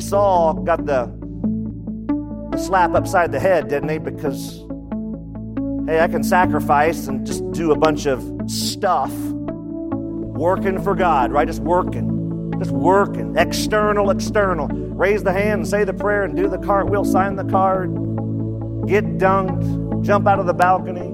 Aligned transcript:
see 0.00 0.08
Saul 0.08 0.54
got 0.54 0.86
the, 0.86 1.06
the 2.50 2.58
slap 2.58 2.94
upside 2.94 3.32
the 3.32 3.40
head, 3.40 3.68
didn't 3.68 3.88
he? 3.88 3.98
Because, 3.98 4.64
hey, 5.86 6.00
I 6.00 6.08
can 6.08 6.22
sacrifice 6.22 7.06
and 7.06 7.26
just 7.26 7.48
do 7.52 7.72
a 7.72 7.76
bunch 7.76 8.06
of 8.06 8.22
stuff 8.50 9.12
working 9.12 10.82
for 10.82 10.94
God, 10.94 11.32
right? 11.32 11.46
Just 11.46 11.62
working, 11.62 12.52
just 12.58 12.70
working. 12.70 13.36
External, 13.36 14.10
external. 14.10 14.68
Raise 14.68 15.22
the 15.22 15.32
hand 15.32 15.60
and 15.60 15.68
say 15.68 15.84
the 15.84 15.94
prayer 15.94 16.24
and 16.24 16.36
do 16.36 16.48
the 16.48 16.58
cartwheel, 16.58 17.04
sign 17.04 17.36
the 17.36 17.44
card, 17.44 17.90
get 18.86 19.04
dunked, 19.18 20.02
jump 20.04 20.26
out 20.26 20.38
of 20.38 20.46
the 20.46 20.54
balcony, 20.54 21.10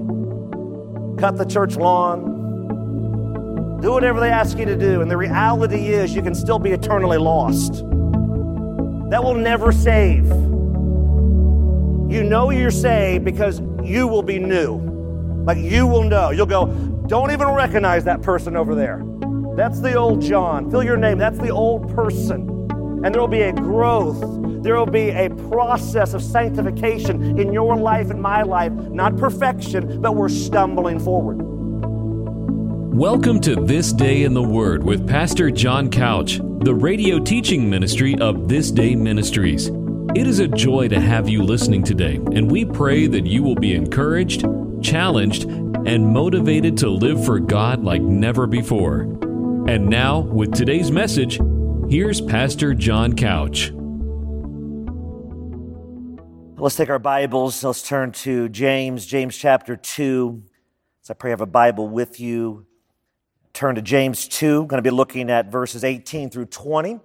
cut 1.19 1.37
the 1.37 1.45
church 1.45 1.75
lawn, 1.75 2.35
do 3.81 3.91
whatever 3.91 4.19
they 4.19 4.29
ask 4.29 4.57
you 4.57 4.65
to 4.65 4.75
do. 4.75 5.01
And 5.01 5.09
the 5.11 5.17
reality 5.17 5.87
is, 5.87 6.15
you 6.15 6.21
can 6.21 6.35
still 6.35 6.59
be 6.59 6.71
eternally 6.71 7.17
lost. 7.17 7.83
That 9.09 9.23
will 9.23 9.35
never 9.35 9.71
save. 9.71 10.25
You 12.09 12.23
know 12.23 12.51
you're 12.51 12.71
saved 12.71 13.23
because 13.23 13.61
you 13.83 14.07
will 14.07 14.21
be 14.21 14.37
new. 14.37 14.79
Like 15.45 15.57
you 15.57 15.87
will 15.87 16.03
know. 16.03 16.31
You'll 16.31 16.45
go, 16.45 16.67
don't 17.07 17.31
even 17.31 17.47
recognize 17.47 18.03
that 18.03 18.21
person 18.21 18.57
over 18.57 18.75
there. 18.75 19.01
That's 19.55 19.79
the 19.79 19.95
old 19.95 20.21
John. 20.21 20.69
Fill 20.69 20.83
your 20.83 20.97
name. 20.97 21.17
That's 21.17 21.37
the 21.37 21.49
old 21.49 21.93
person. 21.95 22.49
And 23.03 23.13
there 23.13 23.21
will 23.21 23.27
be 23.29 23.43
a 23.43 23.53
growth. 23.53 24.21
There 24.61 24.75
will 24.75 24.85
be 24.85 25.09
a 25.09 25.29
process 25.49 26.13
of 26.13 26.21
sanctification 26.21 27.39
in 27.39 27.53
your 27.53 27.77
life 27.77 28.09
and 28.09 28.21
my 28.21 28.41
life. 28.41 28.73
Not 28.73 29.15
perfection, 29.15 30.01
but 30.01 30.15
we're 30.15 30.29
stumbling 30.29 30.99
forward. 30.99 31.39
Welcome 32.97 33.39
to 33.41 33.55
This 33.55 33.93
Day 33.93 34.23
in 34.23 34.33
the 34.33 34.41
Word 34.41 34.83
with 34.83 35.07
Pastor 35.07 35.51
John 35.51 35.91
Couch, 35.91 36.39
the 36.39 36.73
radio 36.73 37.19
teaching 37.19 37.69
ministry 37.69 38.17
of 38.19 38.47
This 38.47 38.71
Day 38.71 38.95
Ministries. 38.95 39.67
It 40.15 40.25
is 40.25 40.39
a 40.39 40.47
joy 40.47 40.87
to 40.87 40.99
have 40.99 41.29
you 41.29 41.43
listening 41.43 41.83
today, 41.83 42.15
and 42.15 42.49
we 42.49 42.65
pray 42.65 43.05
that 43.05 43.27
you 43.27 43.43
will 43.43 43.53
be 43.53 43.75
encouraged, 43.75 44.45
challenged, 44.81 45.43
and 45.43 46.11
motivated 46.11 46.75
to 46.79 46.89
live 46.89 47.23
for 47.23 47.37
God 47.39 47.83
like 47.83 48.01
never 48.01 48.47
before. 48.47 49.01
And 49.01 49.87
now, 49.87 50.21
with 50.21 50.55
today's 50.55 50.89
message, 50.89 51.39
here's 51.91 52.19
Pastor 52.19 52.73
John 52.73 53.13
Couch. 53.13 53.71
Let's 56.59 56.75
take 56.75 56.89
our 56.89 56.97
Bibles. 56.97 57.63
Let's 57.63 57.87
turn 57.87 58.11
to 58.13 58.49
James, 58.49 59.05
James 59.05 59.37
chapter 59.37 59.75
2. 59.75 60.41
So 61.03 61.11
I 61.11 61.13
pray 61.13 61.29
you 61.29 61.33
have 61.33 61.41
a 61.41 61.45
Bible 61.45 61.87
with 61.87 62.19
you. 62.19 62.66
Turn 63.57 63.73
to 63.73 63.81
James 63.81 64.27
2. 64.27 64.61
I'm 64.61 64.67
going 64.67 64.77
to 64.77 64.87
be 64.87 64.95
looking 64.95 65.31
at 65.31 65.47
verses 65.51 65.83
18 65.83 66.29
through 66.29 66.45
20. 66.45 66.99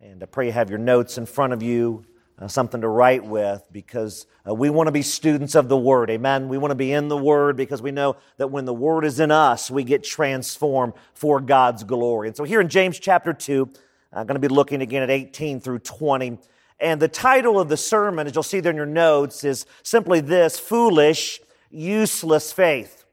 And 0.00 0.20
I 0.24 0.26
pray 0.26 0.46
you 0.46 0.50
have 0.50 0.68
your 0.68 0.80
notes 0.80 1.18
in 1.18 1.24
front 1.24 1.52
of 1.52 1.62
you, 1.62 2.04
uh, 2.36 2.48
something 2.48 2.80
to 2.80 2.88
write 2.88 3.24
with, 3.24 3.62
because 3.70 4.26
uh, 4.44 4.52
we 4.52 4.70
want 4.70 4.88
to 4.88 4.90
be 4.90 5.02
students 5.02 5.54
of 5.54 5.68
the 5.68 5.76
Word. 5.76 6.10
Amen. 6.10 6.48
We 6.48 6.58
want 6.58 6.72
to 6.72 6.74
be 6.74 6.92
in 6.92 7.06
the 7.06 7.16
Word 7.16 7.56
because 7.56 7.80
we 7.80 7.92
know 7.92 8.16
that 8.38 8.48
when 8.48 8.64
the 8.64 8.74
Word 8.74 9.04
is 9.04 9.20
in 9.20 9.30
us, 9.30 9.70
we 9.70 9.84
get 9.84 10.02
transformed 10.02 10.94
for 11.12 11.40
God's 11.40 11.84
glory. 11.84 12.26
And 12.26 12.36
so 12.36 12.42
here 12.42 12.60
in 12.60 12.68
James 12.68 12.98
chapter 12.98 13.32
2, 13.32 13.70
I'm 14.12 14.26
going 14.26 14.34
to 14.34 14.40
be 14.40 14.52
looking 14.52 14.82
again 14.82 15.04
at 15.04 15.10
18 15.10 15.60
through 15.60 15.78
20. 15.78 16.38
And 16.80 17.00
the 17.00 17.06
title 17.06 17.60
of 17.60 17.68
the 17.68 17.76
sermon, 17.76 18.26
as 18.26 18.34
you'll 18.34 18.42
see 18.42 18.58
there 18.58 18.72
in 18.72 18.76
your 18.76 18.84
notes, 18.84 19.44
is 19.44 19.64
simply 19.84 20.20
this 20.20 20.58
Foolish, 20.58 21.40
Useless 21.70 22.52
Faith. 22.52 23.03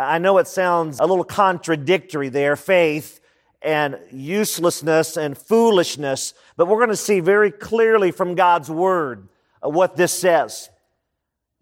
I 0.00 0.18
know 0.18 0.38
it 0.38 0.48
sounds 0.48 0.98
a 0.98 1.06
little 1.06 1.24
contradictory 1.24 2.30
there, 2.30 2.56
faith 2.56 3.20
and 3.62 3.98
uselessness 4.10 5.16
and 5.16 5.36
foolishness, 5.36 6.32
but 6.56 6.66
we're 6.66 6.78
going 6.78 6.88
to 6.88 6.96
see 6.96 7.20
very 7.20 7.50
clearly 7.50 8.10
from 8.10 8.34
God's 8.34 8.70
word 8.70 9.28
uh, 9.62 9.68
what 9.68 9.96
this 9.96 10.12
says. 10.12 10.70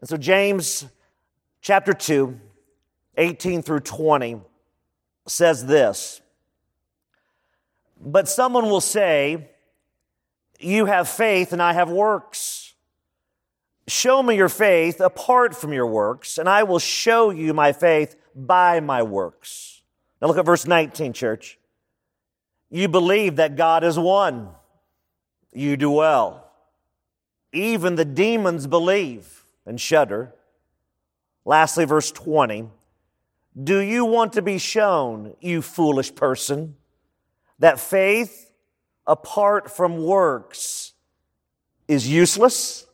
And 0.00 0.08
so, 0.08 0.16
James 0.16 0.86
chapter 1.60 1.92
2, 1.92 2.38
18 3.16 3.62
through 3.62 3.80
20 3.80 4.40
says 5.26 5.66
this 5.66 6.20
But 8.00 8.28
someone 8.28 8.66
will 8.70 8.80
say, 8.80 9.50
You 10.60 10.86
have 10.86 11.08
faith 11.08 11.52
and 11.52 11.60
I 11.60 11.72
have 11.72 11.90
works. 11.90 12.57
Show 13.88 14.22
me 14.22 14.36
your 14.36 14.50
faith 14.50 15.00
apart 15.00 15.56
from 15.56 15.72
your 15.72 15.86
works, 15.86 16.36
and 16.36 16.46
I 16.46 16.62
will 16.62 16.78
show 16.78 17.30
you 17.30 17.54
my 17.54 17.72
faith 17.72 18.16
by 18.34 18.80
my 18.80 19.02
works. 19.02 19.82
Now 20.20 20.28
look 20.28 20.36
at 20.36 20.44
verse 20.44 20.66
19, 20.66 21.14
church. 21.14 21.58
You 22.70 22.86
believe 22.88 23.36
that 23.36 23.56
God 23.56 23.84
is 23.84 23.98
one. 23.98 24.50
You 25.54 25.78
do 25.78 25.90
well. 25.90 26.50
Even 27.52 27.94
the 27.94 28.04
demons 28.04 28.66
believe 28.66 29.44
and 29.64 29.80
shudder. 29.80 30.34
Lastly, 31.46 31.86
verse 31.86 32.10
20. 32.12 32.68
Do 33.60 33.78
you 33.78 34.04
want 34.04 34.34
to 34.34 34.42
be 34.42 34.58
shown, 34.58 35.34
you 35.40 35.62
foolish 35.62 36.14
person, 36.14 36.76
that 37.58 37.80
faith 37.80 38.52
apart 39.06 39.70
from 39.70 40.04
works 40.04 40.92
is 41.88 42.06
useless? 42.06 42.84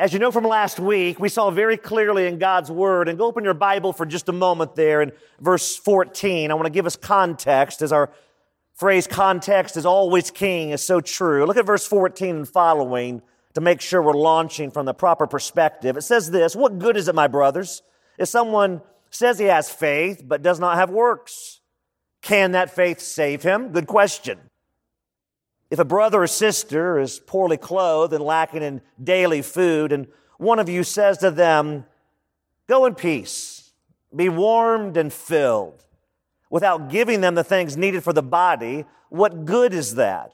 As 0.00 0.14
you 0.14 0.18
know 0.18 0.30
from 0.30 0.44
last 0.44 0.80
week, 0.80 1.20
we 1.20 1.28
saw 1.28 1.50
very 1.50 1.76
clearly 1.76 2.26
in 2.26 2.38
God's 2.38 2.70
Word, 2.70 3.06
and 3.06 3.18
go 3.18 3.26
open 3.26 3.44
your 3.44 3.52
Bible 3.52 3.92
for 3.92 4.06
just 4.06 4.30
a 4.30 4.32
moment 4.32 4.74
there 4.74 5.02
in 5.02 5.12
verse 5.42 5.76
14. 5.76 6.50
I 6.50 6.54
want 6.54 6.64
to 6.64 6.72
give 6.72 6.86
us 6.86 6.96
context 6.96 7.82
as 7.82 7.92
our 7.92 8.10
phrase 8.72 9.06
context 9.06 9.76
is 9.76 9.84
always 9.84 10.30
king 10.30 10.70
is 10.70 10.82
so 10.82 11.02
true. 11.02 11.44
Look 11.44 11.58
at 11.58 11.66
verse 11.66 11.86
14 11.86 12.34
and 12.34 12.48
following 12.48 13.20
to 13.52 13.60
make 13.60 13.82
sure 13.82 14.00
we're 14.00 14.14
launching 14.14 14.70
from 14.70 14.86
the 14.86 14.94
proper 14.94 15.26
perspective. 15.26 15.98
It 15.98 16.02
says 16.02 16.30
this, 16.30 16.56
what 16.56 16.78
good 16.78 16.96
is 16.96 17.06
it, 17.06 17.14
my 17.14 17.28
brothers, 17.28 17.82
if 18.16 18.30
someone 18.30 18.80
says 19.10 19.38
he 19.38 19.44
has 19.46 19.68
faith 19.68 20.22
but 20.26 20.40
does 20.40 20.58
not 20.58 20.78
have 20.78 20.88
works? 20.88 21.60
Can 22.22 22.52
that 22.52 22.74
faith 22.74 23.00
save 23.00 23.42
him? 23.42 23.68
Good 23.72 23.86
question. 23.86 24.38
If 25.70 25.78
a 25.78 25.84
brother 25.84 26.22
or 26.22 26.26
sister 26.26 26.98
is 26.98 27.20
poorly 27.20 27.56
clothed 27.56 28.12
and 28.12 28.24
lacking 28.24 28.62
in 28.62 28.80
daily 29.02 29.40
food, 29.40 29.92
and 29.92 30.08
one 30.36 30.58
of 30.58 30.68
you 30.68 30.82
says 30.82 31.18
to 31.18 31.30
them, 31.30 31.84
Go 32.66 32.86
in 32.86 32.94
peace, 32.94 33.72
be 34.14 34.28
warmed 34.28 34.96
and 34.96 35.12
filled, 35.12 35.84
without 36.50 36.90
giving 36.90 37.20
them 37.20 37.36
the 37.36 37.44
things 37.44 37.76
needed 37.76 38.02
for 38.02 38.12
the 38.12 38.22
body, 38.22 38.84
what 39.08 39.44
good 39.44 39.72
is 39.72 39.94
that? 39.94 40.32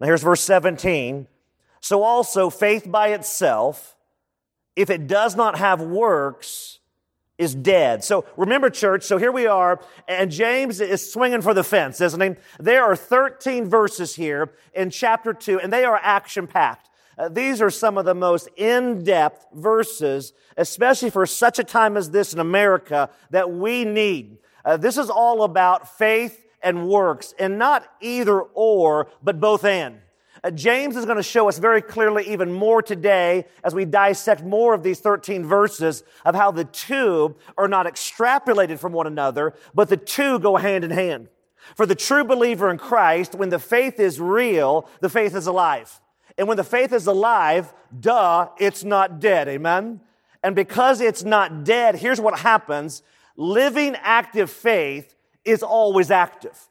Now 0.00 0.06
here's 0.06 0.22
verse 0.22 0.40
17. 0.40 1.28
So 1.80 2.02
also, 2.02 2.50
faith 2.50 2.90
by 2.90 3.08
itself, 3.08 3.96
if 4.74 4.90
it 4.90 5.06
does 5.06 5.36
not 5.36 5.58
have 5.58 5.80
works, 5.80 6.78
is 7.42 7.54
dead. 7.54 8.04
So 8.04 8.24
remember, 8.36 8.70
church, 8.70 9.04
so 9.04 9.18
here 9.18 9.32
we 9.32 9.46
are, 9.46 9.80
and 10.08 10.30
James 10.30 10.80
is 10.80 11.12
swinging 11.12 11.42
for 11.42 11.52
the 11.52 11.64
fence, 11.64 12.00
isn't 12.00 12.20
he? 12.20 12.36
There 12.58 12.84
are 12.84 12.96
13 12.96 13.68
verses 13.68 14.14
here 14.14 14.52
in 14.72 14.90
chapter 14.90 15.34
2, 15.34 15.60
and 15.60 15.72
they 15.72 15.84
are 15.84 15.98
action 16.00 16.46
packed. 16.46 16.88
Uh, 17.18 17.28
these 17.28 17.60
are 17.60 17.70
some 17.70 17.98
of 17.98 18.04
the 18.04 18.14
most 18.14 18.48
in-depth 18.56 19.46
verses, 19.52 20.32
especially 20.56 21.10
for 21.10 21.26
such 21.26 21.58
a 21.58 21.64
time 21.64 21.96
as 21.96 22.10
this 22.10 22.32
in 22.32 22.40
America, 22.40 23.10
that 23.30 23.50
we 23.50 23.84
need. 23.84 24.38
Uh, 24.64 24.76
this 24.76 24.96
is 24.96 25.10
all 25.10 25.42
about 25.42 25.98
faith 25.98 26.46
and 26.62 26.88
works, 26.88 27.34
and 27.38 27.58
not 27.58 27.86
either 28.00 28.40
or, 28.40 29.08
but 29.22 29.40
both 29.40 29.64
and. 29.64 29.98
Uh, 30.44 30.50
James 30.50 30.96
is 30.96 31.04
going 31.04 31.18
to 31.18 31.22
show 31.22 31.48
us 31.48 31.58
very 31.58 31.80
clearly 31.80 32.28
even 32.32 32.52
more 32.52 32.82
today 32.82 33.46
as 33.62 33.74
we 33.74 33.84
dissect 33.84 34.42
more 34.42 34.74
of 34.74 34.82
these 34.82 34.98
13 34.98 35.44
verses 35.46 36.02
of 36.24 36.34
how 36.34 36.50
the 36.50 36.64
two 36.64 37.36
are 37.56 37.68
not 37.68 37.86
extrapolated 37.86 38.80
from 38.80 38.92
one 38.92 39.06
another, 39.06 39.54
but 39.72 39.88
the 39.88 39.96
two 39.96 40.40
go 40.40 40.56
hand 40.56 40.82
in 40.82 40.90
hand. 40.90 41.28
For 41.76 41.86
the 41.86 41.94
true 41.94 42.24
believer 42.24 42.70
in 42.70 42.78
Christ, 42.78 43.36
when 43.36 43.50
the 43.50 43.60
faith 43.60 44.00
is 44.00 44.18
real, 44.18 44.88
the 45.00 45.08
faith 45.08 45.36
is 45.36 45.46
alive. 45.46 46.00
And 46.36 46.48
when 46.48 46.56
the 46.56 46.64
faith 46.64 46.92
is 46.92 47.06
alive, 47.06 47.72
duh, 47.98 48.48
it's 48.58 48.82
not 48.82 49.20
dead. 49.20 49.46
Amen? 49.46 50.00
And 50.42 50.56
because 50.56 51.00
it's 51.00 51.22
not 51.22 51.62
dead, 51.62 51.94
here's 51.94 52.20
what 52.20 52.40
happens. 52.40 53.02
Living 53.36 53.94
active 54.02 54.50
faith 54.50 55.14
is 55.44 55.62
always 55.62 56.10
active. 56.10 56.68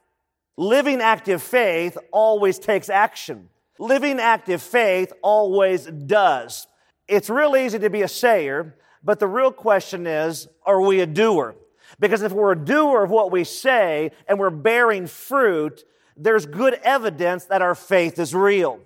Living 0.58 1.00
active 1.00 1.42
faith 1.42 1.96
always 2.12 2.58
takes 2.58 2.90
action. 2.90 3.48
Living 3.82 4.20
active 4.20 4.62
faith 4.62 5.12
always 5.22 5.86
does. 5.86 6.68
It's 7.08 7.28
real 7.28 7.56
easy 7.56 7.80
to 7.80 7.90
be 7.90 8.02
a 8.02 8.08
sayer, 8.08 8.76
but 9.02 9.18
the 9.18 9.26
real 9.26 9.50
question 9.50 10.06
is, 10.06 10.46
are 10.64 10.80
we 10.80 11.00
a 11.00 11.06
doer? 11.06 11.56
Because 11.98 12.22
if 12.22 12.30
we're 12.30 12.52
a 12.52 12.64
doer 12.64 13.02
of 13.02 13.10
what 13.10 13.32
we 13.32 13.42
say 13.42 14.12
and 14.28 14.38
we're 14.38 14.50
bearing 14.50 15.08
fruit, 15.08 15.82
there's 16.16 16.46
good 16.46 16.74
evidence 16.84 17.46
that 17.46 17.60
our 17.60 17.74
faith 17.74 18.20
is 18.20 18.36
real. 18.36 18.78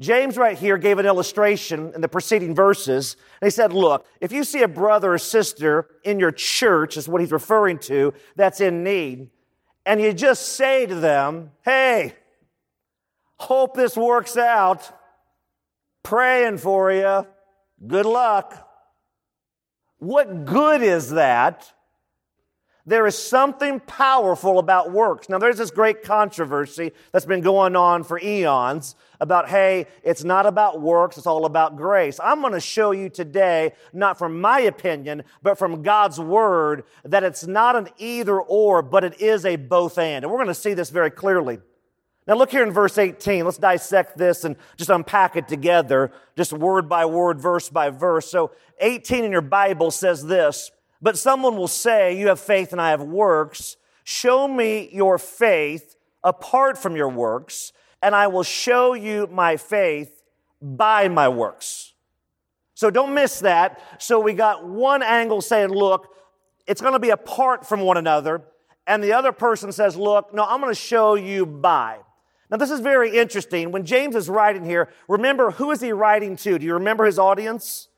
James, 0.00 0.36
right 0.36 0.58
here, 0.58 0.76
gave 0.76 0.98
an 0.98 1.06
illustration 1.06 1.92
in 1.94 2.00
the 2.00 2.08
preceding 2.08 2.52
verses. 2.52 3.14
And 3.40 3.46
he 3.46 3.50
said, 3.52 3.72
Look, 3.72 4.04
if 4.20 4.32
you 4.32 4.42
see 4.42 4.62
a 4.62 4.68
brother 4.68 5.14
or 5.14 5.18
sister 5.18 5.86
in 6.02 6.18
your 6.18 6.32
church, 6.32 6.96
is 6.96 7.08
what 7.08 7.20
he's 7.20 7.30
referring 7.30 7.78
to, 7.78 8.12
that's 8.34 8.60
in 8.60 8.82
need, 8.82 9.30
and 9.86 10.00
you 10.00 10.12
just 10.12 10.56
say 10.56 10.84
to 10.86 10.96
them, 10.96 11.52
Hey, 11.62 12.16
Hope 13.40 13.74
this 13.74 13.96
works 13.96 14.36
out. 14.36 14.92
Praying 16.02 16.58
for 16.58 16.92
you. 16.92 17.26
Good 17.86 18.04
luck. 18.04 18.68
What 19.96 20.44
good 20.44 20.82
is 20.82 21.10
that? 21.12 21.72
There 22.84 23.06
is 23.06 23.16
something 23.16 23.80
powerful 23.80 24.58
about 24.58 24.92
works. 24.92 25.30
Now, 25.30 25.38
there's 25.38 25.56
this 25.56 25.70
great 25.70 26.02
controversy 26.02 26.92
that's 27.12 27.24
been 27.24 27.40
going 27.40 27.76
on 27.76 28.04
for 28.04 28.20
eons 28.20 28.94
about, 29.20 29.48
hey, 29.48 29.86
it's 30.02 30.22
not 30.22 30.44
about 30.44 30.82
works, 30.82 31.16
it's 31.16 31.26
all 31.26 31.46
about 31.46 31.76
grace. 31.76 32.20
I'm 32.22 32.42
going 32.42 32.52
to 32.52 32.60
show 32.60 32.90
you 32.90 33.08
today, 33.08 33.72
not 33.94 34.18
from 34.18 34.38
my 34.38 34.60
opinion, 34.60 35.22
but 35.42 35.56
from 35.56 35.82
God's 35.82 36.20
word, 36.20 36.84
that 37.04 37.24
it's 37.24 37.46
not 37.46 37.74
an 37.74 37.88
either 37.96 38.38
or, 38.38 38.82
but 38.82 39.04
it 39.04 39.18
is 39.20 39.46
a 39.46 39.56
both 39.56 39.96
and. 39.96 40.24
And 40.24 40.30
we're 40.30 40.38
going 40.38 40.48
to 40.48 40.54
see 40.54 40.74
this 40.74 40.90
very 40.90 41.10
clearly. 41.10 41.60
Now, 42.30 42.36
look 42.36 42.52
here 42.52 42.62
in 42.62 42.70
verse 42.70 42.96
18. 42.96 43.44
Let's 43.44 43.58
dissect 43.58 44.16
this 44.16 44.44
and 44.44 44.54
just 44.76 44.88
unpack 44.88 45.34
it 45.34 45.48
together, 45.48 46.12
just 46.36 46.52
word 46.52 46.88
by 46.88 47.04
word, 47.04 47.40
verse 47.40 47.68
by 47.68 47.90
verse. 47.90 48.30
So, 48.30 48.52
18 48.78 49.24
in 49.24 49.32
your 49.32 49.40
Bible 49.40 49.90
says 49.90 50.24
this 50.24 50.70
But 51.02 51.18
someone 51.18 51.56
will 51.56 51.66
say, 51.66 52.16
You 52.16 52.28
have 52.28 52.38
faith 52.38 52.70
and 52.70 52.80
I 52.80 52.90
have 52.90 53.02
works. 53.02 53.76
Show 54.04 54.46
me 54.46 54.90
your 54.92 55.18
faith 55.18 55.96
apart 56.22 56.78
from 56.78 56.94
your 56.94 57.08
works, 57.08 57.72
and 58.00 58.14
I 58.14 58.28
will 58.28 58.44
show 58.44 58.94
you 58.94 59.28
my 59.32 59.56
faith 59.56 60.22
by 60.62 61.08
my 61.08 61.28
works. 61.28 61.94
So, 62.74 62.90
don't 62.90 63.12
miss 63.12 63.40
that. 63.40 63.82
So, 63.98 64.20
we 64.20 64.34
got 64.34 64.64
one 64.64 65.02
angle 65.02 65.40
saying, 65.40 65.70
Look, 65.70 66.14
it's 66.64 66.80
going 66.80 66.92
to 66.92 67.00
be 67.00 67.10
apart 67.10 67.66
from 67.66 67.80
one 67.80 67.96
another. 67.96 68.44
And 68.86 69.02
the 69.02 69.14
other 69.14 69.32
person 69.32 69.72
says, 69.72 69.96
Look, 69.96 70.32
no, 70.32 70.44
I'm 70.44 70.60
going 70.60 70.72
to 70.72 70.80
show 70.80 71.16
you 71.16 71.44
by. 71.44 71.98
Now, 72.50 72.56
this 72.56 72.70
is 72.70 72.80
very 72.80 73.16
interesting. 73.16 73.70
When 73.70 73.84
James 73.84 74.16
is 74.16 74.28
writing 74.28 74.64
here, 74.64 74.88
remember 75.08 75.52
who 75.52 75.70
is 75.70 75.80
he 75.80 75.92
writing 75.92 76.36
to? 76.36 76.58
Do 76.58 76.66
you 76.66 76.74
remember 76.74 77.04
his 77.04 77.18
audience? 77.18 77.88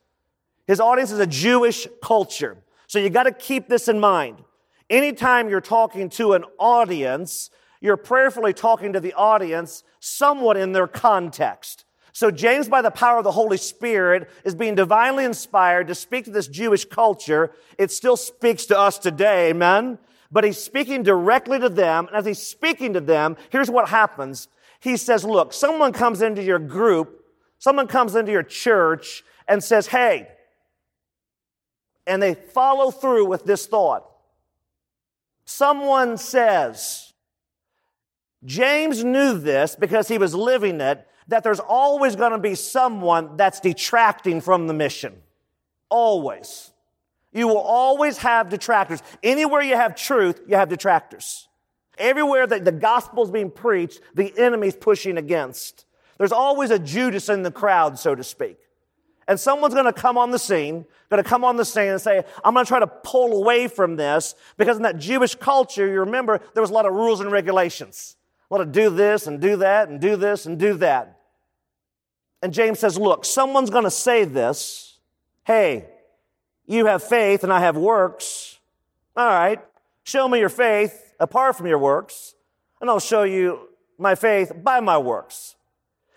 His 0.66 0.78
audience 0.78 1.10
is 1.10 1.19
a 1.19 1.26
Jewish 1.26 1.88
culture. 2.02 2.58
So 2.87 2.99
you 2.99 3.08
got 3.08 3.22
to 3.22 3.32
keep 3.32 3.69
this 3.69 3.88
in 3.88 3.99
mind. 3.99 4.44
Anytime 4.90 5.49
you're 5.49 5.62
talking 5.62 6.10
to 6.10 6.34
an 6.34 6.44
audience, 6.58 7.50
you're 7.81 7.96
prayerfully 7.96 8.52
talking 8.52 8.93
to 8.93 9.00
the 9.00 9.14
audience 9.14 9.84
somewhat 10.00 10.58
in 10.58 10.72
their 10.72 10.87
context. 10.87 11.87
So 12.12 12.31
James, 12.31 12.69
by 12.69 12.82
the 12.82 12.90
power 12.90 13.19
of 13.19 13.25
the 13.25 13.32
Holy 13.32 13.56
Spirit, 13.56 14.31
is 14.44 14.54
being 14.54 14.75
divinely 14.75 15.25
inspired 15.25 15.87
to 15.88 15.94
speak 15.94 16.26
to 16.26 16.31
this 16.31 16.46
Jewish 16.46 16.84
culture. 16.84 17.52
It 17.78 17.90
still 17.90 18.19
speaks 18.19 18.66
to 18.66 18.78
us 18.78 18.99
today, 18.99 19.49
amen? 19.49 19.99
But 20.32 20.44
he's 20.44 20.58
speaking 20.58 21.02
directly 21.02 21.61
to 21.61 21.69
them. 21.69 22.06
And 22.08 22.17
as 22.17 22.25
he's 22.25 22.43
speaking 22.43 22.94
to 22.94 23.00
them, 23.00 23.37
here's 23.50 23.70
what 23.70 23.90
happens. 23.90 24.49
He 24.81 24.96
says, 24.96 25.25
look, 25.25 25.52
someone 25.52 25.93
comes 25.93 26.23
into 26.23 26.43
your 26.43 26.58
group, 26.58 27.25
someone 27.58 27.87
comes 27.87 28.17
into 28.17 28.32
your 28.32 28.43
church 28.43 29.23
and 29.46 29.62
says, 29.62 29.87
hey, 29.87 30.29
and 32.06 32.20
they 32.20 32.34
follow 32.34 32.90
through 32.90 33.26
with 33.26 33.44
this 33.44 33.67
thought. 33.67 34.08
Someone 35.44 36.17
says, 36.17 37.12
James 38.44 39.05
knew 39.05 39.38
this 39.38 39.76
because 39.76 40.08
he 40.08 40.19
was 40.19 40.35
living 40.35 40.81
it, 40.81 41.06
that 41.28 41.44
there's 41.44 41.61
always 41.61 42.17
going 42.17 42.32
to 42.32 42.38
be 42.38 42.56
someone 42.56 43.37
that's 43.37 43.61
detracting 43.61 44.40
from 44.40 44.67
the 44.67 44.75
mission. 44.75 45.23
Always. 45.88 46.72
You 47.32 47.49
will 47.49 47.58
always 47.58 48.19
have 48.19 48.49
detractors. 48.49 49.02
Anywhere 49.23 49.62
you 49.62 49.76
have 49.76 49.96
truth, 49.96 50.40
you 50.46 50.56
have 50.56 50.69
detractors. 50.69 51.49
Everywhere 51.99 52.46
that 52.46 52.64
the 52.64 52.73
gospel 52.73 53.23
is 53.25 53.31
being 53.31 53.50
preached, 53.50 54.00
the 54.14 54.32
enemy's 54.38 54.76
pushing 54.76 55.17
against. 55.17 55.87
There's 56.19 56.32
always 56.32 56.70
a 56.70 56.79
Judas 56.79 57.29
in 57.29 57.43
the 57.43 57.50
crowd, 57.50 57.99
so 57.99 58.14
to 58.14 58.23
speak. 58.23 58.58
And 59.29 59.38
someone's 59.38 59.75
going 59.75 59.87
to 59.87 59.93
come 59.93 60.19
on 60.19 60.31
the 60.31 60.38
scene, 60.38 60.84
going 61.08 61.23
to 61.23 61.29
come 61.29 61.44
on 61.44 61.56
the 61.56 61.64
scene 61.64 61.88
and 61.88 62.00
say, 62.00 62.25
I'm 62.44 62.55
going 62.55 62.67
to 62.67 62.69
try 62.69 62.81
to 62.81 62.87
pull 62.87 63.32
away 63.40 63.69
from 63.69 63.96
this 63.96 64.35
because 64.56 64.76
in 64.76 64.82
that 64.82 64.99
Jewish 64.99 65.35
culture, 65.35 65.87
you 65.87 66.00
remember 66.00 66.40
there 66.55 66.61
was 66.61 66.70
a 66.70 66.75
lot 66.75 66.87
of 66.87 66.93
rules 66.93 67.20
and 67.20 67.31
regulations. 67.31 68.17
A 68.50 68.55
lot 68.55 68.61
of 68.61 68.73
do 68.73 68.90
this 68.90 69.26
and 69.26 69.40
do 69.40 69.56
that 69.56 69.88
and 69.88 70.00
do 70.00 70.17
this 70.17 70.44
and 70.44 70.58
do 70.58 70.75
that. 70.75 71.20
And 72.43 72.52
James 72.52 72.81
says, 72.81 72.99
look, 72.99 73.25
someone's 73.25 73.70
going 73.70 73.85
to 73.85 73.90
say 73.90 74.25
this. 74.25 74.99
Hey, 75.44 75.87
you 76.67 76.87
have 76.87 77.03
faith 77.03 77.44
and 77.44 77.53
I 77.53 77.61
have 77.61 77.76
works. 77.76 78.59
All 79.17 79.26
right. 79.26 79.61
Show 80.05 80.29
me 80.29 80.38
your 80.41 80.49
faith 80.49 81.14
apart 81.20 81.56
from 81.56 81.67
your 81.67 81.79
works, 81.79 82.35
and 82.81 82.91
I'll 82.91 82.99
show 82.99 83.23
you 83.23 83.69
my 83.99 84.14
faith 84.14 84.53
by 84.62 84.81
my 84.81 84.99
works. 84.99 85.55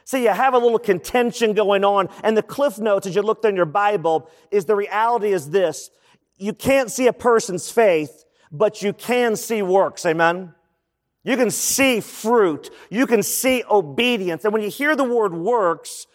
See, 0.05 0.23
you 0.23 0.29
have 0.29 0.53
a 0.53 0.57
little 0.57 0.79
contention 0.79 1.53
going 1.53 1.83
on, 1.83 2.09
and 2.23 2.35
the 2.35 2.43
cliff 2.43 2.79
notes 2.79 3.05
as 3.05 3.15
you 3.15 3.21
looked 3.21 3.45
in 3.45 3.55
your 3.55 3.65
Bible 3.65 4.29
is 4.51 4.65
the 4.65 4.75
reality 4.75 5.31
is 5.33 5.49
this. 5.49 5.89
You 6.37 6.53
can't 6.53 6.91
see 6.91 7.07
a 7.07 7.13
person's 7.13 7.71
faith, 7.71 8.25
but 8.51 8.81
you 8.81 8.93
can 8.93 9.35
see 9.35 9.61
works. 9.61 10.05
Amen. 10.05 10.53
You 11.23 11.37
can 11.37 11.49
see 11.49 12.01
fruit. 12.01 12.69
You 12.89 13.07
can 13.07 13.23
see 13.23 13.63
obedience. 13.69 14.45
And 14.45 14.53
when 14.53 14.61
you 14.61 14.69
hear 14.69 14.95
the 14.95 15.03
word 15.03 15.33
works, 15.33 16.05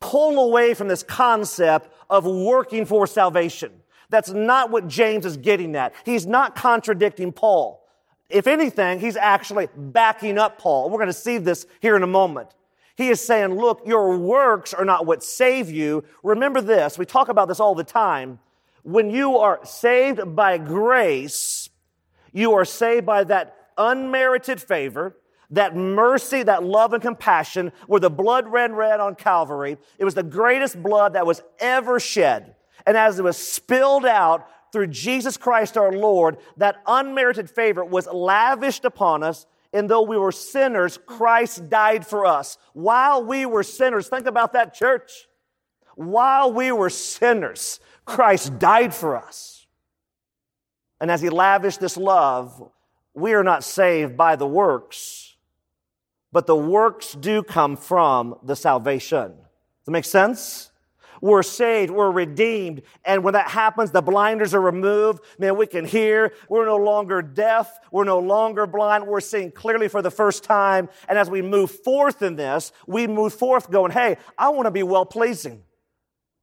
pull 0.00 0.44
away 0.44 0.74
from 0.74 0.88
this 0.88 1.02
concept 1.02 1.92
of 2.08 2.24
working 2.24 2.86
for 2.86 3.06
salvation. 3.06 3.72
That's 4.08 4.30
not 4.30 4.70
what 4.70 4.88
James 4.88 5.24
is 5.24 5.36
getting 5.36 5.76
at. 5.76 5.94
He's 6.04 6.26
not 6.26 6.56
contradicting 6.56 7.32
Paul. 7.32 7.86
If 8.28 8.46
anything, 8.46 9.00
he's 9.00 9.16
actually 9.16 9.68
backing 9.76 10.38
up 10.38 10.58
Paul. 10.58 10.90
We're 10.90 10.98
going 10.98 11.08
to 11.08 11.12
see 11.12 11.38
this 11.38 11.66
here 11.80 11.96
in 11.96 12.02
a 12.02 12.08
moment. 12.08 12.48
He 12.96 13.08
is 13.08 13.20
saying, 13.20 13.54
look, 13.54 13.82
your 13.86 14.18
works 14.18 14.74
are 14.74 14.84
not 14.84 15.06
what 15.06 15.22
save 15.22 15.70
you. 15.70 16.04
Remember 16.22 16.60
this. 16.60 16.98
We 16.98 17.06
talk 17.06 17.28
about 17.28 17.48
this 17.48 17.60
all 17.60 17.74
the 17.74 17.84
time. 17.84 18.38
When 18.82 19.10
you 19.10 19.38
are 19.38 19.60
saved 19.64 20.34
by 20.34 20.58
grace, 20.58 21.70
you 22.32 22.52
are 22.54 22.64
saved 22.64 23.06
by 23.06 23.24
that 23.24 23.70
unmerited 23.76 24.60
favor 24.60 25.16
that 25.50 25.76
mercy, 25.76 26.42
that 26.42 26.62
love 26.62 26.92
and 26.92 27.02
compassion 27.02 27.72
where 27.86 28.00
the 28.00 28.10
blood 28.10 28.46
ran 28.46 28.74
red 28.74 29.00
on 29.00 29.14
Calvary. 29.14 29.76
It 29.98 30.04
was 30.04 30.14
the 30.14 30.22
greatest 30.22 30.80
blood 30.82 31.14
that 31.14 31.26
was 31.26 31.42
ever 31.58 31.98
shed. 31.98 32.54
And 32.86 32.96
as 32.96 33.18
it 33.18 33.22
was 33.22 33.36
spilled 33.36 34.06
out 34.06 34.48
through 34.72 34.88
Jesus 34.88 35.36
Christ 35.36 35.76
our 35.76 35.92
Lord, 35.92 36.38
that 36.56 36.76
unmerited 36.86 37.50
favor 37.50 37.84
was 37.84 38.06
lavished 38.06 38.84
upon 38.84 39.22
us. 39.22 39.46
And 39.72 39.88
though 39.88 40.02
we 40.02 40.16
were 40.16 40.32
sinners, 40.32 40.98
Christ 41.04 41.68
died 41.68 42.06
for 42.06 42.26
us. 42.26 42.56
While 42.72 43.24
we 43.24 43.46
were 43.46 43.62
sinners, 43.62 44.08
think 44.08 44.26
about 44.26 44.52
that 44.52 44.74
church. 44.74 45.26
While 45.96 46.52
we 46.52 46.72
were 46.72 46.90
sinners, 46.90 47.80
Christ 48.04 48.58
died 48.58 48.94
for 48.94 49.16
us. 49.16 49.66
And 51.00 51.10
as 51.10 51.20
he 51.20 51.30
lavished 51.30 51.80
this 51.80 51.96
love, 51.96 52.70
we 53.14 53.32
are 53.34 53.42
not 53.42 53.64
saved 53.64 54.16
by 54.16 54.36
the 54.36 54.46
works 54.46 55.29
but 56.32 56.46
the 56.46 56.56
works 56.56 57.12
do 57.12 57.42
come 57.42 57.76
from 57.76 58.36
the 58.42 58.56
salvation. 58.56 59.32
Does 59.32 59.86
that 59.86 59.92
make 59.92 60.04
sense? 60.04 60.70
We're 61.22 61.42
saved, 61.42 61.90
we're 61.90 62.10
redeemed, 62.10 62.82
and 63.04 63.22
when 63.22 63.34
that 63.34 63.48
happens, 63.48 63.90
the 63.90 64.00
blinders 64.00 64.54
are 64.54 64.60
removed. 64.60 65.22
Man, 65.38 65.56
we 65.56 65.66
can 65.66 65.84
hear. 65.84 66.32
We're 66.48 66.64
no 66.64 66.76
longer 66.76 67.20
deaf. 67.20 67.78
We're 67.92 68.04
no 68.04 68.20
longer 68.20 68.66
blind. 68.66 69.06
We're 69.06 69.20
seeing 69.20 69.50
clearly 69.50 69.88
for 69.88 70.00
the 70.00 70.10
first 70.10 70.44
time. 70.44 70.88
And 71.08 71.18
as 71.18 71.28
we 71.28 71.42
move 71.42 71.70
forth 71.70 72.22
in 72.22 72.36
this, 72.36 72.72
we 72.86 73.06
move 73.06 73.34
forth 73.34 73.70
going, 73.70 73.92
hey, 73.92 74.16
I 74.38 74.48
want 74.48 74.66
to 74.66 74.70
be 74.70 74.82
well 74.82 75.04
pleasing. 75.04 75.62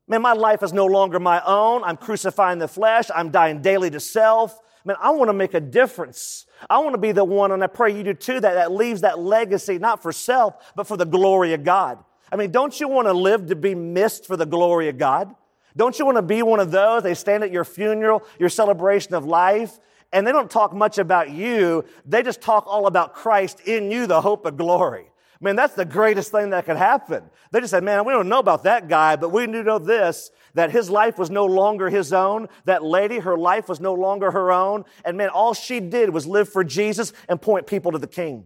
Man, 0.07 0.21
my 0.21 0.33
life 0.33 0.61
is 0.61 0.73
no 0.73 0.85
longer 0.85 1.19
my 1.19 1.41
own. 1.43 1.83
I'm 1.83 1.97
crucifying 1.97 2.59
the 2.59 2.67
flesh. 2.67 3.05
I'm 3.13 3.31
dying 3.31 3.61
daily 3.61 3.89
to 3.89 3.99
self. 3.99 4.59
Man, 4.87 4.95
I 5.01 5.09
want 5.09 5.27
to 5.27 5.33
make 5.33 5.53
a 5.53 5.59
difference. 5.59 6.45
I 6.69 6.79
want 6.79 6.93
to 6.93 6.97
be 6.97 7.11
the 7.11 7.25
one, 7.25 7.51
and 7.51 7.61
I 7.61 7.67
pray 7.67 7.93
you 7.93 8.03
do 8.03 8.13
too, 8.13 8.39
that, 8.39 8.53
that 8.53 8.71
leaves 8.71 9.01
that 9.01 9.19
legacy 9.19 9.79
not 9.79 10.01
for 10.01 10.13
self, 10.13 10.55
but 10.77 10.87
for 10.87 10.95
the 10.95 11.05
glory 11.05 11.51
of 11.51 11.65
God. 11.65 11.99
I 12.31 12.37
mean, 12.37 12.51
don't 12.51 12.79
you 12.79 12.87
want 12.87 13.09
to 13.09 13.11
live 13.11 13.47
to 13.47 13.55
be 13.57 13.75
missed 13.75 14.25
for 14.25 14.37
the 14.37 14.45
glory 14.45 14.87
of 14.87 14.97
God? 14.97 15.35
Don't 15.75 15.99
you 15.99 16.05
want 16.05 16.15
to 16.15 16.21
be 16.21 16.41
one 16.41 16.61
of 16.61 16.71
those? 16.71 17.03
They 17.03 17.15
stand 17.15 17.43
at 17.43 17.51
your 17.51 17.65
funeral, 17.65 18.23
your 18.39 18.47
celebration 18.47 19.13
of 19.13 19.25
life, 19.25 19.77
and 20.13 20.25
they 20.25 20.31
don't 20.31 20.49
talk 20.49 20.73
much 20.73 20.99
about 20.99 21.31
you. 21.31 21.83
They 22.05 22.23
just 22.23 22.39
talk 22.39 22.63
all 22.65 22.87
about 22.87 23.13
Christ 23.13 23.59
in 23.65 23.91
you, 23.91 24.07
the 24.07 24.21
hope 24.21 24.45
of 24.45 24.55
glory. 24.55 25.07
Man, 25.39 25.55
that's 25.55 25.75
the 25.75 25.85
greatest 25.85 26.31
thing 26.31 26.49
that 26.49 26.65
could 26.65 26.77
happen. 26.77 27.23
They 27.51 27.59
just 27.59 27.71
said, 27.71 27.83
man, 27.83 28.05
we 28.05 28.13
don't 28.13 28.29
know 28.29 28.39
about 28.39 28.63
that 28.63 28.87
guy, 28.87 29.15
but 29.15 29.29
we 29.29 29.45
do 29.45 29.63
know 29.63 29.77
this, 29.77 30.31
that 30.55 30.71
his 30.71 30.89
life 30.89 31.19
was 31.19 31.29
no 31.29 31.45
longer 31.45 31.89
his 31.89 32.11
own. 32.11 32.47
That 32.65 32.83
lady, 32.83 33.19
her 33.19 33.37
life 33.37 33.69
was 33.69 33.79
no 33.79 33.93
longer 33.93 34.31
her 34.31 34.51
own. 34.51 34.85
And 35.05 35.15
man, 35.15 35.29
all 35.29 35.53
she 35.53 35.79
did 35.79 36.09
was 36.09 36.25
live 36.25 36.49
for 36.49 36.63
Jesus 36.63 37.13
and 37.29 37.39
point 37.39 37.67
people 37.67 37.91
to 37.91 37.99
the 37.99 38.07
King. 38.07 38.45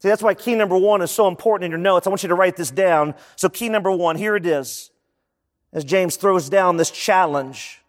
See, 0.00 0.08
that's 0.08 0.22
why 0.22 0.34
key 0.34 0.54
number 0.54 0.76
one 0.76 1.02
is 1.02 1.10
so 1.10 1.28
important 1.28 1.66
in 1.66 1.70
your 1.70 1.80
notes. 1.80 2.06
I 2.06 2.10
want 2.10 2.22
you 2.22 2.28
to 2.30 2.34
write 2.34 2.56
this 2.56 2.70
down. 2.70 3.14
So 3.36 3.48
key 3.48 3.68
number 3.68 3.90
one, 3.90 4.16
here 4.16 4.36
it 4.36 4.46
is. 4.46 4.90
As 5.72 5.84
James 5.84 6.16
throws 6.16 6.48
down 6.48 6.76
this 6.76 6.90
challenge. 6.90 7.80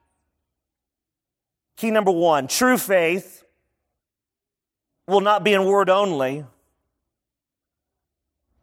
Key 1.77 1.91
number 1.91 2.11
one, 2.11 2.47
true 2.47 2.77
faith 2.77 3.43
will 5.07 5.21
not 5.21 5.43
be 5.43 5.53
in 5.53 5.65
word 5.65 5.89
only 5.89 6.45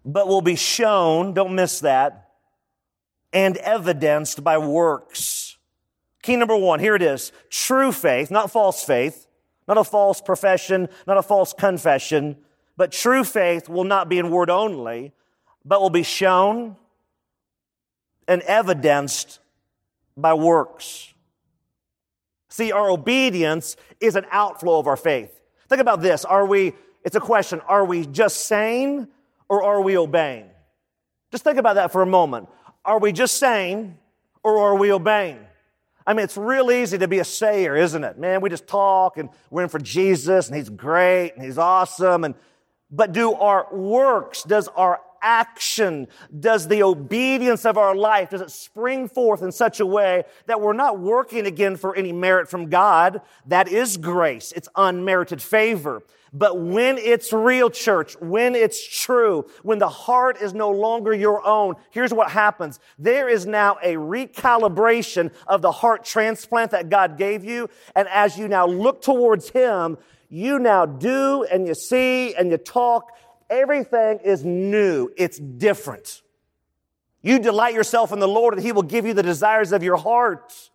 but 0.04 0.28
will 0.28 0.42
be 0.42 0.56
shown, 0.56 1.32
don't 1.32 1.54
miss 1.54 1.80
that, 1.80 2.30
and 3.32 3.56
evidenced 3.58 4.42
by 4.42 4.58
works. 4.58 5.56
Key 6.22 6.36
number 6.36 6.56
one, 6.56 6.80
here 6.80 6.94
it 6.94 7.02
is. 7.02 7.32
True 7.50 7.92
faith, 7.92 8.30
not 8.30 8.50
false 8.50 8.84
faith, 8.84 9.26
not 9.66 9.78
a 9.78 9.84
false 9.84 10.20
profession, 10.20 10.88
not 11.06 11.16
a 11.16 11.22
false 11.22 11.52
confession, 11.52 12.36
but 12.76 12.92
true 12.92 13.24
faith 13.24 13.68
will 13.68 13.84
not 13.84 14.08
be 14.08 14.18
in 14.18 14.30
word 14.30 14.50
only, 14.50 15.12
but 15.64 15.80
will 15.80 15.90
be 15.90 16.02
shown 16.02 16.76
and 18.28 18.42
evidenced 18.42 19.40
by 20.16 20.34
works. 20.34 21.12
See, 22.48 22.70
our 22.70 22.90
obedience 22.90 23.76
is 24.00 24.14
an 24.14 24.26
outflow 24.30 24.78
of 24.78 24.86
our 24.86 24.96
faith. 24.96 25.40
Think 25.68 25.80
about 25.80 26.02
this. 26.02 26.24
Are 26.24 26.44
we, 26.44 26.74
it's 27.02 27.16
a 27.16 27.20
question, 27.20 27.60
are 27.66 27.84
we 27.84 28.06
just 28.06 28.46
saying 28.46 29.08
or 29.52 29.62
are 29.62 29.82
we 29.82 29.98
obeying? 29.98 30.48
Just 31.30 31.44
think 31.44 31.58
about 31.58 31.74
that 31.74 31.92
for 31.92 32.00
a 32.00 32.06
moment. 32.06 32.48
Are 32.86 32.98
we 32.98 33.12
just 33.12 33.36
saying 33.36 33.98
or 34.42 34.56
are 34.56 34.76
we 34.76 34.90
obeying? 34.90 35.40
I 36.06 36.14
mean, 36.14 36.24
it's 36.24 36.38
real 36.38 36.70
easy 36.70 36.96
to 36.96 37.06
be 37.06 37.18
a 37.18 37.24
sayer, 37.24 37.76
isn't 37.76 38.02
it? 38.02 38.18
Man, 38.18 38.40
we 38.40 38.48
just 38.48 38.66
talk 38.66 39.18
and 39.18 39.28
we're 39.50 39.64
in 39.64 39.68
for 39.68 39.78
Jesus 39.78 40.48
and 40.48 40.56
he's 40.56 40.70
great 40.70 41.34
and 41.34 41.44
he's 41.44 41.58
awesome. 41.58 42.24
And, 42.24 42.34
but 42.90 43.12
do 43.12 43.34
our 43.34 43.66
works, 43.70 44.42
does 44.42 44.68
our 44.68 45.02
action, 45.20 46.08
does 46.40 46.66
the 46.66 46.82
obedience 46.82 47.66
of 47.66 47.76
our 47.76 47.94
life, 47.94 48.30
does 48.30 48.40
it 48.40 48.50
spring 48.50 49.06
forth 49.06 49.42
in 49.42 49.52
such 49.52 49.80
a 49.80 49.86
way 49.86 50.24
that 50.46 50.62
we're 50.62 50.72
not 50.72 50.98
working 50.98 51.44
again 51.44 51.76
for 51.76 51.94
any 51.94 52.10
merit 52.10 52.48
from 52.48 52.70
God? 52.70 53.20
That 53.44 53.68
is 53.68 53.98
grace. 53.98 54.50
It's 54.56 54.70
unmerited 54.76 55.42
favor. 55.42 56.02
But 56.32 56.58
when 56.58 56.96
it's 56.96 57.32
real 57.32 57.68
church, 57.68 58.16
when 58.20 58.54
it's 58.54 58.82
true, 58.82 59.44
when 59.62 59.78
the 59.78 59.88
heart 59.88 60.40
is 60.40 60.54
no 60.54 60.70
longer 60.70 61.12
your 61.12 61.46
own, 61.46 61.74
here's 61.90 62.12
what 62.12 62.30
happens. 62.30 62.80
There 62.98 63.28
is 63.28 63.44
now 63.44 63.76
a 63.82 63.96
recalibration 63.96 65.30
of 65.46 65.60
the 65.60 65.72
heart 65.72 66.04
transplant 66.04 66.70
that 66.70 66.88
God 66.88 67.18
gave 67.18 67.44
you. 67.44 67.68
And 67.94 68.08
as 68.08 68.38
you 68.38 68.48
now 68.48 68.66
look 68.66 69.02
towards 69.02 69.50
Him, 69.50 69.98
you 70.30 70.58
now 70.58 70.86
do 70.86 71.44
and 71.44 71.66
you 71.66 71.74
see 71.74 72.34
and 72.34 72.50
you 72.50 72.56
talk. 72.56 73.12
Everything 73.50 74.18
is 74.24 74.42
new. 74.42 75.10
It's 75.18 75.38
different. 75.38 76.22
You 77.20 77.38
delight 77.40 77.74
yourself 77.74 78.10
in 78.10 78.20
the 78.20 78.28
Lord 78.28 78.54
and 78.54 78.62
He 78.62 78.72
will 78.72 78.82
give 78.82 79.04
you 79.04 79.12
the 79.12 79.22
desires 79.22 79.72
of 79.72 79.82
your 79.82 79.98
heart. 79.98 80.70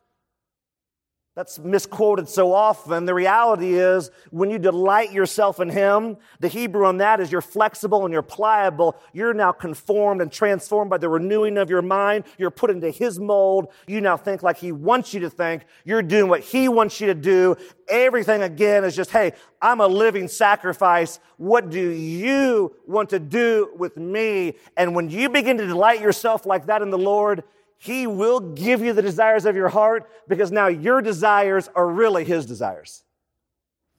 That's 1.38 1.60
misquoted 1.60 2.28
so 2.28 2.52
often. 2.52 3.06
The 3.06 3.14
reality 3.14 3.76
is, 3.76 4.10
when 4.32 4.50
you 4.50 4.58
delight 4.58 5.12
yourself 5.12 5.60
in 5.60 5.70
Him, 5.70 6.18
the 6.40 6.48
Hebrew 6.48 6.88
on 6.88 6.98
that 6.98 7.20
is 7.20 7.32
you're 7.32 7.42
flexible 7.42 8.06
and 8.06 8.12
you're 8.12 8.24
pliable. 8.24 8.96
You're 9.14 9.36
now 9.36 9.52
conformed 9.52 10.20
and 10.20 10.32
transformed 10.32 10.90
by 10.90 10.98
the 10.98 11.10
renewing 11.10 11.60
of 11.60 11.70
your 11.70 11.84
mind. 11.84 12.24
You're 12.40 12.50
put 12.50 12.72
into 12.72 12.90
His 12.90 13.20
mold. 13.20 13.68
You 13.86 14.02
now 14.02 14.18
think 14.18 14.42
like 14.42 14.58
He 14.58 14.72
wants 14.72 15.14
you 15.14 15.20
to 15.20 15.30
think. 15.30 15.66
You're 15.86 16.02
doing 16.02 16.28
what 16.28 16.42
He 16.42 16.70
wants 16.70 17.00
you 17.00 17.06
to 17.06 17.14
do. 17.14 17.56
Everything 17.88 18.42
again 18.42 18.84
is 18.84 18.96
just, 18.96 19.12
hey, 19.12 19.34
I'm 19.62 19.80
a 19.80 19.88
living 19.88 20.28
sacrifice. 20.30 21.20
What 21.38 21.70
do 21.70 21.88
you 21.88 22.76
want 22.88 23.12
to 23.12 23.20
do 23.20 23.74
with 23.78 23.96
me? 23.96 24.56
And 24.76 24.96
when 24.96 25.12
you 25.12 25.30
begin 25.30 25.60
to 25.60 25.68
delight 25.68 26.02
yourself 26.02 26.48
like 26.48 26.66
that 26.66 26.82
in 26.82 26.90
the 26.90 26.98
Lord, 26.98 27.44
he 27.78 28.08
will 28.08 28.40
give 28.40 28.82
you 28.82 28.94
the 28.94 29.02
desires 29.02 29.46
of 29.46 29.56
your 29.56 29.70
heart 29.70 30.10
because 30.28 30.52
now 30.52 30.68
your 30.68 31.02
desires 31.02 31.70
are 31.76 31.88
really 31.88 32.26
His 32.26 32.46
desires. 32.46 33.04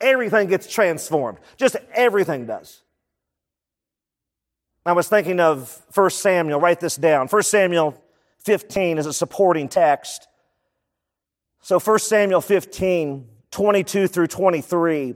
Everything 0.01 0.49
gets 0.49 0.73
transformed. 0.73 1.39
Just 1.57 1.77
everything 1.93 2.47
does. 2.47 2.83
I 4.85 4.93
was 4.93 5.09
thinking 5.09 5.39
of 5.39 5.83
1 5.95 6.11
Samuel, 6.11 6.61
write 6.61 6.81
this 6.81 6.97
down. 6.97 7.29
1 7.29 7.43
Samuel 7.43 8.01
15 8.39 8.99
is 8.99 9.07
a 9.07 9.13
supporting 9.13 9.69
text. 9.69 10.29
So 11.61 11.79
1 11.79 11.99
Samuel 11.99 12.41
15, 12.41 13.29
22 13.51 14.07
through 14.07 14.29
23. 14.29 15.15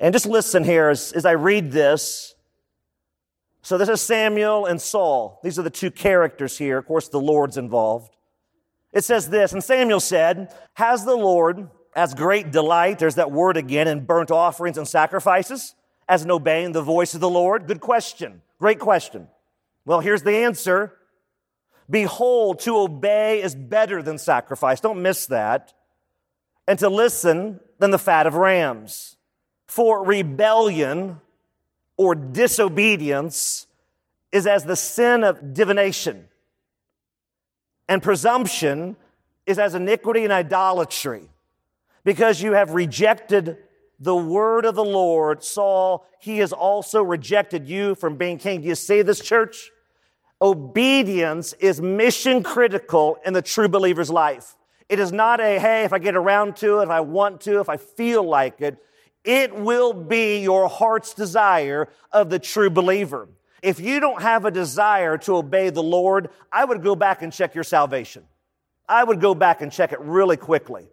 And 0.00 0.12
just 0.12 0.26
listen 0.26 0.64
here 0.64 0.88
as, 0.88 1.12
as 1.12 1.26
I 1.26 1.32
read 1.32 1.72
this. 1.72 2.33
So 3.64 3.78
this 3.78 3.88
is 3.88 4.02
Samuel 4.02 4.66
and 4.66 4.78
Saul. 4.78 5.40
These 5.42 5.58
are 5.58 5.62
the 5.62 5.70
two 5.70 5.90
characters 5.90 6.58
here. 6.58 6.76
Of 6.76 6.86
course, 6.86 7.08
the 7.08 7.18
Lord's 7.18 7.56
involved. 7.56 8.14
It 8.92 9.04
says 9.04 9.30
this, 9.30 9.54
and 9.54 9.64
Samuel 9.64 10.00
said, 10.00 10.54
Has 10.74 11.06
the 11.06 11.16
Lord 11.16 11.70
as 11.96 12.12
great 12.12 12.52
delight, 12.52 12.98
there's 12.98 13.14
that 13.14 13.32
word 13.32 13.56
again, 13.56 13.88
in 13.88 14.04
burnt 14.04 14.30
offerings 14.30 14.76
and 14.76 14.86
sacrifices, 14.86 15.74
as 16.06 16.22
in 16.22 16.30
obeying 16.30 16.72
the 16.72 16.82
voice 16.82 17.14
of 17.14 17.22
the 17.22 17.30
Lord? 17.30 17.66
Good 17.66 17.80
question. 17.80 18.42
Great 18.58 18.78
question. 18.78 19.28
Well, 19.86 20.00
here's 20.00 20.22
the 20.22 20.36
answer. 20.36 20.98
Behold, 21.88 22.60
to 22.60 22.76
obey 22.76 23.40
is 23.42 23.54
better 23.54 24.02
than 24.02 24.18
sacrifice. 24.18 24.78
Don't 24.78 25.00
miss 25.00 25.24
that. 25.26 25.72
And 26.68 26.78
to 26.80 26.90
listen 26.90 27.60
than 27.78 27.92
the 27.92 27.98
fat 27.98 28.26
of 28.26 28.34
rams. 28.34 29.16
For 29.66 30.04
rebellion 30.04 31.22
or 31.96 32.14
disobedience 32.14 33.66
is 34.32 34.46
as 34.46 34.64
the 34.64 34.76
sin 34.76 35.22
of 35.22 35.54
divination. 35.54 36.28
And 37.88 38.02
presumption 38.02 38.96
is 39.46 39.58
as 39.58 39.74
iniquity 39.74 40.24
and 40.24 40.32
idolatry. 40.32 41.28
Because 42.02 42.42
you 42.42 42.52
have 42.52 42.70
rejected 42.72 43.58
the 44.00 44.16
word 44.16 44.64
of 44.64 44.74
the 44.74 44.84
Lord, 44.84 45.42
Saul, 45.44 46.06
he 46.20 46.38
has 46.38 46.52
also 46.52 47.02
rejected 47.02 47.68
you 47.68 47.94
from 47.94 48.16
being 48.16 48.38
king. 48.38 48.62
Do 48.62 48.68
you 48.68 48.74
see 48.74 49.02
this, 49.02 49.20
church? 49.20 49.70
Obedience 50.42 51.52
is 51.54 51.80
mission 51.80 52.42
critical 52.42 53.16
in 53.24 53.32
the 53.32 53.42
true 53.42 53.68
believer's 53.68 54.10
life. 54.10 54.56
It 54.88 54.98
is 54.98 55.12
not 55.12 55.40
a, 55.40 55.58
hey, 55.58 55.84
if 55.84 55.92
I 55.92 55.98
get 55.98 56.16
around 56.16 56.56
to 56.56 56.80
it, 56.80 56.84
if 56.84 56.90
I 56.90 57.00
want 57.00 57.40
to, 57.42 57.60
if 57.60 57.68
I 57.68 57.76
feel 57.76 58.22
like 58.22 58.60
it. 58.60 58.76
It 59.24 59.54
will 59.54 59.92
be 59.92 60.38
your 60.40 60.68
heart's 60.68 61.14
desire 61.14 61.88
of 62.12 62.28
the 62.30 62.38
true 62.38 62.70
believer. 62.70 63.28
If 63.62 63.80
you 63.80 63.98
don't 63.98 64.20
have 64.20 64.44
a 64.44 64.50
desire 64.50 65.16
to 65.18 65.36
obey 65.36 65.70
the 65.70 65.82
Lord, 65.82 66.28
I 66.52 66.66
would 66.66 66.82
go 66.82 66.94
back 66.94 67.22
and 67.22 67.32
check 67.32 67.54
your 67.54 67.64
salvation. 67.64 68.24
I 68.86 69.02
would 69.02 69.22
go 69.22 69.34
back 69.34 69.62
and 69.62 69.72
check 69.72 69.92
it 69.92 70.00
really 70.00 70.36
quickly. 70.36 70.88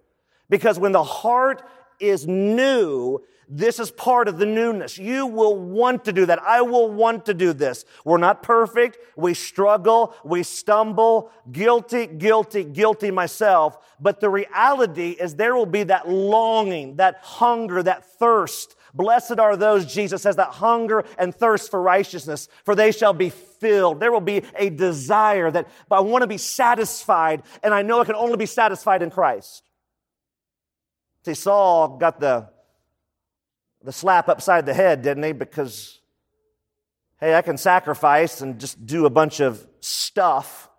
Because 0.50 0.80
when 0.80 0.94
the 0.94 1.04
heart 1.04 1.64
is 2.00 2.26
new, 2.26 3.20
this 3.54 3.80
is 3.80 3.92
part 3.92 4.30
of 4.30 4.38
the 4.38 4.46
newness. 4.46 4.98
You 4.98 5.28
will 5.28 5.58
want 5.58 6.06
to 6.06 6.14
do 6.14 6.26
that. 6.26 6.42
I 6.42 6.62
will 6.62 6.90
want 6.90 7.26
to 7.26 7.34
do 7.34 7.52
this. 7.52 7.84
We're 8.06 8.18
not 8.18 8.44
perfect. 8.44 8.98
We 9.18 9.34
struggle. 9.34 10.16
We 10.24 10.44
stumble. 10.44 11.30
Guilty, 11.52 12.08
guilty, 12.08 12.64
guilty 12.64 13.12
myself. 13.12 13.78
But 14.00 14.22
the 14.22 14.30
reality 14.30 15.10
is 15.10 15.36
there 15.36 15.54
will 15.54 15.66
be 15.66 15.84
that 15.84 16.08
longing, 16.08 16.96
that 16.96 17.18
hunger, 17.22 17.84
that 17.84 18.06
thirst. 18.18 18.78
Blessed 18.94 19.38
are 19.38 19.58
those, 19.58 19.86
Jesus 19.86 20.22
says, 20.22 20.38
that 20.38 20.50
hunger 20.50 21.04
and 21.18 21.36
thirst 21.36 21.70
for 21.72 21.82
righteousness, 21.82 22.48
for 22.64 22.74
they 22.74 22.94
shall 22.94 23.14
be 23.14 23.30
filled. 23.30 24.00
There 24.00 24.14
will 24.14 24.22
be 24.22 24.44
a 24.56 24.70
desire 24.70 25.52
that 25.52 25.68
I 25.90 26.00
want 26.00 26.22
to 26.22 26.28
be 26.28 26.38
satisfied, 26.38 27.44
and 27.64 27.74
I 27.74 27.82
know 27.82 28.00
I 28.00 28.06
can 28.06 28.16
only 28.16 28.38
be 28.38 28.46
satisfied 28.46 29.02
in 29.02 29.10
Christ. 29.10 29.64
See, 31.26 31.34
Saul 31.34 31.98
got 31.98 32.20
the 32.20 32.48
the 33.84 33.92
slap 33.92 34.30
upside 34.30 34.66
the 34.66 34.74
head, 34.74 35.02
didn't 35.02 35.24
he? 35.24 35.32
Because, 35.32 36.00
hey, 37.20 37.36
I 37.36 37.42
can 37.42 37.58
sacrifice 37.58 38.42
and 38.42 38.60
just 38.60 38.86
do 38.86 39.06
a 39.06 39.10
bunch 39.10 39.40
of 39.40 39.66
stuff 39.80 40.70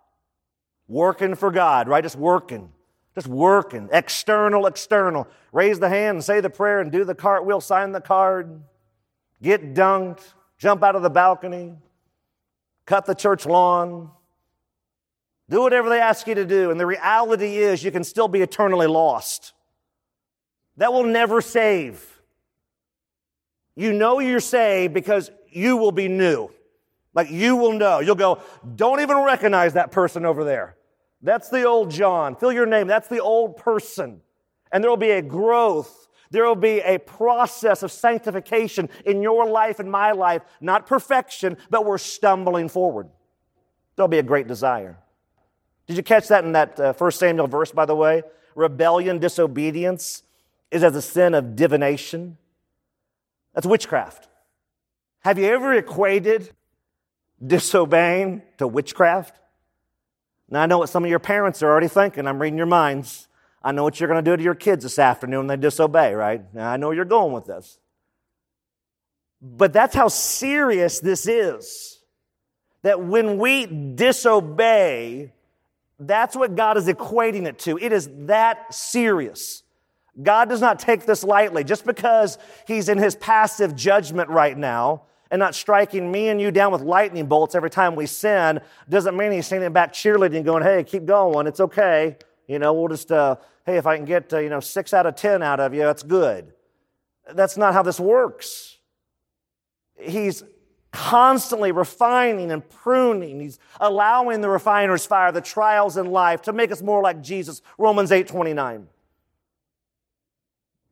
working 0.87 1.35
for 1.35 1.51
God, 1.51 1.87
right? 1.87 2.03
Just 2.03 2.15
working. 2.15 2.71
Just 3.15 3.27
working. 3.27 3.89
External, 3.91 4.65
external. 4.65 5.27
Raise 5.51 5.79
the 5.79 5.89
hand 5.89 6.23
say 6.23 6.39
the 6.39 6.49
prayer 6.49 6.79
and 6.79 6.91
do 6.91 7.03
the 7.03 7.15
cartwheel, 7.15 7.61
sign 7.61 7.91
the 7.91 8.01
card, 8.01 8.63
get 9.41 9.73
dunked, 9.73 10.23
jump 10.57 10.83
out 10.83 10.95
of 10.95 11.01
the 11.01 11.09
balcony, 11.09 11.75
cut 12.85 13.05
the 13.05 13.13
church 13.13 13.45
lawn, 13.45 14.09
do 15.49 15.61
whatever 15.61 15.89
they 15.89 15.99
ask 15.99 16.25
you 16.25 16.35
to 16.35 16.45
do. 16.45 16.71
And 16.71 16.79
the 16.79 16.85
reality 16.85 17.57
is 17.57 17.83
you 17.83 17.91
can 17.91 18.03
still 18.03 18.27
be 18.27 18.41
eternally 18.41 18.87
lost. 18.87 19.53
That 20.77 20.91
will 20.91 21.03
never 21.03 21.41
save. 21.41 22.12
You 23.75 23.93
know 23.93 24.19
you're 24.19 24.39
saved 24.39 24.93
because 24.93 25.31
you 25.49 25.77
will 25.77 25.91
be 25.91 26.07
new. 26.07 26.49
Like 27.13 27.29
you 27.29 27.55
will 27.55 27.73
know. 27.73 27.99
You'll 27.99 28.15
go, 28.15 28.41
don't 28.75 28.99
even 29.01 29.17
recognize 29.17 29.73
that 29.73 29.91
person 29.91 30.25
over 30.25 30.43
there. 30.43 30.75
That's 31.21 31.49
the 31.49 31.63
old 31.63 31.89
John. 31.89 32.35
Fill 32.35 32.51
your 32.51 32.65
name. 32.65 32.87
That's 32.87 33.07
the 33.07 33.21
old 33.21 33.57
person. 33.57 34.21
And 34.71 34.83
there 34.83 34.89
will 34.89 34.97
be 34.97 35.11
a 35.11 35.21
growth. 35.21 36.07
There 36.31 36.45
will 36.45 36.55
be 36.55 36.79
a 36.79 36.97
process 36.97 37.83
of 37.83 37.91
sanctification 37.91 38.89
in 39.05 39.21
your 39.21 39.47
life 39.47 39.79
and 39.79 39.89
my 39.89 40.11
life. 40.11 40.41
Not 40.59 40.87
perfection, 40.87 41.57
but 41.69 41.85
we're 41.85 41.99
stumbling 41.99 42.69
forward. 42.69 43.07
There'll 43.95 44.09
be 44.09 44.19
a 44.19 44.23
great 44.23 44.47
desire. 44.47 44.97
Did 45.87 45.97
you 45.97 46.03
catch 46.03 46.27
that 46.29 46.43
in 46.43 46.53
that 46.53 46.79
uh, 46.79 46.93
first 46.93 47.19
Samuel 47.19 47.47
verse, 47.47 47.71
by 47.71 47.85
the 47.85 47.95
way? 47.95 48.23
Rebellion, 48.55 49.19
disobedience 49.19 50.23
is 50.71 50.83
as 50.83 50.95
a 50.95 51.01
sin 51.01 51.33
of 51.33 51.55
divination. 51.55 52.37
That's 53.53 53.67
witchcraft. 53.67 54.27
Have 55.19 55.37
you 55.37 55.45
ever 55.45 55.73
equated 55.73 56.51
disobeying 57.45 58.41
to 58.57 58.67
witchcraft? 58.67 59.39
Now, 60.49 60.61
I 60.61 60.65
know 60.65 60.79
what 60.79 60.89
some 60.89 61.03
of 61.03 61.09
your 61.09 61.19
parents 61.19 61.63
are 61.63 61.69
already 61.69 61.87
thinking. 61.87 62.27
I'm 62.27 62.41
reading 62.41 62.57
your 62.57 62.67
minds. 62.67 63.27
I 63.63 63.71
know 63.71 63.83
what 63.83 63.99
you're 63.99 64.09
going 64.09 64.23
to 64.23 64.31
do 64.31 64.35
to 64.35 64.43
your 64.43 64.55
kids 64.55 64.83
this 64.83 64.99
afternoon 64.99 65.39
when 65.39 65.47
they 65.47 65.57
disobey, 65.57 66.13
right? 66.13 66.41
Now, 66.53 66.69
I 66.69 66.77
know 66.77 66.87
where 66.87 66.95
you're 66.95 67.05
going 67.05 67.33
with 67.33 67.45
this. 67.45 67.79
But 69.41 69.73
that's 69.73 69.95
how 69.95 70.09
serious 70.09 70.99
this 70.99 71.27
is. 71.27 71.99
That 72.81 73.01
when 73.01 73.37
we 73.37 73.65
disobey, 73.65 75.31
that's 75.97 76.35
what 76.35 76.55
God 76.55 76.77
is 76.77 76.87
equating 76.87 77.47
it 77.47 77.59
to. 77.59 77.77
It 77.77 77.93
is 77.93 78.09
that 78.25 78.73
serious. 78.73 79.62
God 80.21 80.49
does 80.49 80.61
not 80.61 80.79
take 80.79 81.05
this 81.05 81.23
lightly. 81.23 81.63
Just 81.63 81.85
because 81.85 82.37
He's 82.67 82.89
in 82.89 82.97
His 82.97 83.15
passive 83.15 83.75
judgment 83.75 84.29
right 84.29 84.57
now 84.57 85.03
and 85.31 85.39
not 85.39 85.55
striking 85.55 86.11
me 86.11 86.29
and 86.29 86.39
you 86.39 86.51
down 86.51 86.71
with 86.71 86.81
lightning 86.81 87.25
bolts 87.25 87.55
every 87.55 87.69
time 87.69 87.95
we 87.95 88.05
sin 88.05 88.61
doesn't 88.89 89.17
mean 89.17 89.31
He's 89.31 89.47
standing 89.47 89.73
back 89.73 89.93
cheerleading 89.93 90.43
going, 90.43 90.63
hey, 90.63 90.83
keep 90.83 91.05
going. 91.05 91.47
It's 91.47 91.59
okay. 91.59 92.17
You 92.47 92.59
know, 92.59 92.73
we'll 92.73 92.89
just, 92.89 93.11
uh, 93.11 93.37
hey, 93.65 93.77
if 93.77 93.87
I 93.87 93.95
can 93.95 94.05
get, 94.05 94.31
uh, 94.31 94.39
you 94.39 94.49
know, 94.49 94.59
six 94.59 94.93
out 94.93 95.05
of 95.05 95.15
10 95.15 95.41
out 95.41 95.59
of 95.59 95.73
you, 95.73 95.81
that's 95.81 96.03
good. 96.03 96.53
That's 97.33 97.57
not 97.57 97.73
how 97.73 97.81
this 97.81 97.99
works. 97.99 98.77
He's 99.99 100.43
constantly 100.91 101.71
refining 101.71 102.51
and 102.51 102.67
pruning. 102.69 103.39
He's 103.39 103.59
allowing 103.79 104.41
the 104.41 104.49
refiner's 104.49 105.05
fire, 105.05 105.31
the 105.31 105.41
trials 105.41 105.97
in 105.97 106.05
life 106.05 106.43
to 106.43 106.53
make 106.53 106.71
us 106.71 106.81
more 106.81 107.01
like 107.01 107.21
Jesus. 107.21 107.61
Romans 107.77 108.11
8 108.11 108.27
29. 108.27 108.87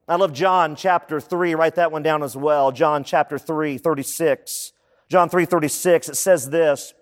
I 0.07 0.15
love 0.15 0.33
John 0.33 0.75
chapter 0.75 1.19
3. 1.19 1.55
Write 1.55 1.75
that 1.75 1.91
one 1.91 2.03
down 2.03 2.23
as 2.23 2.35
well. 2.35 2.71
John 2.71 3.03
chapter 3.03 3.37
3, 3.37 3.77
36. 3.77 4.73
John 5.09 5.29
3, 5.29 5.45
36. 5.45 6.09
It 6.09 6.15
says 6.15 6.49
this 6.49 6.93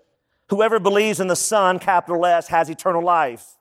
Whoever 0.50 0.80
believes 0.80 1.20
in 1.20 1.28
the 1.28 1.36
Son, 1.36 1.80
capital 1.80 2.26
S, 2.26 2.48
has 2.48 2.70
eternal 2.70 3.04
life. 3.04 3.58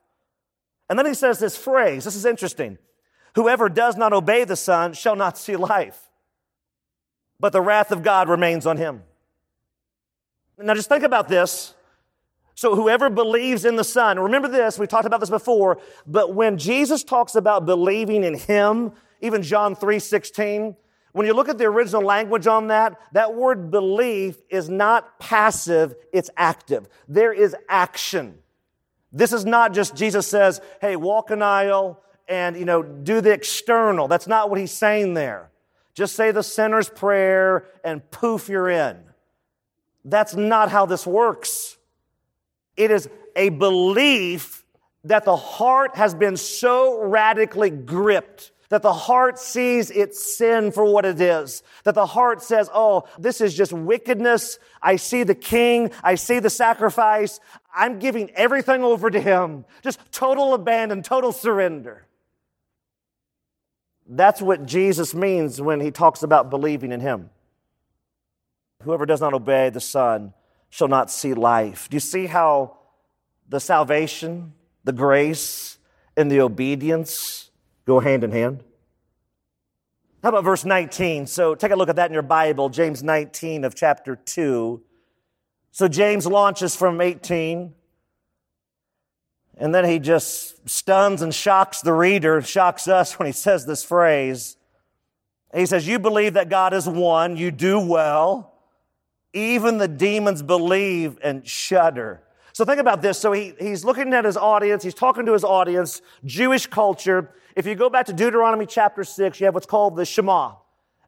And 0.88 0.98
then 0.98 1.06
he 1.06 1.14
says 1.14 1.38
this 1.38 1.56
phrase. 1.56 2.04
This 2.04 2.16
is 2.16 2.24
interesting. 2.24 2.78
Whoever 3.34 3.68
does 3.68 3.96
not 3.96 4.12
obey 4.12 4.44
the 4.44 4.56
Son 4.56 4.94
shall 4.94 5.14
not 5.14 5.38
see 5.38 5.56
life, 5.56 6.08
but 7.38 7.52
the 7.52 7.60
wrath 7.60 7.92
of 7.92 8.02
God 8.02 8.28
remains 8.28 8.66
on 8.66 8.78
him. 8.78 9.02
Now 10.58 10.74
just 10.74 10.88
think 10.88 11.04
about 11.04 11.28
this. 11.28 11.74
So 12.54 12.74
whoever 12.74 13.08
believes 13.08 13.64
in 13.64 13.76
the 13.76 13.84
Son, 13.84 14.18
remember 14.18 14.48
this, 14.48 14.80
we 14.80 14.88
talked 14.88 15.06
about 15.06 15.20
this 15.20 15.30
before, 15.30 15.78
but 16.08 16.34
when 16.34 16.58
Jesus 16.58 17.04
talks 17.04 17.36
about 17.36 17.66
believing 17.66 18.24
in 18.24 18.34
Him, 18.34 18.92
even 19.20 19.42
John 19.42 19.74
3 19.74 19.98
16, 19.98 20.76
when 21.12 21.26
you 21.26 21.32
look 21.32 21.48
at 21.48 21.58
the 21.58 21.64
original 21.64 22.02
language 22.02 22.46
on 22.46 22.68
that, 22.68 23.00
that 23.12 23.34
word 23.34 23.70
belief 23.70 24.36
is 24.50 24.68
not 24.68 25.18
passive, 25.18 25.94
it's 26.12 26.30
active. 26.36 26.88
There 27.08 27.32
is 27.32 27.56
action. 27.68 28.38
This 29.12 29.32
is 29.32 29.44
not 29.44 29.72
just 29.72 29.96
Jesus 29.96 30.26
says, 30.26 30.60
hey, 30.80 30.96
walk 30.96 31.30
an 31.30 31.42
aisle 31.42 32.02
and, 32.28 32.56
you 32.56 32.66
know, 32.66 32.82
do 32.82 33.20
the 33.20 33.32
external. 33.32 34.06
That's 34.06 34.26
not 34.26 34.50
what 34.50 34.60
he's 34.60 34.70
saying 34.70 35.14
there. 35.14 35.50
Just 35.94 36.14
say 36.14 36.30
the 36.30 36.42
sinner's 36.42 36.88
prayer 36.88 37.66
and 37.82 38.08
poof, 38.10 38.48
you're 38.48 38.68
in. 38.68 38.98
That's 40.04 40.34
not 40.36 40.70
how 40.70 40.86
this 40.86 41.06
works. 41.06 41.76
It 42.76 42.90
is 42.90 43.08
a 43.34 43.48
belief 43.48 44.64
that 45.04 45.24
the 45.24 45.36
heart 45.36 45.96
has 45.96 46.14
been 46.14 46.36
so 46.36 47.02
radically 47.02 47.70
gripped 47.70 48.52
that 48.68 48.82
the 48.82 48.92
heart 48.92 49.38
sees 49.38 49.90
its 49.90 50.36
sin 50.36 50.70
for 50.72 50.84
what 50.84 51.04
it 51.04 51.20
is. 51.20 51.62
That 51.84 51.94
the 51.94 52.06
heart 52.06 52.42
says, 52.42 52.68
oh, 52.72 53.04
this 53.18 53.40
is 53.40 53.54
just 53.54 53.72
wickedness. 53.72 54.58
I 54.82 54.96
see 54.96 55.22
the 55.22 55.34
king. 55.34 55.90
I 56.02 56.16
see 56.16 56.38
the 56.38 56.50
sacrifice. 56.50 57.40
I'm 57.74 57.98
giving 57.98 58.30
everything 58.32 58.84
over 58.84 59.10
to 59.10 59.20
him. 59.20 59.64
Just 59.82 60.00
total 60.12 60.52
abandon, 60.54 61.02
total 61.02 61.32
surrender. 61.32 62.06
That's 64.06 64.40
what 64.42 64.66
Jesus 64.66 65.14
means 65.14 65.60
when 65.60 65.80
he 65.80 65.90
talks 65.90 66.22
about 66.22 66.50
believing 66.50 66.92
in 66.92 67.00
him. 67.00 67.30
Whoever 68.82 69.06
does 69.06 69.20
not 69.20 69.34
obey 69.34 69.70
the 69.70 69.80
Son 69.80 70.34
shall 70.70 70.88
not 70.88 71.10
see 71.10 71.34
life. 71.34 71.88
Do 71.88 71.96
you 71.96 72.00
see 72.00 72.26
how 72.26 72.76
the 73.48 73.60
salvation, 73.60 74.52
the 74.84 74.92
grace, 74.92 75.78
and 76.16 76.30
the 76.30 76.40
obedience 76.40 77.47
go 77.88 78.00
hand 78.00 78.22
in 78.22 78.30
hand? 78.30 78.62
How 80.22 80.28
about 80.28 80.44
verse 80.44 80.64
19? 80.64 81.26
So 81.26 81.54
take 81.54 81.72
a 81.72 81.76
look 81.76 81.88
at 81.88 81.96
that 81.96 82.10
in 82.10 82.12
your 82.12 82.22
Bible, 82.22 82.68
James 82.68 83.02
19 83.02 83.64
of 83.64 83.74
chapter 83.74 84.14
2. 84.14 84.82
So 85.72 85.88
James 85.88 86.26
launches 86.26 86.76
from 86.76 87.00
18, 87.00 87.72
and 89.56 89.74
then 89.74 89.84
he 89.86 89.98
just 89.98 90.68
stuns 90.68 91.22
and 91.22 91.34
shocks 91.34 91.80
the 91.80 91.94
reader, 91.94 92.42
shocks 92.42 92.88
us 92.88 93.18
when 93.18 93.26
he 93.26 93.32
says 93.32 93.64
this 93.64 93.82
phrase. 93.82 94.56
He 95.54 95.64
says, 95.64 95.86
You 95.88 95.98
believe 95.98 96.34
that 96.34 96.50
God 96.50 96.74
is 96.74 96.86
one, 96.86 97.36
you 97.36 97.50
do 97.50 97.80
well. 97.80 98.54
Even 99.32 99.78
the 99.78 99.88
demons 99.88 100.42
believe 100.42 101.18
and 101.22 101.46
shudder. 101.46 102.22
So 102.52 102.64
think 102.64 102.80
about 102.80 103.02
this. 103.02 103.18
So 103.18 103.30
he, 103.30 103.54
he's 103.58 103.84
looking 103.84 104.12
at 104.14 104.24
his 104.24 104.36
audience, 104.36 104.82
he's 104.82 104.94
talking 104.94 105.24
to 105.26 105.32
his 105.32 105.44
audience, 105.44 106.02
Jewish 106.24 106.66
culture. 106.66 107.32
If 107.58 107.66
you 107.66 107.74
go 107.74 107.90
back 107.90 108.06
to 108.06 108.12
Deuteronomy 108.12 108.66
chapter 108.66 109.02
6, 109.02 109.40
you 109.40 109.46
have 109.46 109.54
what's 109.54 109.66
called 109.66 109.96
the 109.96 110.04
Shema. 110.04 110.54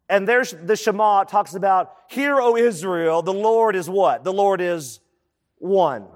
And 0.08 0.26
there's 0.26 0.50
the 0.50 0.74
Shema 0.74 1.22
talks 1.22 1.54
about, 1.54 1.94
Hear, 2.08 2.40
O 2.40 2.56
Israel, 2.56 3.22
the 3.22 3.32
Lord 3.32 3.76
is 3.76 3.88
what? 3.88 4.24
The 4.24 4.32
Lord 4.32 4.60
is 4.60 4.98
one. 5.58 6.08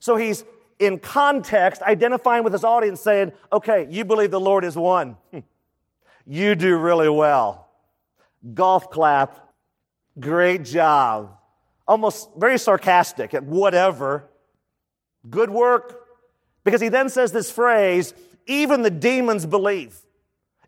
So 0.00 0.16
he's 0.16 0.44
in 0.80 0.98
context 0.98 1.80
identifying 1.82 2.42
with 2.42 2.54
his 2.54 2.64
audience 2.64 3.00
saying, 3.00 3.30
okay, 3.52 3.86
you 3.88 4.04
believe 4.04 4.32
the 4.32 4.40
Lord 4.40 4.64
is 4.64 4.76
one. 4.76 5.16
you 6.26 6.56
do 6.56 6.76
really 6.76 7.08
well. 7.08 7.68
Golf 8.52 8.90
clap 8.90 9.46
Great 10.18 10.64
job. 10.64 11.36
Almost 11.86 12.30
very 12.36 12.58
sarcastic 12.58 13.32
at 13.32 13.44
whatever. 13.44 14.28
Good 15.30 15.50
work. 15.50 16.04
Because 16.64 16.80
he 16.80 16.88
then 16.88 17.10
says 17.10 17.30
this 17.30 17.48
phrase, 17.48 18.12
even 18.46 18.82
the 18.82 18.90
demons 18.90 19.46
believe. 19.46 19.98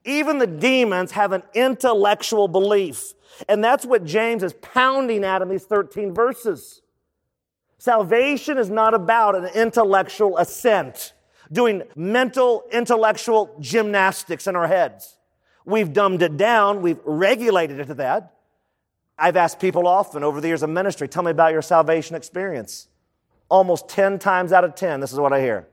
Even 0.05 0.39
the 0.39 0.47
demons 0.47 1.13
have 1.13 1.33
an 1.33 1.43
intellectual 1.55 2.49
belief. 2.49 3.15
And 3.49 3.63
that's 3.63 3.85
what 3.85 4.05
James 4.05 4.43
is 4.43 4.55
pounding 4.55 5.25
at 5.25 5.43
in 5.43 5.49
these 5.49 5.65
13 5.65 6.15
verses. 6.15 6.83
Salvation 7.79 8.59
is 8.59 8.71
not 8.71 8.95
about 8.95 9.37
an 9.37 9.47
intellectual 9.55 10.37
assent, 10.39 11.13
doing 11.53 11.83
mental, 11.95 12.65
intellectual 12.73 13.55
gymnastics 13.61 14.47
in 14.47 14.57
our 14.57 14.67
heads. 14.67 15.17
We've 15.65 15.93
dumbed 15.93 16.23
it 16.23 16.37
down, 16.37 16.83
we've 16.83 17.01
regulated 17.05 17.79
it 17.79 17.87
to 17.87 17.95
that. 17.95 18.35
I've 19.19 19.37
asked 19.37 19.61
people 19.61 19.87
often 19.87 20.25
over 20.25 20.41
the 20.41 20.49
years 20.49 20.63
of 20.63 20.71
ministry, 20.71 21.09
tell 21.09 21.23
me 21.23 21.31
about 21.31 21.53
your 21.53 21.63
salvation 21.63 22.17
experience. 22.17 22.89
Almost 23.49 23.89
10 23.89 24.19
times 24.19 24.53
out 24.53 24.65
of 24.65 24.75
10, 24.75 25.01
this 25.01 25.13
is 25.13 25.21
what 25.21 25.33
I 25.33 25.41
hear. 25.41 25.69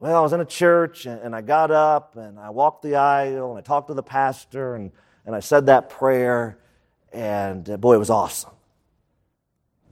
Well, 0.00 0.16
I 0.16 0.20
was 0.20 0.32
in 0.32 0.40
a 0.40 0.44
church 0.44 1.06
and, 1.06 1.20
and 1.20 1.34
I 1.34 1.40
got 1.40 1.72
up 1.72 2.16
and 2.16 2.38
I 2.38 2.50
walked 2.50 2.82
the 2.82 2.94
aisle 2.94 3.50
and 3.50 3.58
I 3.58 3.62
talked 3.62 3.88
to 3.88 3.94
the 3.94 4.02
pastor 4.02 4.76
and, 4.76 4.92
and 5.26 5.34
I 5.34 5.40
said 5.40 5.66
that 5.66 5.90
prayer 5.90 6.58
and 7.12 7.68
uh, 7.68 7.76
boy, 7.76 7.94
it 7.94 7.98
was 7.98 8.10
awesome. 8.10 8.52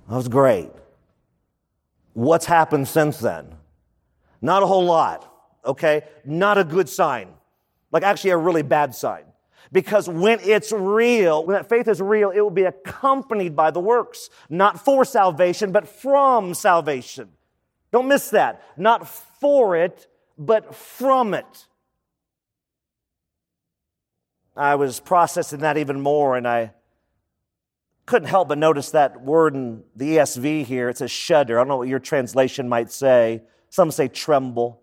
That 0.09 0.15
was 0.15 0.29
great. 0.29 0.71
What's 2.13 2.47
happened 2.47 2.87
since 2.87 3.19
then? 3.19 3.57
Not 4.41 4.63
a 4.63 4.67
whole 4.67 4.85
lot, 4.85 5.29
okay? 5.65 6.03
Not 6.25 6.57
a 6.57 6.63
good 6.63 6.89
sign. 6.89 7.29
Like 7.91 8.05
actually 8.05 8.31
a 8.31 8.37
really 8.37 8.63
bad 8.63 8.95
sign. 8.95 9.25
Because 9.73 10.09
when 10.09 10.39
it's 10.41 10.71
real, 10.71 11.45
when 11.45 11.55
that 11.55 11.69
faith 11.69 11.89
is 11.89 12.01
real, 12.01 12.31
it 12.31 12.41
will 12.41 12.51
be 12.51 12.63
accompanied 12.63 13.57
by 13.57 13.73
the 13.73 13.81
works. 13.81 14.31
Not 14.49 14.85
for 14.85 15.05
salvation, 15.05 15.73
but 15.73 15.89
from 15.89 16.55
salvation. 16.55 17.31
Don't 17.97 18.09
miss 18.09 18.29
that. 18.29 18.63
Not 18.77 19.09
for 19.09 19.75
it, 19.75 20.07
but 20.37 20.75
from 20.75 21.33
it. 21.33 21.67
I 24.55 24.75
was 24.75 25.01
processing 25.01 25.61
that 25.61 25.79
even 25.79 26.03
more, 26.03 26.37
and 26.37 26.47
I 26.47 26.75
couldn't 28.05 28.29
help 28.29 28.49
but 28.49 28.59
notice 28.59 28.91
that 28.91 29.23
word 29.23 29.55
in 29.55 29.83
the 29.95 30.19
ESV 30.19 30.67
here. 30.67 30.91
It 30.91 30.99
says 30.99 31.11
shudder. 31.11 31.59
I 31.59 31.61
don't 31.63 31.69
know 31.69 31.79
what 31.79 31.89
your 31.89 31.99
translation 31.99 32.69
might 32.69 32.93
say. 32.93 33.41
Some 33.71 33.91
say 33.91 34.09
tremble. 34.09 34.83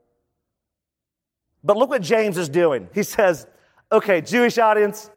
But 1.63 1.78
look 1.78 1.91
what 1.91 2.02
James 2.02 2.36
is 2.39 2.49
doing. 2.49 2.89
He 2.95 3.04
says, 3.04 3.45
Okay, 3.91 4.21
Jewish 4.21 4.58
audience, 4.58 5.12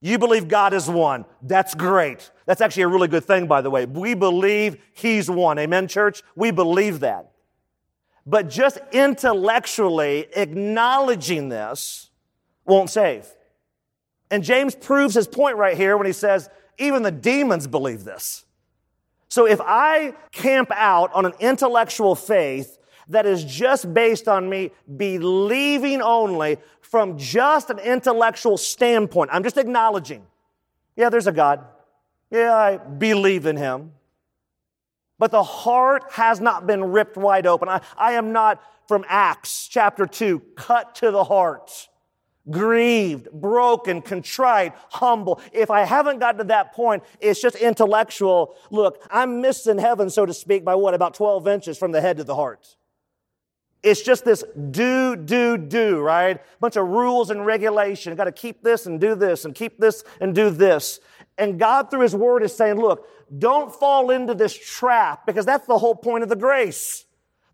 you 0.00 0.20
believe 0.20 0.46
God 0.46 0.72
is 0.72 0.88
one. 0.88 1.24
That's 1.42 1.74
great. 1.74 2.30
That's 2.46 2.60
actually 2.60 2.84
a 2.84 2.88
really 2.88 3.08
good 3.08 3.24
thing, 3.24 3.48
by 3.48 3.60
the 3.60 3.70
way. 3.70 3.86
We 3.86 4.14
believe 4.14 4.80
He's 4.92 5.28
one. 5.28 5.58
Amen, 5.58 5.88
church? 5.88 6.22
We 6.36 6.52
believe 6.52 7.00
that. 7.00 7.29
But 8.30 8.48
just 8.48 8.78
intellectually 8.92 10.28
acknowledging 10.36 11.48
this 11.48 12.10
won't 12.64 12.88
save. 12.88 13.26
And 14.30 14.44
James 14.44 14.76
proves 14.76 15.16
his 15.16 15.26
point 15.26 15.56
right 15.56 15.76
here 15.76 15.96
when 15.96 16.06
he 16.06 16.12
says, 16.12 16.48
Even 16.78 17.02
the 17.02 17.10
demons 17.10 17.66
believe 17.66 18.04
this. 18.04 18.44
So 19.26 19.48
if 19.48 19.60
I 19.60 20.14
camp 20.30 20.70
out 20.72 21.12
on 21.12 21.26
an 21.26 21.32
intellectual 21.40 22.14
faith 22.14 22.78
that 23.08 23.26
is 23.26 23.42
just 23.42 23.92
based 23.92 24.28
on 24.28 24.48
me 24.48 24.70
believing 24.96 26.00
only 26.00 26.58
from 26.82 27.18
just 27.18 27.68
an 27.68 27.80
intellectual 27.80 28.56
standpoint, 28.56 29.30
I'm 29.32 29.42
just 29.42 29.58
acknowledging, 29.58 30.24
yeah, 30.94 31.08
there's 31.08 31.26
a 31.26 31.32
God. 31.32 31.64
Yeah, 32.30 32.54
I 32.54 32.76
believe 32.76 33.46
in 33.46 33.56
him. 33.56 33.90
But 35.20 35.30
the 35.30 35.44
heart 35.44 36.04
has 36.10 36.40
not 36.40 36.66
been 36.66 36.82
ripped 36.82 37.16
wide 37.16 37.46
open. 37.46 37.68
I, 37.68 37.82
I 37.96 38.12
am 38.12 38.32
not 38.32 38.60
from 38.88 39.04
Acts 39.06 39.68
chapter 39.68 40.06
2, 40.06 40.40
cut 40.56 40.96
to 40.96 41.12
the 41.12 41.22
heart 41.22 41.88
grieved, 42.48 43.30
broken, 43.32 44.02
contrite, 44.02 44.72
humble. 44.90 45.40
If 45.52 45.70
I 45.70 45.82
haven't 45.82 46.18
gotten 46.18 46.38
to 46.38 46.44
that 46.44 46.72
point, 46.72 47.02
it's 47.20 47.40
just 47.40 47.54
intellectual. 47.54 48.56
Look, 48.70 49.06
I'm 49.10 49.40
missing 49.40 49.78
heaven, 49.78 50.10
so 50.10 50.26
to 50.26 50.34
speak, 50.34 50.64
by 50.64 50.74
what? 50.74 50.94
About 50.94 51.14
12 51.14 51.46
inches 51.46 51.78
from 51.78 51.92
the 51.92 52.00
head 52.00 52.16
to 52.16 52.24
the 52.24 52.34
heart. 52.34 52.76
It's 53.82 54.02
just 54.02 54.24
this 54.24 54.44
do, 54.70 55.16
do, 55.16 55.56
do, 55.56 56.00
right? 56.00 56.40
Bunch 56.60 56.76
of 56.76 56.86
rules 56.86 57.30
and 57.30 57.46
regulation. 57.46 58.14
Got 58.14 58.24
to 58.24 58.32
keep 58.32 58.62
this 58.62 58.86
and 58.86 59.00
do 59.00 59.14
this 59.14 59.44
and 59.44 59.54
keep 59.54 59.78
this 59.78 60.04
and 60.20 60.34
do 60.34 60.50
this. 60.50 61.00
And 61.38 61.58
God, 61.58 61.90
through 61.90 62.00
His 62.00 62.14
Word, 62.14 62.42
is 62.42 62.54
saying, 62.54 62.78
look, 62.78 63.06
don't 63.38 63.74
fall 63.74 64.10
into 64.10 64.34
this 64.34 64.56
trap 64.56 65.26
because 65.26 65.46
that's 65.46 65.66
the 65.66 65.78
whole 65.78 65.94
point 65.94 66.22
of 66.22 66.28
the 66.28 66.36
grace. 66.36 67.04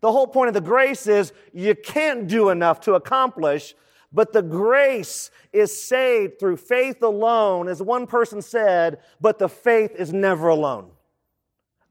The 0.01 0.11
whole 0.11 0.27
point 0.27 0.47
of 0.47 0.53
the 0.53 0.61
grace 0.61 1.07
is 1.07 1.33
you 1.53 1.75
can't 1.75 2.27
do 2.27 2.49
enough 2.49 2.81
to 2.81 2.93
accomplish 2.93 3.73
but 4.11 4.33
the 4.33 4.41
grace 4.41 5.31
is 5.51 5.81
saved 5.81 6.39
through 6.39 6.57
faith 6.57 7.01
alone, 7.03 7.67
as 7.67 7.81
one 7.81 8.07
person 8.07 8.41
said, 8.41 8.99
but 9.19 9.37
the 9.37 9.49
faith 9.49 9.95
is 9.95 10.13
never 10.13 10.47
alone. 10.47 10.91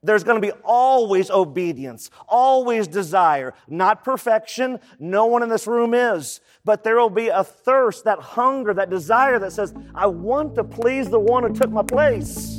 There's 0.03 0.25
going 0.25 0.40
to 0.40 0.46
be 0.46 0.53
always 0.64 1.31
obedience, 1.31 2.11
always 2.29 2.87
desire, 2.87 3.55
not 3.66 4.05
perfection. 4.05 4.79
No 4.99 5.27
one 5.27 5.42
in 5.42 5.49
this 5.49 5.66
room 5.66 5.94
is, 5.94 6.40
but 6.64 6.85
there 6.85 6.96
will 6.96 7.11
be 7.11 7.29
a 7.29 7.42
thirst, 7.42 8.05
that 8.05 8.20
hunger, 8.20 8.72
that 8.72 8.88
desire 8.88 9.38
that 9.38 9.53
says, 9.53 9.75
I 9.94 10.07
want 10.07 10.55
to 10.57 10.64
please 10.64 11.09
the 11.09 11.18
one 11.18 11.42
who 11.42 11.53
took 11.53 11.70
my 11.70 11.83
place. 11.83 12.59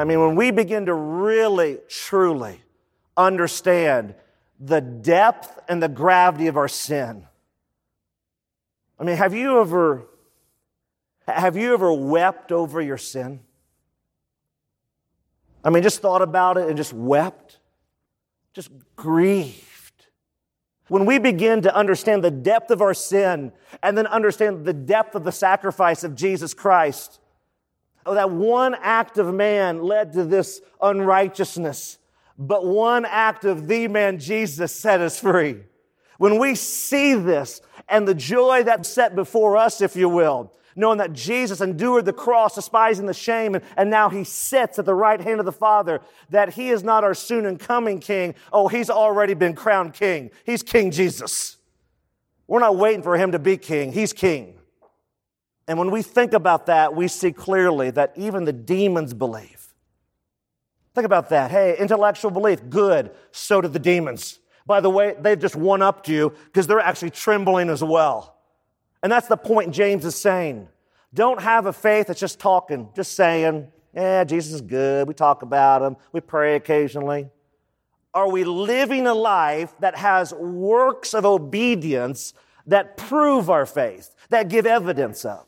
I 0.00 0.04
mean, 0.04 0.20
when 0.20 0.34
we 0.34 0.50
begin 0.50 0.86
to 0.86 0.94
really, 0.94 1.78
truly 1.88 2.62
understand 3.16 4.14
the 4.58 4.80
depth 4.80 5.58
and 5.68 5.82
the 5.82 5.88
gravity 5.88 6.46
of 6.46 6.56
our 6.56 6.68
sin. 6.68 7.26
I 8.98 9.04
mean, 9.04 9.16
have 9.16 9.34
you 9.34 9.60
ever 9.60 10.06
have 11.26 11.56
you 11.56 11.72
ever 11.74 11.92
wept 11.92 12.50
over 12.50 12.80
your 12.80 12.98
sin? 12.98 13.40
I 15.62 15.70
mean, 15.70 15.82
just 15.82 16.00
thought 16.00 16.22
about 16.22 16.56
it 16.56 16.66
and 16.66 16.76
just 16.76 16.92
wept, 16.92 17.58
just 18.52 18.70
grieved. 18.96 20.06
When 20.88 21.04
we 21.06 21.18
begin 21.18 21.62
to 21.62 21.74
understand 21.74 22.24
the 22.24 22.30
depth 22.30 22.70
of 22.70 22.82
our 22.82 22.94
sin 22.94 23.52
and 23.82 23.96
then 23.96 24.06
understand 24.08 24.64
the 24.64 24.72
depth 24.72 25.14
of 25.14 25.24
the 25.24 25.30
sacrifice 25.30 26.02
of 26.02 26.16
Jesus 26.16 26.52
Christ, 26.52 27.19
Oh, 28.06 28.14
that 28.14 28.30
one 28.30 28.74
act 28.74 29.18
of 29.18 29.32
man 29.32 29.82
led 29.82 30.12
to 30.14 30.24
this 30.24 30.60
unrighteousness, 30.80 31.98
but 32.38 32.64
one 32.64 33.04
act 33.04 33.44
of 33.44 33.68
the 33.68 33.88
man 33.88 34.18
Jesus 34.18 34.74
set 34.74 35.00
us 35.00 35.20
free. 35.20 35.62
When 36.18 36.38
we 36.38 36.54
see 36.54 37.14
this 37.14 37.60
and 37.88 38.06
the 38.06 38.14
joy 38.14 38.62
that's 38.62 38.88
set 38.88 39.14
before 39.14 39.56
us, 39.56 39.80
if 39.80 39.96
you 39.96 40.08
will, 40.08 40.52
knowing 40.76 40.98
that 40.98 41.12
Jesus 41.12 41.60
endured 41.60 42.04
the 42.04 42.12
cross, 42.12 42.54
despising 42.54 43.06
the 43.06 43.14
shame, 43.14 43.54
and, 43.54 43.64
and 43.76 43.90
now 43.90 44.08
he 44.08 44.24
sits 44.24 44.78
at 44.78 44.84
the 44.84 44.94
right 44.94 45.20
hand 45.20 45.40
of 45.40 45.46
the 45.46 45.52
Father, 45.52 46.00
that 46.30 46.54
he 46.54 46.70
is 46.70 46.82
not 46.82 47.04
our 47.04 47.14
soon 47.14 47.44
and 47.44 47.58
coming 47.58 47.98
king. 47.98 48.34
Oh, 48.52 48.68
he's 48.68 48.90
already 48.90 49.34
been 49.34 49.54
crowned 49.54 49.94
king. 49.94 50.30
He's 50.44 50.62
King 50.62 50.90
Jesus. 50.90 51.56
We're 52.46 52.60
not 52.60 52.76
waiting 52.76 53.02
for 53.02 53.16
him 53.16 53.32
to 53.32 53.38
be 53.38 53.56
king. 53.56 53.92
He's 53.92 54.12
king. 54.12 54.59
And 55.70 55.78
when 55.78 55.92
we 55.92 56.02
think 56.02 56.32
about 56.32 56.66
that, 56.66 56.96
we 56.96 57.06
see 57.06 57.30
clearly 57.30 57.92
that 57.92 58.12
even 58.16 58.44
the 58.44 58.52
demons 58.52 59.14
believe. 59.14 59.72
Think 60.96 61.04
about 61.04 61.28
that. 61.28 61.52
Hey, 61.52 61.76
intellectual 61.78 62.32
belief, 62.32 62.68
good. 62.68 63.12
So 63.30 63.60
do 63.60 63.68
the 63.68 63.78
demons. 63.78 64.40
By 64.66 64.80
the 64.80 64.90
way, 64.90 65.14
they've 65.16 65.38
just 65.38 65.54
one 65.54 65.80
upped 65.80 66.08
you 66.08 66.34
because 66.46 66.66
they're 66.66 66.80
actually 66.80 67.10
trembling 67.10 67.70
as 67.70 67.84
well. 67.84 68.36
And 69.04 69.12
that's 69.12 69.28
the 69.28 69.36
point 69.36 69.72
James 69.72 70.04
is 70.04 70.16
saying. 70.16 70.66
Don't 71.14 71.40
have 71.40 71.66
a 71.66 71.72
faith 71.72 72.08
that's 72.08 72.18
just 72.18 72.40
talking, 72.40 72.88
just 72.96 73.12
saying, 73.14 73.68
yeah, 73.94 74.24
Jesus 74.24 74.54
is 74.54 74.62
good. 74.62 75.06
We 75.06 75.14
talk 75.14 75.42
about 75.42 75.82
him. 75.82 75.96
We 76.10 76.20
pray 76.20 76.56
occasionally. 76.56 77.28
Are 78.12 78.28
we 78.28 78.42
living 78.42 79.06
a 79.06 79.14
life 79.14 79.72
that 79.78 79.94
has 79.94 80.34
works 80.34 81.14
of 81.14 81.24
obedience 81.24 82.34
that 82.66 82.96
prove 82.96 83.48
our 83.48 83.66
faith, 83.66 84.12
that 84.30 84.48
give 84.48 84.66
evidence 84.66 85.24
of? 85.24 85.46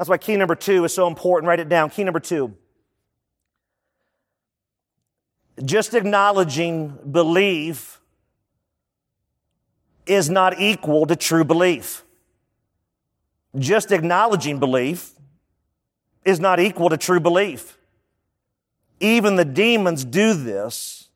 That's 0.00 0.08
why 0.08 0.16
key 0.16 0.38
number 0.38 0.54
two 0.54 0.82
is 0.84 0.94
so 0.94 1.06
important. 1.06 1.46
Write 1.46 1.60
it 1.60 1.68
down. 1.68 1.90
Key 1.90 2.04
number 2.04 2.20
two. 2.20 2.56
Just 5.62 5.92
acknowledging 5.92 6.88
belief 7.12 8.00
is 10.06 10.30
not 10.30 10.58
equal 10.58 11.04
to 11.04 11.16
true 11.16 11.44
belief. 11.44 12.02
Just 13.58 13.92
acknowledging 13.92 14.58
belief 14.58 15.12
is 16.24 16.40
not 16.40 16.60
equal 16.60 16.88
to 16.88 16.96
true 16.96 17.20
belief. 17.20 17.76
Even 19.00 19.36
the 19.36 19.44
demons 19.44 20.02
do 20.02 20.32
this 20.32 21.10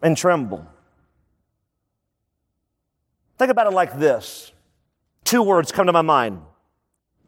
and 0.00 0.16
tremble. 0.16 0.66
Think 3.36 3.50
about 3.50 3.66
it 3.66 3.74
like 3.74 3.98
this. 3.98 4.52
Two 5.24 5.42
words 5.42 5.70
come 5.70 5.84
to 5.84 5.92
my 5.92 6.00
mind 6.00 6.40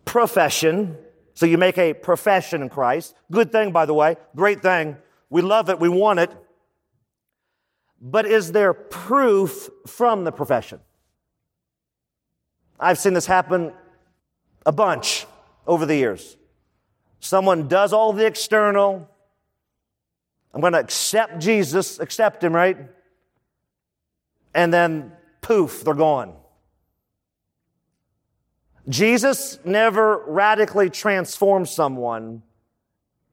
profession. 0.06 0.96
So 1.34 1.44
you 1.44 1.58
make 1.58 1.76
a 1.76 1.92
profession 1.92 2.62
in 2.62 2.70
Christ. 2.70 3.14
Good 3.30 3.52
thing, 3.52 3.72
by 3.72 3.84
the 3.84 3.92
way. 3.92 4.16
Great 4.34 4.62
thing. 4.62 4.96
We 5.28 5.42
love 5.42 5.68
it. 5.68 5.78
We 5.78 5.90
want 5.90 6.20
it. 6.20 6.30
But 8.00 8.24
is 8.24 8.52
there 8.52 8.72
proof 8.72 9.68
from 9.86 10.24
the 10.24 10.32
profession? 10.32 10.80
I've 12.80 12.98
seen 12.98 13.12
this 13.12 13.26
happen 13.26 13.72
a 14.64 14.72
bunch 14.72 15.26
over 15.66 15.84
the 15.84 15.96
years. 15.96 16.36
Someone 17.20 17.68
does 17.68 17.92
all 17.92 18.12
the 18.12 18.26
external. 18.26 19.08
I'm 20.54 20.60
going 20.60 20.74
to 20.74 20.78
accept 20.78 21.38
Jesus, 21.40 21.98
accept 21.98 22.42
him, 22.44 22.54
right? 22.54 22.78
And 24.54 24.72
then 24.72 25.12
poof, 25.42 25.84
they're 25.84 25.94
gone. 25.94 26.34
Jesus 28.88 29.58
never 29.64 30.22
radically 30.26 30.90
transforms 30.90 31.70
someone 31.70 32.42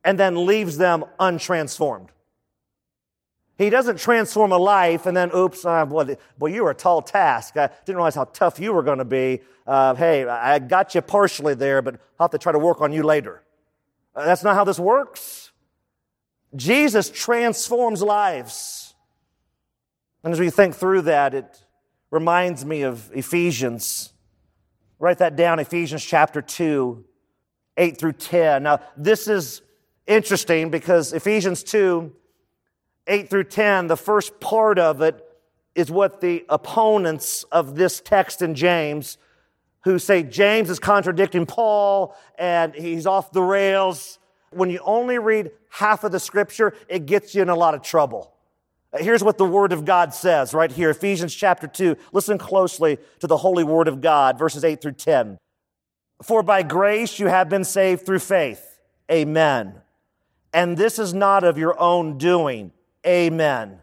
and 0.04 0.20
then 0.20 0.46
leaves 0.46 0.78
them 0.78 1.06
untransformed. 1.20 2.10
He 3.58 3.70
doesn't 3.70 4.00
transform 4.00 4.52
a 4.52 4.58
life 4.58 5.06
and 5.06 5.16
then, 5.16 5.32
oops, 5.36 5.64
uh, 5.64 5.86
boy, 5.86 6.18
boy, 6.38 6.48
you 6.48 6.64
were 6.64 6.72
a 6.72 6.76
tall 6.76 7.02
task. 7.02 7.56
I 7.56 7.70
didn't 7.86 7.98
realize 7.98 8.16
how 8.16 8.26
tough 8.26 8.60
you 8.60 8.74
were 8.74 8.82
going 8.82 8.98
to 8.98 9.06
be. 9.06 9.42
Uh, 9.68 9.94
hey, 9.94 10.26
I 10.26 10.58
got 10.60 10.96
you 10.96 11.02
partially 11.02 11.54
there, 11.54 11.82
but 11.82 11.96
I'll 12.20 12.26
have 12.26 12.32
to 12.32 12.40
try 12.40 12.52
to 12.52 12.60
work 12.60 12.82
on 12.82 12.92
you 12.92 13.04
later. 13.04 13.44
Uh, 14.16 14.26
that's 14.26 14.44
not 14.44 14.56
how 14.56 14.64
this 14.64 14.80
works. 14.80 15.52
Jesus 16.56 17.10
transforms 17.10 18.02
lives. 18.02 18.96
And 20.24 20.34
as 20.34 20.40
we 20.40 20.50
think 20.50 20.76
through 20.76 21.04
that, 21.04 21.34
it 21.34 21.64
reminds 22.10 22.66
me 22.66 22.82
of 22.82 23.12
Ephesians 23.14 24.13
Write 25.04 25.18
that 25.18 25.36
down, 25.36 25.60
Ephesians 25.60 26.02
chapter 26.02 26.42
2, 26.42 27.04
8 27.76 27.98
through 27.98 28.14
10. 28.14 28.64
Now, 28.64 28.80
this 28.96 29.28
is 29.28 29.62
interesting 30.08 30.70
because 30.70 31.12
Ephesians 31.12 31.62
2, 31.66 32.10
8 33.08 33.30
through 33.30 33.44
10, 33.44 33.88
the 33.88 33.98
first 33.98 34.40
part 34.40 34.80
of 34.80 35.02
it 35.02 35.22
is 35.76 35.92
what 35.92 36.22
the 36.22 36.46
opponents 36.48 37.44
of 37.52 37.76
this 37.76 38.00
text 38.00 38.42
in 38.42 38.56
James, 38.56 39.18
who 39.84 40.00
say 40.00 40.24
James 40.24 40.70
is 40.70 40.80
contradicting 40.80 41.46
Paul 41.46 42.16
and 42.40 42.74
he's 42.74 43.06
off 43.06 43.34
the 43.34 43.44
rails. 43.44 44.20
When 44.52 44.70
you 44.70 44.80
only 44.86 45.20
read 45.20 45.52
half 45.70 46.06
of 46.06 46.14
the 46.14 46.20
scripture, 46.22 46.76
it 46.88 47.08
gets 47.08 47.36
you 47.36 47.42
in 47.42 47.50
a 47.50 47.56
lot 47.56 47.74
of 47.74 47.82
trouble. 47.82 48.32
Uh, 48.94 49.00
here's 49.00 49.24
what 49.24 49.38
the 49.38 49.46
Word 49.46 49.74
of 49.74 49.86
God 49.86 50.14
says 50.14 50.54
right 50.54 50.72
here, 50.72 50.92
Ephesians 50.92 51.34
chapter 51.34 51.68
2. 51.68 51.96
Listen 52.12 52.38
closely 52.38 52.98
to 53.20 53.28
the 53.28 53.38
holy 53.38 53.64
Word 53.64 53.88
of 53.88 54.02
God, 54.02 54.38
verses 54.38 54.64
8 54.64 54.82
through 54.82 54.94
10. 54.94 55.38
For 56.22 56.44
by 56.44 56.64
grace 56.64 57.20
you 57.20 57.28
have 57.28 57.50
been 57.50 57.64
saved 57.64 58.06
through 58.06 58.20
faith. 58.20 58.80
Amen. 59.12 59.76
And 60.54 60.78
this 60.78 61.00
is 61.00 61.14
not 61.14 61.44
of 61.44 61.58
your 61.58 61.80
own 61.80 62.18
doing. 62.18 62.72
Amen. 63.06 63.80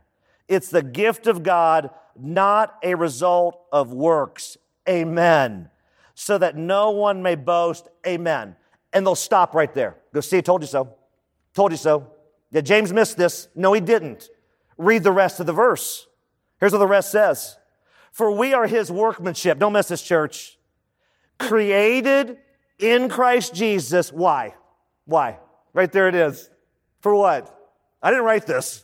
It's 0.48 0.68
the 0.68 0.82
gift 0.82 1.26
of 1.26 1.42
God, 1.42 1.90
not 2.18 2.76
a 2.82 2.94
result 2.94 3.60
of 3.72 3.92
works. 3.92 4.56
Amen. 4.88 5.68
So 6.14 6.38
that 6.38 6.56
no 6.56 6.90
one 6.90 7.22
may 7.22 7.34
boast. 7.34 7.88
Amen. 8.06 8.56
And 8.92 9.06
they'll 9.06 9.14
stop 9.14 9.54
right 9.54 9.72
there. 9.74 9.96
Go 10.14 10.20
see, 10.20 10.38
I 10.38 10.40
told 10.40 10.62
you 10.62 10.68
so. 10.68 10.94
Told 11.54 11.72
you 11.72 11.76
so. 11.76 12.10
Yeah, 12.50 12.60
James 12.62 12.92
missed 12.92 13.16
this. 13.16 13.48
No, 13.54 13.72
he 13.72 13.80
didn't. 13.80 14.28
Read 14.80 15.04
the 15.04 15.12
rest 15.12 15.40
of 15.40 15.46
the 15.46 15.52
verse. 15.52 16.06
Here's 16.58 16.72
what 16.72 16.78
the 16.78 16.86
rest 16.86 17.12
says. 17.12 17.58
For 18.12 18.32
we 18.32 18.54
are 18.54 18.66
his 18.66 18.90
workmanship. 18.90 19.58
Don't 19.58 19.74
miss 19.74 19.88
this, 19.88 20.00
church. 20.00 20.56
Created 21.38 22.38
in 22.78 23.10
Christ 23.10 23.54
Jesus. 23.54 24.10
Why? 24.10 24.54
Why? 25.04 25.38
Right 25.74 25.92
there 25.92 26.08
it 26.08 26.14
is. 26.14 26.48
For 27.02 27.14
what? 27.14 27.54
I 28.02 28.08
didn't 28.08 28.24
write 28.24 28.46
this. 28.46 28.82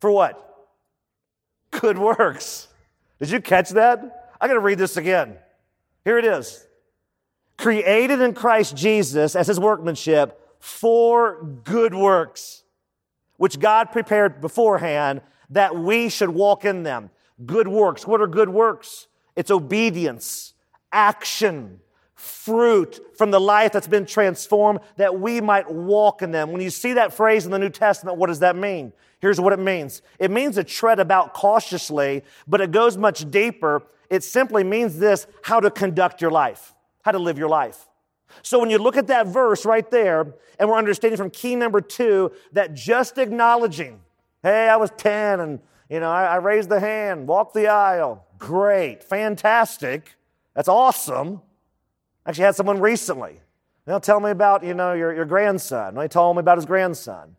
For 0.00 0.10
what? 0.10 0.68
Good 1.70 1.96
works. 1.96 2.68
Did 3.18 3.30
you 3.30 3.40
catch 3.40 3.70
that? 3.70 4.34
I 4.38 4.48
got 4.48 4.54
to 4.54 4.60
read 4.60 4.76
this 4.76 4.98
again. 4.98 5.38
Here 6.04 6.18
it 6.18 6.26
is. 6.26 6.66
Created 7.56 8.20
in 8.20 8.34
Christ 8.34 8.76
Jesus 8.76 9.34
as 9.34 9.46
his 9.46 9.58
workmanship 9.58 10.38
for 10.60 11.42
good 11.64 11.94
works, 11.94 12.64
which 13.38 13.58
God 13.58 13.92
prepared 13.92 14.42
beforehand 14.42 15.22
that 15.50 15.76
we 15.76 16.08
should 16.08 16.30
walk 16.30 16.64
in 16.64 16.82
them. 16.82 17.10
Good 17.44 17.68
works. 17.68 18.06
What 18.06 18.20
are 18.20 18.26
good 18.26 18.48
works? 18.48 19.06
It's 19.36 19.50
obedience, 19.50 20.54
action, 20.92 21.80
fruit 22.14 23.00
from 23.16 23.30
the 23.30 23.40
life 23.40 23.72
that's 23.72 23.86
been 23.86 24.04
transformed 24.04 24.80
that 24.96 25.20
we 25.20 25.40
might 25.40 25.70
walk 25.70 26.20
in 26.20 26.32
them. 26.32 26.50
When 26.50 26.60
you 26.60 26.70
see 26.70 26.94
that 26.94 27.12
phrase 27.12 27.44
in 27.44 27.52
the 27.52 27.58
New 27.58 27.70
Testament, 27.70 28.18
what 28.18 28.26
does 28.26 28.40
that 28.40 28.56
mean? 28.56 28.92
Here's 29.20 29.40
what 29.40 29.52
it 29.52 29.60
means. 29.60 30.02
It 30.18 30.30
means 30.30 30.56
to 30.56 30.64
tread 30.64 30.98
about 30.98 31.34
cautiously, 31.34 32.24
but 32.48 32.60
it 32.60 32.72
goes 32.72 32.96
much 32.96 33.30
deeper. 33.30 33.82
It 34.10 34.24
simply 34.24 34.64
means 34.64 34.98
this, 34.98 35.28
how 35.42 35.60
to 35.60 35.70
conduct 35.70 36.20
your 36.20 36.32
life, 36.32 36.74
how 37.02 37.12
to 37.12 37.18
live 37.18 37.38
your 37.38 37.48
life. 37.48 37.86
So 38.42 38.58
when 38.58 38.70
you 38.70 38.78
look 38.78 38.96
at 38.96 39.06
that 39.06 39.28
verse 39.28 39.64
right 39.64 39.88
there, 39.90 40.34
and 40.58 40.68
we're 40.68 40.76
understanding 40.76 41.16
from 41.16 41.30
key 41.30 41.54
number 41.54 41.80
two 41.80 42.32
that 42.52 42.74
just 42.74 43.18
acknowledging, 43.18 44.00
hey, 44.42 44.68
I 44.68 44.76
was 44.76 44.90
10 44.96 45.40
and, 45.40 45.60
you 45.88 46.00
know, 46.00 46.10
I, 46.10 46.24
I 46.24 46.36
raised 46.36 46.68
the 46.68 46.80
hand, 46.80 47.26
walked 47.26 47.54
the 47.54 47.68
aisle. 47.68 48.26
Great, 48.38 49.02
fantastic. 49.02 50.14
That's 50.54 50.68
awesome. 50.68 51.42
I 52.24 52.30
actually, 52.30 52.44
had 52.44 52.54
someone 52.56 52.80
recently. 52.80 53.40
They'll 53.86 54.00
tell 54.00 54.20
me 54.20 54.30
about, 54.30 54.64
you 54.64 54.74
know, 54.74 54.92
your, 54.92 55.14
your 55.14 55.24
grandson. 55.24 55.94
They 55.94 56.08
told 56.08 56.36
me 56.36 56.40
about 56.40 56.58
his 56.58 56.66
grandson. 56.66 57.36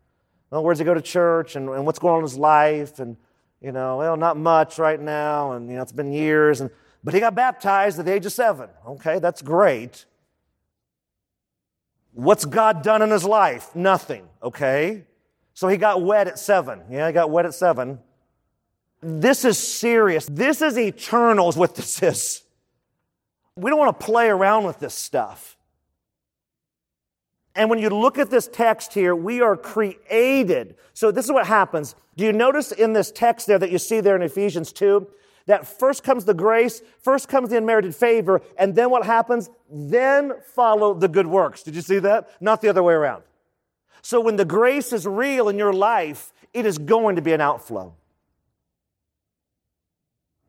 Well, 0.50 0.64
where 0.64 0.74
does 0.74 0.80
he 0.80 0.86
go 0.86 0.96
to 0.96 1.02
church 1.02 1.56
and, 1.56 1.70
and 1.70 1.86
what's 1.86 2.00
going 2.00 2.14
on 2.14 2.20
in 2.20 2.24
his 2.24 2.38
life? 2.38 3.00
And, 3.00 3.18
you 3.62 3.72
know, 3.72 3.98
well, 3.98 4.18
not 4.18 4.36
much 4.36 4.80
right 4.80 5.00
now. 5.00 5.52
And, 5.52 5.70
you 5.70 5.76
know, 5.76 5.82
it's 5.84 5.92
been 5.92 6.12
years. 6.12 6.60
And, 6.62 6.72
but 7.04 7.14
he 7.14 7.20
got 7.20 7.36
baptized 7.36 8.00
at 8.00 8.06
the 8.06 8.14
age 8.14 8.26
of 8.26 8.32
seven. 8.32 8.70
Okay, 8.88 9.20
that's 9.20 9.42
great. 9.42 10.06
What's 12.14 12.46
God 12.46 12.82
done 12.82 13.02
in 13.02 13.12
his 13.12 13.24
life? 13.24 13.76
Nothing. 13.76 14.28
Okay. 14.42 15.04
So 15.60 15.68
he 15.68 15.76
got 15.76 16.02
wet 16.02 16.30
at 16.30 16.40
seven. 16.40 16.84
Yeah, 16.90 17.08
he 17.08 17.12
got 17.12 17.32
wet 17.32 17.46
at 17.46 17.54
seven. 17.54 18.00
This 19.02 19.44
is 19.44 19.58
serious. 19.58 20.26
This 20.26 20.62
is 20.62 20.78
eternal, 20.78 21.50
is 21.50 21.58
what 21.58 21.76
this 21.76 22.02
is. 22.02 22.44
We 23.58 23.70
don't 23.70 23.78
want 23.78 24.00
to 24.00 24.06
play 24.06 24.30
around 24.30 24.64
with 24.64 24.80
this 24.80 24.94
stuff. 24.94 25.58
And 27.56 27.70
when 27.70 27.80
you 27.80 27.90
look 27.90 28.18
at 28.18 28.30
this 28.30 28.48
text 28.48 28.94
here, 28.94 29.14
we 29.14 29.42
are 29.42 29.58
created. 29.58 30.76
So 30.94 31.12
this 31.12 31.26
is 31.26 31.32
what 31.34 31.46
happens. 31.46 31.94
Do 32.16 32.24
you 32.24 32.32
notice 32.32 32.72
in 32.72 32.94
this 32.94 33.12
text 33.12 33.46
there 33.46 33.60
that 33.60 33.70
you 33.70 33.80
see 33.80 34.00
there 34.00 34.16
in 34.16 34.22
Ephesians 34.22 34.72
2 34.72 35.06
that 35.48 35.68
first 35.68 36.06
comes 36.06 36.24
the 36.24 36.34
grace, 36.34 36.82
first 37.02 37.28
comes 37.28 37.50
the 37.50 37.58
unmerited 37.58 37.94
favor, 37.94 38.42
and 38.58 38.76
then 38.76 38.90
what 38.90 39.06
happens? 39.06 39.50
Then 39.70 40.36
follow 40.56 40.94
the 40.94 41.10
good 41.10 41.28
works. 41.28 41.64
Did 41.64 41.76
you 41.76 41.82
see 41.82 42.00
that? 42.00 42.30
Not 42.40 42.62
the 42.62 42.70
other 42.70 42.82
way 42.82 42.94
around. 42.94 43.24
So 44.02 44.22
when 44.22 44.36
the 44.36 44.46
grace 44.46 44.94
is 44.94 45.06
real 45.06 45.50
in 45.50 45.58
your 45.58 45.74
life, 45.74 46.34
it 46.54 46.66
is 46.66 46.78
going 46.78 47.16
to 47.16 47.22
be 47.22 47.34
an 47.34 47.42
outflow. 47.42 47.94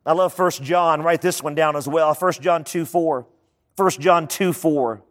I 0.05 0.13
love 0.13 0.37
1 0.37 0.51
John. 0.63 1.03
Write 1.03 1.21
this 1.21 1.43
one 1.43 1.53
down 1.53 1.75
as 1.75 1.87
well. 1.87 2.13
1 2.13 2.33
John 2.33 2.63
2 2.63 2.85
4. 2.85 3.27
1 3.75 3.89
John 3.91 4.27
2 4.27 4.53
4. 4.53 5.01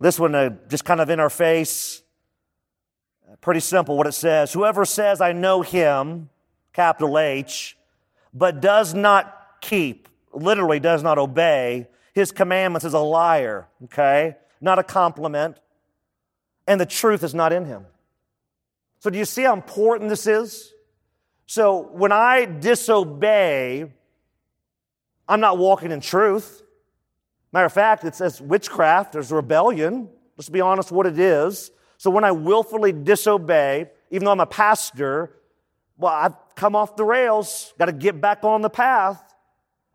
This 0.00 0.18
one 0.18 0.34
uh, 0.34 0.50
just 0.68 0.84
kind 0.84 1.00
of 1.00 1.10
in 1.10 1.20
our 1.20 1.30
face. 1.30 2.02
Pretty 3.40 3.60
simple 3.60 3.96
what 3.96 4.06
it 4.06 4.12
says. 4.12 4.52
Whoever 4.52 4.84
says, 4.84 5.20
I 5.20 5.32
know 5.32 5.62
him, 5.62 6.28
capital 6.72 7.18
H, 7.18 7.76
but 8.32 8.60
does 8.60 8.94
not 8.94 9.56
keep, 9.60 10.08
literally 10.32 10.80
does 10.80 11.02
not 11.02 11.18
obey 11.18 11.88
his 12.18 12.32
commandments 12.32 12.84
is 12.84 12.94
a 12.94 12.98
liar, 12.98 13.68
okay? 13.84 14.36
Not 14.60 14.80
a 14.80 14.82
compliment. 14.82 15.56
And 16.68 16.80
the 16.80 16.86
truth 16.86 17.24
is 17.24 17.34
not 17.34 17.52
in 17.52 17.64
him. 17.64 17.84
So, 19.00 19.10
do 19.10 19.18
you 19.18 19.24
see 19.24 19.42
how 19.42 19.54
important 19.54 20.08
this 20.08 20.28
is? 20.28 20.72
So 21.48 21.88
when 21.92 22.12
I 22.12 22.44
disobey, 22.44 23.90
I'm 25.26 25.40
not 25.40 25.56
walking 25.56 25.90
in 25.92 26.00
truth. 26.02 26.62
Matter 27.52 27.64
of 27.64 27.72
fact, 27.72 28.04
it 28.04 28.14
says 28.14 28.38
witchcraft, 28.38 29.12
there's 29.14 29.32
rebellion. 29.32 30.10
Let's 30.36 30.50
be 30.50 30.60
honest 30.60 30.92
what 30.92 31.06
it 31.06 31.18
is. 31.18 31.70
So 31.96 32.10
when 32.10 32.22
I 32.22 32.32
willfully 32.32 32.92
disobey, 32.92 33.90
even 34.10 34.26
though 34.26 34.32
I'm 34.32 34.40
a 34.40 34.46
pastor, 34.46 35.38
well, 35.96 36.12
I've 36.12 36.34
come 36.54 36.76
off 36.76 36.96
the 36.96 37.04
rails, 37.04 37.72
got 37.78 37.86
to 37.86 37.92
get 37.92 38.20
back 38.20 38.44
on 38.44 38.60
the 38.60 38.68
path. 38.68 39.34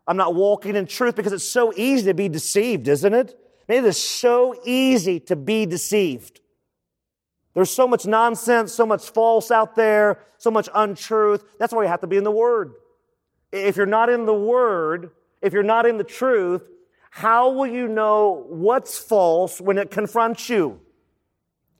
I'm 0.08 0.16
not 0.16 0.34
walking 0.34 0.74
in 0.74 0.86
truth 0.86 1.14
because 1.14 1.32
it's 1.32 1.48
so 1.48 1.72
easy 1.76 2.06
to 2.06 2.14
be 2.14 2.28
deceived, 2.28 2.88
isn't 2.88 3.14
it? 3.14 3.38
It 3.68 3.84
is 3.84 3.96
so 3.96 4.60
easy 4.64 5.20
to 5.20 5.36
be 5.36 5.66
deceived. 5.66 6.40
There's 7.54 7.70
so 7.70 7.86
much 7.86 8.04
nonsense, 8.04 8.72
so 8.72 8.84
much 8.84 9.10
false 9.10 9.50
out 9.50 9.76
there, 9.76 10.18
so 10.38 10.50
much 10.50 10.68
untruth. 10.74 11.44
That's 11.58 11.72
why 11.72 11.84
you 11.84 11.88
have 11.88 12.00
to 12.00 12.06
be 12.06 12.16
in 12.16 12.24
the 12.24 12.30
Word. 12.30 12.74
If 13.52 13.76
you're 13.76 13.86
not 13.86 14.10
in 14.10 14.26
the 14.26 14.34
Word, 14.34 15.10
if 15.40 15.52
you're 15.52 15.62
not 15.62 15.86
in 15.86 15.96
the 15.96 16.04
truth, 16.04 16.62
how 17.10 17.50
will 17.50 17.68
you 17.68 17.86
know 17.86 18.44
what's 18.48 18.98
false 18.98 19.60
when 19.60 19.78
it 19.78 19.92
confronts 19.92 20.48
you? 20.48 20.80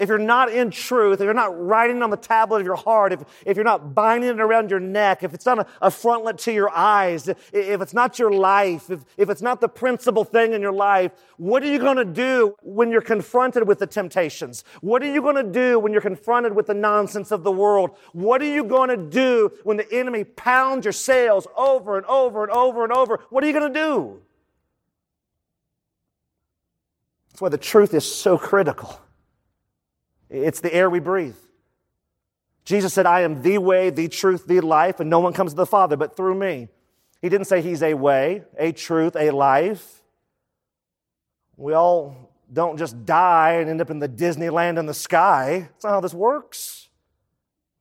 If 0.01 0.09
you're 0.09 0.19
not 0.19 0.51
in 0.51 0.73
truth, 0.73 1.21
if 1.21 1.25
you're 1.25 1.35
not 1.35 1.57
writing 1.57 2.03
on 2.03 2.11
the 2.11 2.17
tablet 2.17 2.61
of 2.61 2.67
your 2.67 2.75
heart, 2.75 3.13
if, 3.13 3.23
if 3.47 3.57
you're 3.57 3.65
not 3.65 3.95
binding 3.95 4.29
it 4.29 4.41
around 4.41 4.69
your 4.69 4.81
neck, 4.81 5.23
if 5.23 5.33
it's 5.33 5.47
not 5.47 5.61
a, 5.61 5.67
a 5.83 5.89
frontlet 5.89 6.37
to 6.39 6.53
your 6.53 6.69
eyes, 6.71 7.29
if, 7.29 7.51
if 7.55 7.81
it's 7.81 7.95
not 7.95 8.19
your 8.19 8.33
life, 8.33 8.91
if, 8.91 9.05
if 9.17 9.31
it's 9.31 9.41
not 9.41 9.61
the 9.61 9.69
principal 9.69 10.25
thing 10.25 10.53
in 10.53 10.61
your 10.61 10.73
life, 10.73 11.13
what 11.37 11.63
are 11.63 11.71
you 11.71 11.79
going 11.79 11.97
to 11.97 12.05
do 12.05 12.57
when 12.63 12.91
you're 12.91 13.01
confronted 13.01 13.69
with 13.69 13.79
the 13.79 13.87
temptations? 13.87 14.65
What 14.81 15.01
are 15.03 15.13
you 15.13 15.23
going 15.23 15.37
to 15.37 15.45
do 15.45 15.79
when 15.79 15.93
you're 15.93 16.03
confronted 16.03 16.57
with 16.57 16.67
the 16.67 16.75
nonsense 16.75 17.31
of 17.31 17.45
the 17.45 17.53
world? 17.53 17.97
What 18.13 18.43
are 18.43 18.53
you 18.53 18.65
going 18.65 18.91
to 18.91 18.97
do 18.97 19.53
when 19.63 19.77
the 19.77 19.93
enemy 19.93 20.25
pounds 20.25 20.87
your 20.87 20.93
sails 20.93 21.47
over 21.57 21.97
and 21.97 22.07
over 22.07 22.43
and 22.43 22.51
over 22.51 22.83
and 22.83 22.93
over? 22.93 23.21
What 23.31 23.45
are 23.45 23.47
you 23.47 23.53
going 23.53 23.73
to 23.73 23.79
do? 23.79 24.21
That's 27.31 27.41
why 27.41 27.49
the 27.49 27.59
truth 27.59 27.95
is 27.95 28.05
so 28.05 28.37
critical. 28.37 29.01
It's 30.31 30.61
the 30.61 30.75
air 30.75 30.89
we 30.89 31.01
breathe. 31.01 31.37
Jesus 32.65 32.95
said, 32.95 33.07
I 33.07 33.21
am 33.21 33.43
the 33.43 33.59
way, 33.59 33.91
the 33.91 34.09
truth, 34.09 34.47
the 34.47 34.61
life, 34.61 35.01
and 35.01 35.11
no 35.11 35.21
one 35.21 35.33
comes 35.33 35.53
to 35.53 35.57
the 35.57 35.67
Father 35.67 35.97
but 35.97 36.17
through 36.17 36.35
me. 36.35 36.69
He 37.21 37.29
didn't 37.29 37.47
say 37.47 37.61
he's 37.61 37.83
a 37.83 37.95
way, 37.95 38.43
a 38.59 38.73
truth, 38.73 39.17
a 39.17 39.31
life. 39.31 40.03
We 41.57 41.75
all 41.75 42.33
don't 42.53 42.79
just 42.79 43.05
die 43.05 43.53
and 43.55 43.69
end 43.69 43.81
up 43.81 43.91
in 43.91 43.99
the 43.99 44.09
Disneyland 44.09 44.79
in 44.79 44.87
the 44.87 44.95
sky. 44.95 45.69
That's 45.73 45.85
not 45.85 45.91
how 45.91 46.01
this 46.01 46.15
works. 46.15 46.89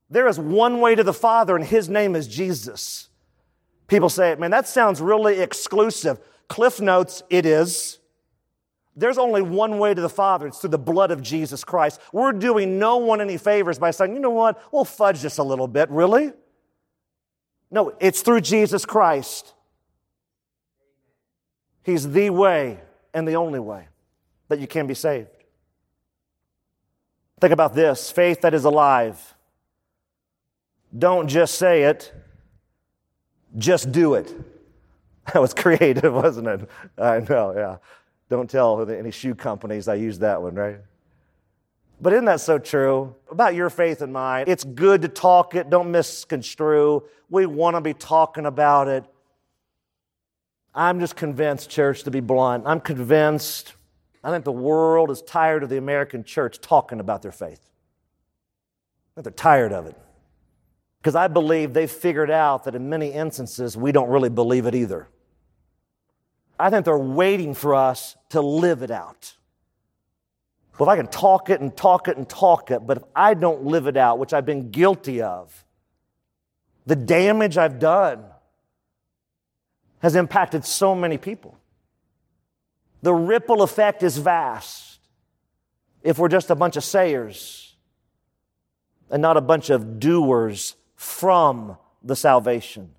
There 0.10 0.28
is 0.28 0.38
one 0.38 0.80
way 0.80 0.96
to 0.96 1.04
the 1.04 1.14
Father, 1.14 1.56
and 1.56 1.66
his 1.66 1.90
name 1.90 2.16
is 2.16 2.28
Jesus. 2.28 3.10
People 3.88 4.10
say, 4.10 4.36
man, 4.36 4.52
that 4.52 4.68
sounds 4.68 5.02
really 5.02 5.40
exclusive. 5.40 6.20
Cliff 6.48 6.80
notes, 6.80 7.24
it 7.30 7.46
is. 7.46 8.00
There's 8.96 9.18
only 9.18 9.42
one 9.42 9.80
way 9.80 9.94
to 9.94 10.02
the 10.02 10.10
Father. 10.10 10.48
It's 10.48 10.60
through 10.60 10.70
the 10.70 10.78
blood 10.78 11.12
of 11.12 11.22
Jesus 11.22 11.64
Christ. 11.64 12.00
We're 12.12 12.32
doing 12.32 12.78
no 12.78 12.98
one 12.98 13.22
any 13.22 13.38
favors 13.38 13.80
by 13.80 13.92
saying, 13.92 14.14
you 14.14 14.20
know 14.20 14.30
what, 14.30 14.62
we'll 14.72 14.86
fudge 14.86 15.22
this 15.22 15.40
a 15.40 15.44
little 15.44 15.68
bit. 15.68 15.90
Really? 15.90 16.32
No, 17.72 17.96
it's 18.00 18.22
through 18.22 18.42
Jesus 18.42 18.86
Christ. 18.86 19.54
He's 21.84 22.10
the 22.10 22.30
way 22.30 22.80
and 23.14 23.28
the 23.28 23.36
only 23.36 23.60
way 23.60 23.88
that 24.48 24.60
you 24.60 24.68
can 24.68 24.86
be 24.86 24.94
saved. 24.94 25.30
Think 27.42 27.52
about 27.52 27.74
this 27.74 28.12
faith 28.12 28.42
that 28.42 28.54
is 28.54 28.64
alive. 28.64 29.36
Don't 30.98 31.28
just 31.28 31.56
say 31.56 31.84
it, 31.84 32.14
just 33.58 33.92
do 33.92 34.14
it. 34.16 34.34
That 35.34 35.42
was 35.42 35.54
creative, 35.54 36.14
wasn't 36.24 36.48
it? 36.50 36.70
I 36.98 37.22
know, 37.22 37.54
yeah. 37.56 37.78
Don't 38.34 38.50
tell 38.50 38.90
any 38.90 39.12
shoe 39.12 39.36
companies 39.36 39.88
I 39.88 39.94
used 39.94 40.22
that 40.22 40.42
one, 40.42 40.56
right? 40.56 40.80
But 42.02 42.14
isn't 42.14 42.26
that 42.26 42.42
so 42.42 42.58
true? 42.58 43.16
About 43.30 43.54
your 43.54 43.70
faith 43.70 44.02
and 44.02 44.12
mine. 44.12 44.46
It's 44.48 44.64
good 44.64 45.04
to 45.04 45.08
talk 45.08 45.54
it, 45.54 45.70
don't 45.70 45.92
misconstrue. 45.92 47.04
We 47.30 47.46
want 47.46 47.76
to 47.76 47.82
be 47.82 47.94
talking 47.94 48.48
about 48.48 48.88
it. 48.88 49.06
I'm 50.74 51.00
just 51.00 51.16
convinced, 51.16 51.70
church, 51.70 52.06
to 52.06 52.12
be 52.12 52.22
blunt, 52.22 52.64
I'm 52.66 52.80
convinced. 52.80 53.76
I 54.24 54.32
think 54.32 54.46
the 54.46 54.52
world 54.52 55.12
is 55.12 55.22
tired 55.22 55.62
of 55.62 55.70
the 55.70 55.78
American 55.78 56.24
church 56.24 56.60
talking 56.60 57.00
about 57.00 57.22
their 57.22 57.32
faith. 57.32 57.70
They're 59.16 59.32
tired 59.32 59.74
of 59.74 59.86
it. 59.86 59.96
Because 61.00 61.14
I 61.14 61.28
believe 61.28 61.76
they've 61.76 61.92
figured 61.92 62.32
out 62.32 62.64
that 62.64 62.74
in 62.74 62.90
many 62.90 63.12
instances, 63.12 63.78
we 63.78 63.92
don't 63.92 64.10
really 64.10 64.30
believe 64.30 64.66
it 64.66 64.74
either. 64.74 65.08
I 66.60 66.70
think 66.70 66.86
they're 66.86 66.98
waiting 66.98 67.54
for 67.54 67.76
us 67.76 68.16
to 68.30 68.42
live 68.42 68.84
it 68.84 68.92
out. 68.92 69.34
Well, 70.78 70.90
if 70.90 70.94
I 70.94 70.98
can 70.98 71.08
talk 71.08 71.50
it 71.50 71.62
and 71.62 71.76
talk 71.76 72.08
it 72.08 72.18
and 72.18 72.28
talk 72.28 72.72
it, 72.72 72.86
but 72.86 72.98
if 72.98 73.04
I 73.16 73.34
don't 73.34 73.66
live 73.66 73.88
it 73.88 73.98
out, 73.98 74.18
which 74.18 74.34
I've 74.34 74.46
been 74.46 74.72
guilty 74.72 75.22
of, 75.22 75.66
the 76.86 76.96
damage 76.96 77.58
I've 77.58 77.80
done 77.80 78.26
has 80.00 80.16
impacted 80.16 80.66
so 80.66 80.94
many 80.94 81.18
people. 81.18 81.58
The 83.02 83.14
ripple 83.14 83.62
effect 83.62 84.04
is 84.04 84.18
vast 84.18 85.00
if 86.02 86.18
we're 86.18 86.28
just 86.28 86.50
a 86.50 86.56
bunch 86.56 86.76
of 86.76 86.84
sayers 86.84 87.76
and 89.10 89.22
not 89.22 89.38
a 89.38 89.42
bunch 89.42 89.70
of 89.70 90.00
doers 90.00 90.76
from 90.96 91.78
the 92.02 92.16
salvation. 92.16 92.94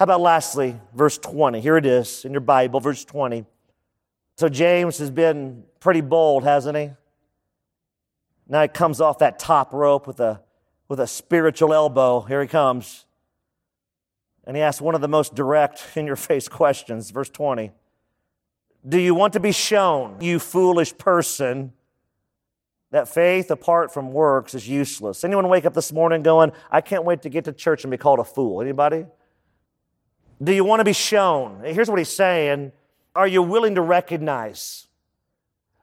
How 0.00 0.04
about 0.04 0.22
lastly, 0.22 0.80
verse 0.94 1.18
20? 1.18 1.60
Here 1.60 1.76
it 1.76 1.84
is 1.84 2.24
in 2.24 2.32
your 2.32 2.40
Bible, 2.40 2.80
verse 2.80 3.04
20. 3.04 3.44
So 4.38 4.48
James 4.48 4.96
has 4.96 5.10
been 5.10 5.64
pretty 5.78 6.00
bold, 6.00 6.42
hasn't 6.42 6.74
he? 6.74 6.92
Now 8.48 8.62
he 8.62 8.68
comes 8.68 9.02
off 9.02 9.18
that 9.18 9.38
top 9.38 9.74
rope 9.74 10.06
with 10.06 10.18
a, 10.18 10.40
with 10.88 11.00
a 11.00 11.06
spiritual 11.06 11.74
elbow. 11.74 12.22
Here 12.22 12.40
he 12.40 12.48
comes. 12.48 13.04
And 14.44 14.56
he 14.56 14.62
asks 14.62 14.80
one 14.80 14.94
of 14.94 15.02
the 15.02 15.08
most 15.08 15.34
direct, 15.34 15.86
in 15.94 16.06
your 16.06 16.16
face 16.16 16.48
questions. 16.48 17.10
Verse 17.10 17.28
20 17.28 17.70
Do 18.88 18.98
you 18.98 19.14
want 19.14 19.34
to 19.34 19.40
be 19.40 19.52
shown, 19.52 20.16
you 20.22 20.38
foolish 20.38 20.96
person, 20.96 21.74
that 22.90 23.06
faith 23.06 23.50
apart 23.50 23.92
from 23.92 24.14
works 24.14 24.54
is 24.54 24.66
useless? 24.66 25.24
Anyone 25.24 25.50
wake 25.50 25.66
up 25.66 25.74
this 25.74 25.92
morning 25.92 26.22
going, 26.22 26.52
I 26.70 26.80
can't 26.80 27.04
wait 27.04 27.20
to 27.20 27.28
get 27.28 27.44
to 27.44 27.52
church 27.52 27.84
and 27.84 27.90
be 27.90 27.98
called 27.98 28.18
a 28.18 28.24
fool? 28.24 28.62
Anybody? 28.62 29.04
Do 30.42 30.52
you 30.52 30.64
want 30.64 30.80
to 30.80 30.84
be 30.84 30.94
shown? 30.94 31.62
Here's 31.64 31.88
what 31.88 31.98
he's 31.98 32.14
saying 32.14 32.72
Are 33.14 33.26
you 33.26 33.42
willing 33.42 33.74
to 33.74 33.82
recognize? 33.82 34.86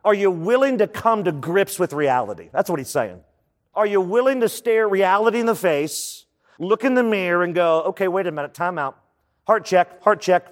Are 0.03 0.13
you 0.13 0.31
willing 0.31 0.77
to 0.77 0.87
come 0.87 1.25
to 1.25 1.31
grips 1.31 1.77
with 1.79 1.91
reality? 1.91 2.49
That's 2.53 2.69
what 2.69 2.79
he's 2.79 2.89
saying. 2.89 3.21
Are 3.75 3.85
you 3.85 4.01
willing 4.01 4.41
to 4.41 4.49
stare 4.49 4.87
reality 4.87 5.39
in 5.39 5.45
the 5.45 5.55
face, 5.55 6.25
look 6.59 6.83
in 6.83 6.93
the 6.95 7.03
mirror, 7.03 7.43
and 7.43 7.53
go, 7.53 7.81
okay, 7.87 8.07
wait 8.07 8.25
a 8.25 8.31
minute, 8.31 8.53
time 8.53 8.79
out. 8.79 8.97
Heart 9.45 9.65
check, 9.65 10.01
heart 10.01 10.21
check. 10.21 10.47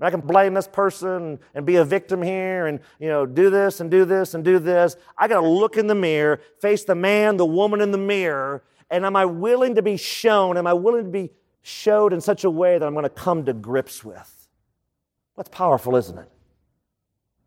I 0.00 0.10
can 0.10 0.20
blame 0.20 0.54
this 0.54 0.68
person 0.68 1.38
and 1.54 1.64
be 1.66 1.76
a 1.76 1.84
victim 1.84 2.22
here 2.22 2.66
and, 2.66 2.80
you 3.00 3.08
know, 3.08 3.26
do 3.26 3.50
this 3.50 3.80
and 3.80 3.90
do 3.90 4.04
this 4.04 4.34
and 4.34 4.44
do 4.44 4.58
this. 4.58 4.96
I 5.16 5.26
got 5.26 5.40
to 5.40 5.48
look 5.48 5.76
in 5.76 5.86
the 5.86 5.94
mirror, 5.94 6.40
face 6.60 6.84
the 6.84 6.94
man, 6.94 7.36
the 7.36 7.46
woman 7.46 7.80
in 7.80 7.90
the 7.90 7.98
mirror, 7.98 8.62
and 8.90 9.04
am 9.04 9.16
I 9.16 9.24
willing 9.24 9.74
to 9.74 9.82
be 9.82 9.96
shown? 9.96 10.56
Am 10.56 10.66
I 10.66 10.72
willing 10.72 11.04
to 11.04 11.10
be 11.10 11.30
showed 11.68 12.12
in 12.12 12.20
such 12.20 12.44
a 12.44 12.50
way 12.50 12.78
that 12.78 12.84
I'm 12.84 12.94
going 12.94 13.04
to 13.04 13.10
come 13.10 13.44
to 13.44 13.52
grips 13.52 14.02
with. 14.02 14.48
That's 15.36 15.50
powerful, 15.50 15.96
isn't 15.96 16.18
it? 16.18 16.28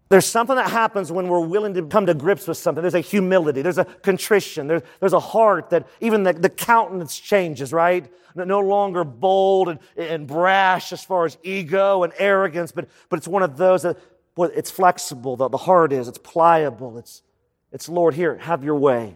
There's 0.10 0.26
something 0.26 0.58
that 0.58 0.70
happens 0.70 1.10
when 1.10 1.30
we're 1.30 1.40
willing 1.40 1.74
to 1.76 1.84
come 1.84 2.06
to 2.06 2.14
grips 2.14 2.46
with 2.46 2.58
something. 2.58 2.82
There's 2.82 2.96
a 2.96 3.00
humility, 3.00 3.62
there's 3.62 3.78
a 3.78 3.86
contrition, 3.86 4.68
there's, 4.68 4.82
there's 5.00 5.14
a 5.14 5.22
heart 5.22 5.70
that 5.70 5.88
even 6.02 6.24
the, 6.24 6.34
the 6.34 6.50
countenance 6.50 7.18
changes, 7.18 7.72
right? 7.72 8.12
No 8.36 8.60
longer 8.60 9.06
bold 9.06 9.70
and, 9.70 9.80
and 9.96 10.28
brash 10.28 10.92
as 10.92 11.02
far 11.04 11.26
as 11.26 11.38
ego 11.44 12.04
and 12.04 12.12
arrogance, 12.18 12.74
but, 12.74 12.90
but 13.08 13.18
it's 13.18 13.28
one 13.28 13.42
of 13.42 13.56
those 13.56 13.84
that 13.84 13.98
well, 14.36 14.52
it's 14.54 14.70
flexible, 14.70 15.38
the, 15.38 15.48
the 15.48 15.58
heart 15.58 15.94
is, 15.94 16.10
it's 16.10 16.18
pliable, 16.18 16.98
it's, 16.98 17.22
it's 17.72 17.88
Lord, 17.88 18.14
here, 18.14 18.38
have 18.38 18.66
your 18.66 18.76
way. 18.76 19.16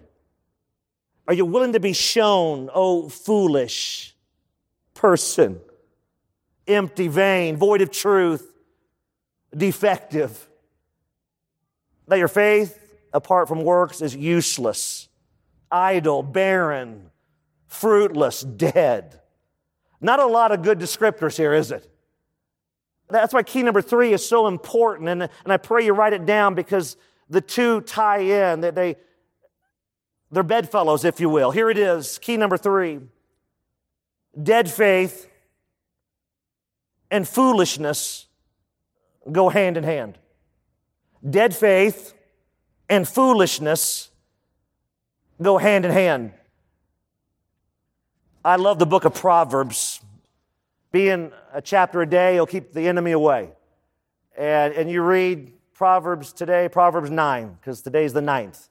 Are 1.28 1.34
you 1.34 1.46
willing 1.46 1.74
to 1.74 1.80
be 1.80 1.94
shown, 1.94 2.70
oh, 2.74 3.10
foolish? 3.10 4.15
Person. 4.96 5.60
Empty, 6.68 7.08
vain, 7.08 7.58
void 7.58 7.82
of 7.82 7.92
truth, 7.92 8.56
defective. 9.56 10.50
That 12.08 12.18
your 12.18 12.28
faith 12.28 12.82
apart 13.14 13.48
from 13.48 13.64
works 13.64 14.02
is 14.02 14.16
useless, 14.16 15.08
idle, 15.72 16.24
barren, 16.24 17.12
fruitless, 17.68 18.42
dead. 18.42 19.22
Not 20.02 20.20
a 20.20 20.26
lot 20.26 20.52
of 20.52 20.64
good 20.64 20.80
descriptors 20.80 21.38
here, 21.38 21.54
is 21.54 21.72
it? 21.72 21.88
That's 23.10 23.34
why 23.34 23.44
key 23.44 23.62
number 23.62 23.82
three 23.82 24.14
is 24.14 24.28
so 24.28 24.48
important. 24.48 25.10
And, 25.10 25.24
and 25.24 25.54
I 25.54 25.58
pray 25.58 25.86
you 25.86 25.94
write 25.94 26.14
it 26.14 26.26
down 26.26 26.56
because 26.56 26.98
the 27.30 27.42
two 27.42 27.82
tie 27.82 28.20
in, 28.20 28.62
that 28.62 28.76
they, 28.76 28.96
they're 30.32 30.44
bedfellows, 30.44 31.06
if 31.06 31.20
you 31.20 31.30
will. 31.30 31.52
Here 31.52 31.70
it 31.70 31.78
is, 31.78 32.18
key 32.18 32.38
number 32.38 32.58
three 32.58 33.02
dead 34.42 34.70
faith 34.70 35.30
and 37.10 37.28
foolishness 37.28 38.28
go 39.32 39.50
hand 39.50 39.78
in 39.78 39.84
hand. 39.84 40.18
Dead 41.28 41.56
faith 41.56 42.14
and 42.90 43.08
foolishness 43.08 44.10
go 45.42 45.58
hand 45.58 45.86
in 45.86 45.92
hand. 45.92 46.34
I 48.44 48.58
love 48.58 48.78
the 48.78 48.86
book 48.86 49.06
of 49.06 49.14
Proverbs. 49.16 50.02
Being 50.92 51.32
a 51.52 51.62
chapter 51.62 52.02
a 52.02 52.06
day, 52.06 52.40
will 52.40 52.46
keep 52.46 52.74
the 52.74 52.88
enemy 52.88 53.12
away. 53.12 53.50
And, 54.38 54.74
and 54.74 54.90
you 54.90 55.02
read 55.02 55.52
Proverbs 55.74 56.32
today, 56.32 56.70
Proverbs 56.70 57.10
9, 57.10 57.58
because 57.60 57.82
today's 57.82 58.14
the 58.14 58.22
ninth. 58.22 58.70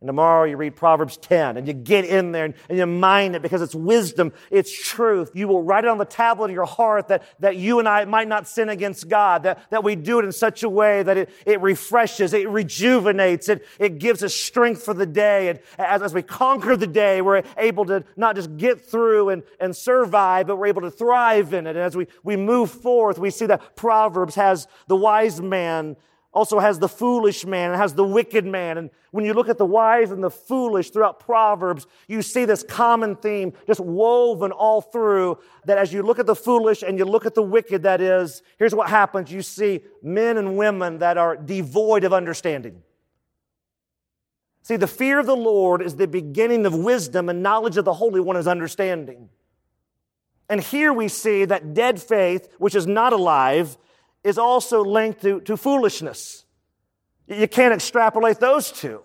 And 0.00 0.08
tomorrow 0.08 0.44
you 0.44 0.58
read 0.58 0.76
Proverbs 0.76 1.16
10 1.16 1.56
and 1.56 1.66
you 1.66 1.72
get 1.72 2.04
in 2.04 2.30
there 2.32 2.44
and, 2.44 2.54
you 2.68 2.84
mind 2.84 3.34
it 3.34 3.40
because 3.40 3.62
it's 3.62 3.74
wisdom, 3.74 4.34
it's 4.50 4.70
truth. 4.70 5.30
You 5.32 5.48
will 5.48 5.62
write 5.62 5.84
it 5.84 5.88
on 5.88 5.96
the 5.96 6.04
tablet 6.04 6.50
of 6.50 6.54
your 6.54 6.66
heart 6.66 7.08
that, 7.08 7.22
that 7.40 7.56
you 7.56 7.78
and 7.78 7.88
I 7.88 8.04
might 8.04 8.28
not 8.28 8.46
sin 8.46 8.68
against 8.68 9.08
God, 9.08 9.44
that, 9.44 9.70
that 9.70 9.82
we 9.82 9.96
do 9.96 10.18
it 10.18 10.26
in 10.26 10.32
such 10.32 10.62
a 10.62 10.68
way 10.68 11.02
that 11.02 11.16
it, 11.16 11.30
it 11.46 11.62
refreshes, 11.62 12.34
it 12.34 12.46
rejuvenates, 12.46 13.48
it, 13.48 13.64
it 13.78 13.98
gives 13.98 14.22
us 14.22 14.34
strength 14.34 14.82
for 14.82 14.92
the 14.92 15.06
day. 15.06 15.48
And 15.48 15.60
as, 15.78 16.02
as 16.02 16.12
we 16.12 16.20
conquer 16.20 16.76
the 16.76 16.86
day, 16.86 17.22
we're 17.22 17.42
able 17.56 17.86
to 17.86 18.04
not 18.16 18.36
just 18.36 18.54
get 18.58 18.84
through 18.84 19.30
and, 19.30 19.44
and 19.60 19.74
survive, 19.74 20.46
but 20.46 20.56
we're 20.56 20.66
able 20.66 20.82
to 20.82 20.90
thrive 20.90 21.54
in 21.54 21.66
it. 21.66 21.70
And 21.70 21.78
as 21.78 21.96
we, 21.96 22.06
we 22.22 22.36
move 22.36 22.70
forth, 22.70 23.18
we 23.18 23.30
see 23.30 23.46
that 23.46 23.76
Proverbs 23.76 24.34
has 24.34 24.68
the 24.88 24.96
wise 24.96 25.40
man 25.40 25.96
also 26.36 26.58
has 26.58 26.78
the 26.78 26.88
foolish 26.88 27.46
man 27.46 27.70
and 27.70 27.80
has 27.80 27.94
the 27.94 28.04
wicked 28.04 28.44
man. 28.44 28.76
And 28.76 28.90
when 29.10 29.24
you 29.24 29.32
look 29.32 29.48
at 29.48 29.56
the 29.56 29.64
wise 29.64 30.10
and 30.10 30.22
the 30.22 30.30
foolish 30.30 30.90
throughout 30.90 31.18
Proverbs, 31.18 31.86
you 32.08 32.20
see 32.20 32.44
this 32.44 32.62
common 32.62 33.16
theme 33.16 33.54
just 33.66 33.80
woven 33.80 34.52
all 34.52 34.82
through 34.82 35.38
that 35.64 35.78
as 35.78 35.94
you 35.94 36.02
look 36.02 36.18
at 36.18 36.26
the 36.26 36.36
foolish 36.36 36.82
and 36.82 36.98
you 36.98 37.06
look 37.06 37.24
at 37.24 37.34
the 37.34 37.42
wicked, 37.42 37.84
that 37.84 38.02
is, 38.02 38.42
here's 38.58 38.74
what 38.74 38.90
happens. 38.90 39.32
You 39.32 39.40
see 39.40 39.80
men 40.02 40.36
and 40.36 40.58
women 40.58 40.98
that 40.98 41.16
are 41.16 41.36
devoid 41.36 42.04
of 42.04 42.12
understanding. 42.12 42.82
See, 44.60 44.76
the 44.76 44.86
fear 44.86 45.18
of 45.18 45.24
the 45.24 45.36
Lord 45.36 45.80
is 45.80 45.96
the 45.96 46.06
beginning 46.06 46.66
of 46.66 46.74
wisdom 46.74 47.30
and 47.30 47.42
knowledge 47.42 47.78
of 47.78 47.86
the 47.86 47.94
Holy 47.94 48.20
One 48.20 48.36
is 48.36 48.46
understanding. 48.46 49.30
And 50.50 50.60
here 50.60 50.92
we 50.92 51.08
see 51.08 51.46
that 51.46 51.72
dead 51.72 52.00
faith, 52.02 52.48
which 52.58 52.74
is 52.74 52.86
not 52.86 53.14
alive, 53.14 53.78
is 54.26 54.38
also 54.38 54.82
linked 54.82 55.22
to, 55.22 55.40
to 55.42 55.56
foolishness. 55.56 56.44
You 57.28 57.46
can't 57.46 57.72
extrapolate 57.72 58.40
those 58.40 58.72
two. 58.72 59.00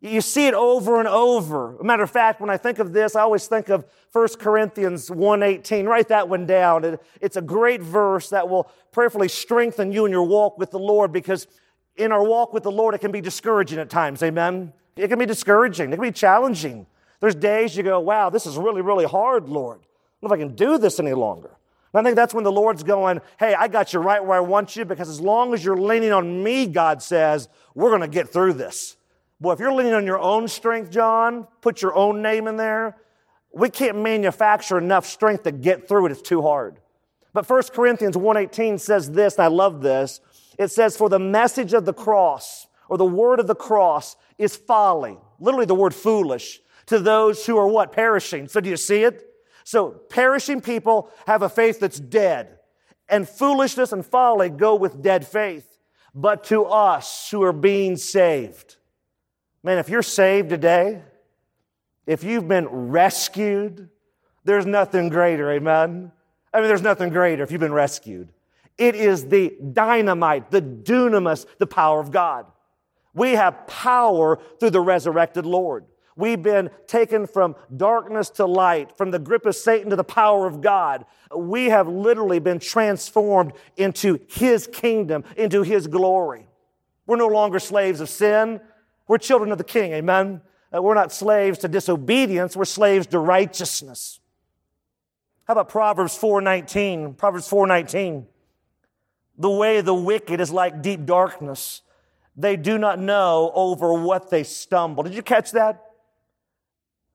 You 0.00 0.20
see 0.20 0.46
it 0.46 0.54
over 0.54 1.00
and 1.00 1.08
over. 1.08 1.76
A 1.76 1.84
matter 1.84 2.04
of 2.04 2.10
fact, 2.12 2.40
when 2.40 2.48
I 2.48 2.56
think 2.56 2.78
of 2.78 2.92
this, 2.92 3.16
I 3.16 3.22
always 3.22 3.48
think 3.48 3.68
of 3.68 3.84
1 4.12 4.28
Corinthians 4.38 5.10
1.18. 5.10 5.84
Write 5.84 6.08
that 6.08 6.28
one 6.28 6.46
down. 6.46 6.96
It's 7.20 7.36
a 7.36 7.42
great 7.42 7.82
verse 7.82 8.30
that 8.30 8.48
will 8.48 8.70
prayerfully 8.92 9.26
strengthen 9.28 9.92
you 9.92 10.06
in 10.06 10.12
your 10.12 10.22
walk 10.22 10.58
with 10.58 10.70
the 10.70 10.78
Lord 10.78 11.12
because 11.12 11.48
in 11.96 12.12
our 12.12 12.24
walk 12.24 12.52
with 12.52 12.62
the 12.62 12.70
Lord, 12.70 12.94
it 12.94 12.98
can 12.98 13.10
be 13.10 13.20
discouraging 13.20 13.80
at 13.80 13.90
times. 13.90 14.22
Amen? 14.22 14.72
It 14.94 15.08
can 15.08 15.18
be 15.18 15.26
discouraging. 15.26 15.92
It 15.92 15.96
can 15.96 16.02
be 16.02 16.12
challenging. 16.12 16.86
There's 17.18 17.34
days 17.34 17.76
you 17.76 17.82
go, 17.82 17.98
wow, 17.98 18.30
this 18.30 18.46
is 18.46 18.56
really, 18.56 18.80
really 18.80 19.06
hard, 19.06 19.48
Lord. 19.48 19.80
I 19.80 20.26
don't 20.26 20.30
know 20.30 20.34
if 20.36 20.40
I 20.40 20.46
can 20.46 20.54
do 20.54 20.78
this 20.78 21.00
any 21.00 21.14
longer. 21.14 21.56
And 21.92 22.00
I 22.00 22.02
think 22.04 22.16
that's 22.16 22.32
when 22.32 22.44
the 22.44 22.52
Lord's 22.52 22.82
going, 22.82 23.20
hey, 23.38 23.54
I 23.54 23.68
got 23.68 23.92
you 23.92 24.00
right 24.00 24.24
where 24.24 24.36
I 24.36 24.40
want 24.40 24.76
you 24.76 24.84
because 24.84 25.08
as 25.08 25.20
long 25.20 25.54
as 25.54 25.64
you're 25.64 25.76
leaning 25.76 26.12
on 26.12 26.42
me, 26.42 26.66
God 26.66 27.02
says, 27.02 27.48
we're 27.74 27.90
going 27.90 28.02
to 28.02 28.08
get 28.08 28.28
through 28.28 28.54
this. 28.54 28.96
Boy, 29.40 29.52
if 29.52 29.58
you're 29.58 29.72
leaning 29.72 29.94
on 29.94 30.06
your 30.06 30.18
own 30.18 30.46
strength, 30.46 30.90
John, 30.90 31.48
put 31.62 31.82
your 31.82 31.94
own 31.94 32.22
name 32.22 32.46
in 32.46 32.56
there, 32.56 32.96
we 33.52 33.70
can't 33.70 33.98
manufacture 33.98 34.78
enough 34.78 35.06
strength 35.06 35.44
to 35.44 35.52
get 35.52 35.88
through 35.88 36.06
it. 36.06 36.12
It's 36.12 36.22
too 36.22 36.42
hard. 36.42 36.78
But 37.32 37.48
1 37.48 37.62
Corinthians 37.72 38.16
1.18 38.16 38.78
says 38.78 39.10
this, 39.10 39.36
and 39.36 39.44
I 39.44 39.48
love 39.48 39.82
this. 39.82 40.20
It 40.58 40.68
says, 40.68 40.96
for 40.96 41.08
the 41.08 41.18
message 41.18 41.72
of 41.72 41.84
the 41.84 41.94
cross, 41.94 42.66
or 42.88 42.98
the 42.98 43.04
word 43.04 43.40
of 43.40 43.46
the 43.46 43.54
cross, 43.54 44.16
is 44.36 44.56
folly. 44.56 45.16
Literally 45.38 45.66
the 45.66 45.74
word 45.74 45.94
foolish 45.94 46.60
to 46.86 46.98
those 46.98 47.46
who 47.46 47.56
are 47.56 47.66
what? 47.66 47.92
Perishing. 47.92 48.48
So 48.48 48.60
do 48.60 48.68
you 48.68 48.76
see 48.76 49.04
it? 49.04 49.29
So 49.70 49.90
perishing 49.90 50.60
people 50.62 51.10
have 51.28 51.42
a 51.42 51.48
faith 51.48 51.78
that's 51.78 52.00
dead. 52.00 52.58
And 53.08 53.28
foolishness 53.28 53.92
and 53.92 54.04
folly 54.04 54.48
go 54.48 54.74
with 54.74 55.00
dead 55.00 55.24
faith. 55.24 55.78
But 56.12 56.42
to 56.44 56.64
us 56.64 57.30
who 57.30 57.44
are 57.44 57.52
being 57.52 57.96
saved, 57.96 58.78
Man, 59.62 59.78
if 59.78 59.88
you're 59.88 60.02
saved 60.02 60.48
today, 60.48 61.02
if 62.04 62.24
you've 62.24 62.48
been 62.48 62.66
rescued, 62.66 63.90
there's 64.42 64.66
nothing 64.66 65.08
greater, 65.08 65.52
amen? 65.52 66.10
I 66.52 66.58
mean, 66.58 66.66
there's 66.66 66.82
nothing 66.82 67.10
greater 67.10 67.44
if 67.44 67.52
you've 67.52 67.60
been 67.60 67.72
rescued. 67.72 68.30
It 68.76 68.96
is 68.96 69.26
the 69.28 69.56
dynamite, 69.72 70.50
the 70.50 70.62
dunamis, 70.62 71.46
the 71.58 71.66
power 71.68 72.00
of 72.00 72.10
God. 72.10 72.46
We 73.14 73.32
have 73.32 73.68
power 73.68 74.40
through 74.58 74.70
the 74.70 74.80
resurrected 74.80 75.46
Lord. 75.46 75.84
We've 76.20 76.42
been 76.42 76.70
taken 76.86 77.26
from 77.26 77.56
darkness 77.74 78.28
to 78.30 78.46
light, 78.46 78.96
from 78.96 79.10
the 79.10 79.18
grip 79.18 79.46
of 79.46 79.56
Satan 79.56 79.90
to 79.90 79.96
the 79.96 80.04
power 80.04 80.46
of 80.46 80.60
God. 80.60 81.06
We 81.34 81.66
have 81.66 81.88
literally 81.88 82.38
been 82.38 82.58
transformed 82.58 83.54
into 83.76 84.20
His 84.28 84.66
kingdom, 84.66 85.24
into 85.36 85.62
His 85.62 85.86
glory. 85.86 86.46
We're 87.06 87.16
no 87.16 87.26
longer 87.26 87.58
slaves 87.58 88.00
of 88.00 88.10
sin. 88.10 88.60
We're 89.08 89.18
children 89.18 89.50
of 89.50 89.58
the 89.58 89.64
King, 89.64 89.92
amen? 89.92 90.42
Uh, 90.72 90.82
we're 90.82 90.94
not 90.94 91.10
slaves 91.10 91.58
to 91.60 91.68
disobedience, 91.68 92.54
we're 92.54 92.66
slaves 92.66 93.06
to 93.08 93.18
righteousness. 93.18 94.20
How 95.44 95.52
about 95.52 95.68
Proverbs 95.68 96.16
4:19? 96.16 97.14
Proverbs 97.14 97.48
4:19. 97.48 98.28
The 99.36 99.50
way 99.50 99.78
of 99.78 99.86
the 99.86 99.94
wicked 99.94 100.40
is 100.40 100.52
like 100.52 100.82
deep 100.82 101.06
darkness. 101.06 101.80
They 102.36 102.56
do 102.56 102.78
not 102.78 102.98
know 102.98 103.50
over 103.54 103.94
what 103.94 104.30
they 104.30 104.44
stumble. 104.44 105.02
Did 105.02 105.14
you 105.14 105.22
catch 105.22 105.50
that? 105.52 105.89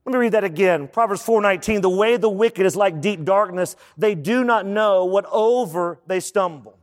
Let 0.05 0.13
me 0.13 0.19
read 0.19 0.33
that 0.33 0.43
again. 0.43 0.87
Proverbs 0.87 1.23
4:19. 1.23 1.81
The 1.81 1.89
way 1.89 2.13
of 2.13 2.21
the 2.21 2.29
wicked 2.29 2.65
is 2.65 2.75
like 2.75 3.01
deep 3.01 3.23
darkness. 3.25 3.75
They 3.97 4.13
do 4.13 4.43
not 4.43 4.65
know 4.65 5.05
what 5.05 5.25
over 5.31 5.99
they 6.05 6.19
stumble. 6.19 6.77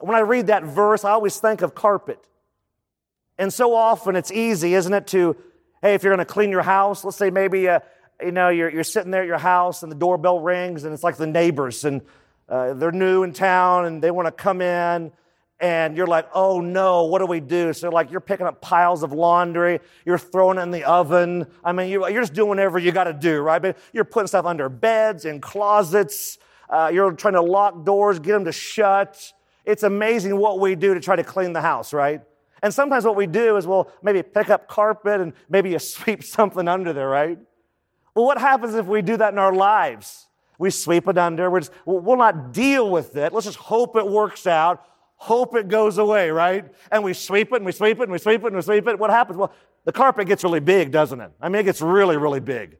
When 0.00 0.16
I 0.16 0.20
read 0.20 0.48
that 0.48 0.64
verse, 0.64 1.04
I 1.04 1.12
always 1.12 1.38
think 1.38 1.62
of 1.62 1.74
carpet. 1.74 2.24
And 3.38 3.52
so 3.52 3.74
often 3.74 4.16
it's 4.16 4.32
easy, 4.32 4.74
isn't 4.74 4.92
it, 4.92 5.06
to, 5.08 5.36
hey, 5.80 5.94
if 5.94 6.02
you're 6.02 6.14
going 6.14 6.24
to 6.24 6.32
clean 6.32 6.50
your 6.50 6.62
house, 6.62 7.04
let's 7.04 7.16
say 7.16 7.30
maybe, 7.30 7.68
uh, 7.68 7.80
you 8.20 8.32
know, 8.32 8.48
you're, 8.48 8.68
you're 8.68 8.84
sitting 8.84 9.12
there 9.12 9.22
at 9.22 9.28
your 9.28 9.38
house 9.38 9.84
and 9.84 9.92
the 9.92 9.96
doorbell 9.96 10.40
rings 10.40 10.82
and 10.82 10.92
it's 10.92 11.04
like 11.04 11.16
the 11.16 11.26
neighbors 11.26 11.84
and 11.84 12.02
uh, 12.48 12.74
they're 12.74 12.90
new 12.90 13.22
in 13.22 13.32
town 13.32 13.86
and 13.86 14.02
they 14.02 14.10
want 14.10 14.26
to 14.26 14.32
come 14.32 14.60
in 14.60 15.12
and 15.60 15.96
you're 15.96 16.06
like, 16.06 16.28
oh 16.34 16.60
no, 16.60 17.04
what 17.04 17.18
do 17.18 17.26
we 17.26 17.40
do? 17.40 17.72
So 17.72 17.88
like 17.88 18.10
you're 18.10 18.20
picking 18.20 18.46
up 18.46 18.60
piles 18.60 19.02
of 19.02 19.12
laundry, 19.12 19.80
you're 20.04 20.18
throwing 20.18 20.58
it 20.58 20.62
in 20.62 20.70
the 20.70 20.84
oven. 20.84 21.46
I 21.64 21.72
mean, 21.72 21.90
you're, 21.90 22.10
just 22.10 22.34
doing 22.34 22.48
whatever 22.48 22.78
you 22.78 22.92
got 22.92 23.04
to 23.04 23.12
do, 23.12 23.40
right? 23.40 23.60
But 23.60 23.76
you're 23.92 24.04
putting 24.04 24.28
stuff 24.28 24.46
under 24.46 24.68
beds, 24.68 25.24
in 25.24 25.40
closets. 25.40 26.38
Uh, 26.70 26.90
you're 26.92 27.12
trying 27.12 27.34
to 27.34 27.42
lock 27.42 27.84
doors, 27.84 28.18
get 28.18 28.32
them 28.32 28.44
to 28.44 28.52
shut. 28.52 29.32
It's 29.64 29.82
amazing 29.82 30.36
what 30.36 30.60
we 30.60 30.74
do 30.74 30.94
to 30.94 31.00
try 31.00 31.16
to 31.16 31.24
clean 31.24 31.52
the 31.52 31.60
house, 31.60 31.92
right? 31.92 32.22
And 32.62 32.72
sometimes 32.72 33.04
what 33.04 33.16
we 33.16 33.26
do 33.26 33.56
is 33.56 33.66
we'll 33.66 33.90
maybe 34.02 34.22
pick 34.22 34.50
up 34.50 34.68
carpet 34.68 35.20
and 35.20 35.32
maybe 35.48 35.70
you 35.70 35.78
sweep 35.78 36.22
something 36.22 36.68
under 36.68 36.92
there, 36.92 37.08
right? 37.08 37.38
Well, 38.14 38.26
what 38.26 38.38
happens 38.38 38.74
if 38.74 38.86
we 38.86 39.02
do 39.02 39.16
that 39.16 39.32
in 39.32 39.38
our 39.38 39.54
lives? 39.54 40.26
We 40.58 40.70
sweep 40.70 41.06
it 41.06 41.16
under. 41.16 41.50
We're 41.50 41.60
just, 41.60 41.72
we'll 41.84 42.16
not 42.16 42.52
deal 42.52 42.90
with 42.90 43.16
it. 43.16 43.32
Let's 43.32 43.46
just 43.46 43.58
hope 43.58 43.96
it 43.96 44.06
works 44.06 44.46
out. 44.46 44.84
Hope 45.18 45.56
it 45.56 45.68
goes 45.68 45.98
away, 45.98 46.30
right? 46.30 46.64
And 46.92 47.02
we 47.02 47.12
sweep 47.12 47.52
it 47.52 47.56
and 47.56 47.66
we 47.66 47.72
sweep 47.72 47.98
it 47.98 48.04
and 48.04 48.12
we 48.12 48.18
sweep 48.18 48.42
it 48.42 48.46
and 48.46 48.56
we 48.56 48.62
sweep 48.62 48.86
it. 48.86 48.98
What 48.98 49.10
happens? 49.10 49.36
Well, 49.36 49.52
the 49.84 49.92
carpet 49.92 50.28
gets 50.28 50.44
really 50.44 50.60
big, 50.60 50.92
doesn't 50.92 51.20
it? 51.20 51.32
I 51.40 51.48
mean, 51.48 51.60
it 51.60 51.64
gets 51.64 51.82
really, 51.82 52.16
really 52.16 52.40
big. 52.40 52.78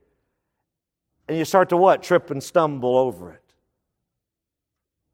And 1.28 1.36
you 1.36 1.44
start 1.44 1.68
to 1.70 1.76
what? 1.76 2.02
Trip 2.02 2.30
and 2.30 2.42
stumble 2.42 2.96
over 2.96 3.32
it. 3.32 3.42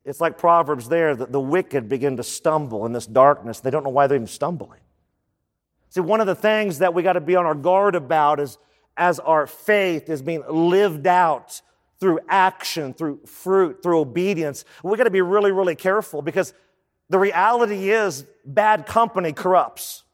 It's 0.05 0.21
like 0.21 0.37
Proverbs 0.37 0.89
there 0.89 1.17
that 1.17 1.33
the 1.33 1.41
wicked 1.41 1.89
begin 1.89 2.19
to 2.19 2.23
stumble 2.23 2.85
in 2.85 2.93
this 2.93 3.07
darkness. 3.07 3.61
They 3.61 3.71
don't 3.71 3.85
know 3.85 3.91
why 3.91 4.07
they're 4.07 4.17
even 4.17 4.27
stumbling. 4.27 4.81
See, 5.89 6.01
one 6.01 6.21
of 6.21 6.27
the 6.27 6.35
things 6.35 6.81
that 6.81 6.93
we 6.93 7.03
got 7.03 7.15
to 7.15 7.23
be 7.23 7.37
on 7.37 7.47
our 7.47 7.55
guard 7.55 7.95
about 7.95 8.39
is 8.39 8.59
as 8.99 9.19
our 9.19 9.47
faith 9.47 10.11
is 10.11 10.21
being 10.21 10.45
lived 10.47 11.07
out 11.07 11.63
through 12.01 12.21
action, 12.29 12.93
through 12.93 13.21
fruit, 13.25 13.83
through 13.83 14.01
obedience, 14.01 14.67
we 14.83 14.99
got 14.99 15.05
to 15.05 15.11
be 15.11 15.23
really, 15.23 15.53
really 15.53 15.75
careful 15.75 16.21
because 16.21 16.53
the 17.11 17.19
reality 17.19 17.91
is 17.91 18.25
bad 18.45 18.87
company 18.87 19.33
corrupts. 19.33 20.05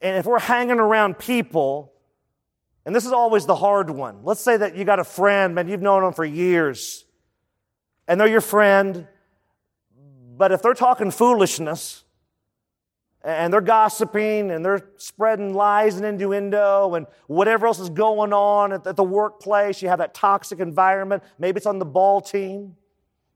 And 0.00 0.16
if 0.16 0.26
we're 0.26 0.38
hanging 0.38 0.78
around 0.78 1.18
people, 1.18 1.92
and 2.84 2.94
this 2.94 3.06
is 3.06 3.12
always 3.12 3.46
the 3.46 3.54
hard 3.54 3.88
one, 3.88 4.18
let's 4.24 4.40
say 4.40 4.56
that 4.56 4.76
you 4.76 4.84
got 4.84 4.98
a 4.98 5.04
friend, 5.04 5.54
man, 5.54 5.68
you've 5.68 5.80
known 5.80 6.02
them 6.02 6.12
for 6.12 6.24
years 6.24 7.04
and 8.06 8.20
they're 8.20 8.28
your 8.28 8.42
friend, 8.42 9.06
but 10.36 10.52
if 10.52 10.60
they're 10.60 10.74
talking 10.74 11.10
foolishness 11.10 12.04
and 13.22 13.50
they're 13.52 13.62
gossiping 13.62 14.50
and 14.50 14.62
they're 14.62 14.90
spreading 14.98 15.54
lies 15.54 15.96
and 15.96 16.04
innuendo 16.04 16.94
and 16.94 17.06
whatever 17.26 17.66
else 17.66 17.78
is 17.78 17.88
going 17.88 18.34
on 18.34 18.72
at 18.72 18.96
the 18.96 19.04
workplace, 19.04 19.80
you 19.80 19.88
have 19.88 20.00
that 20.00 20.12
toxic 20.12 20.60
environment. 20.60 21.22
Maybe 21.38 21.56
it's 21.56 21.66
on 21.66 21.78
the 21.78 21.86
ball 21.86 22.20
team, 22.20 22.76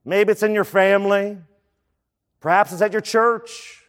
maybe 0.05 0.33
it's 0.33 0.43
in 0.43 0.53
your 0.53 0.65
family, 0.65 1.39
perhaps 2.41 2.73
it's 2.73 2.83
at 2.83 2.93
your 2.93 3.01
church. 3.01 3.85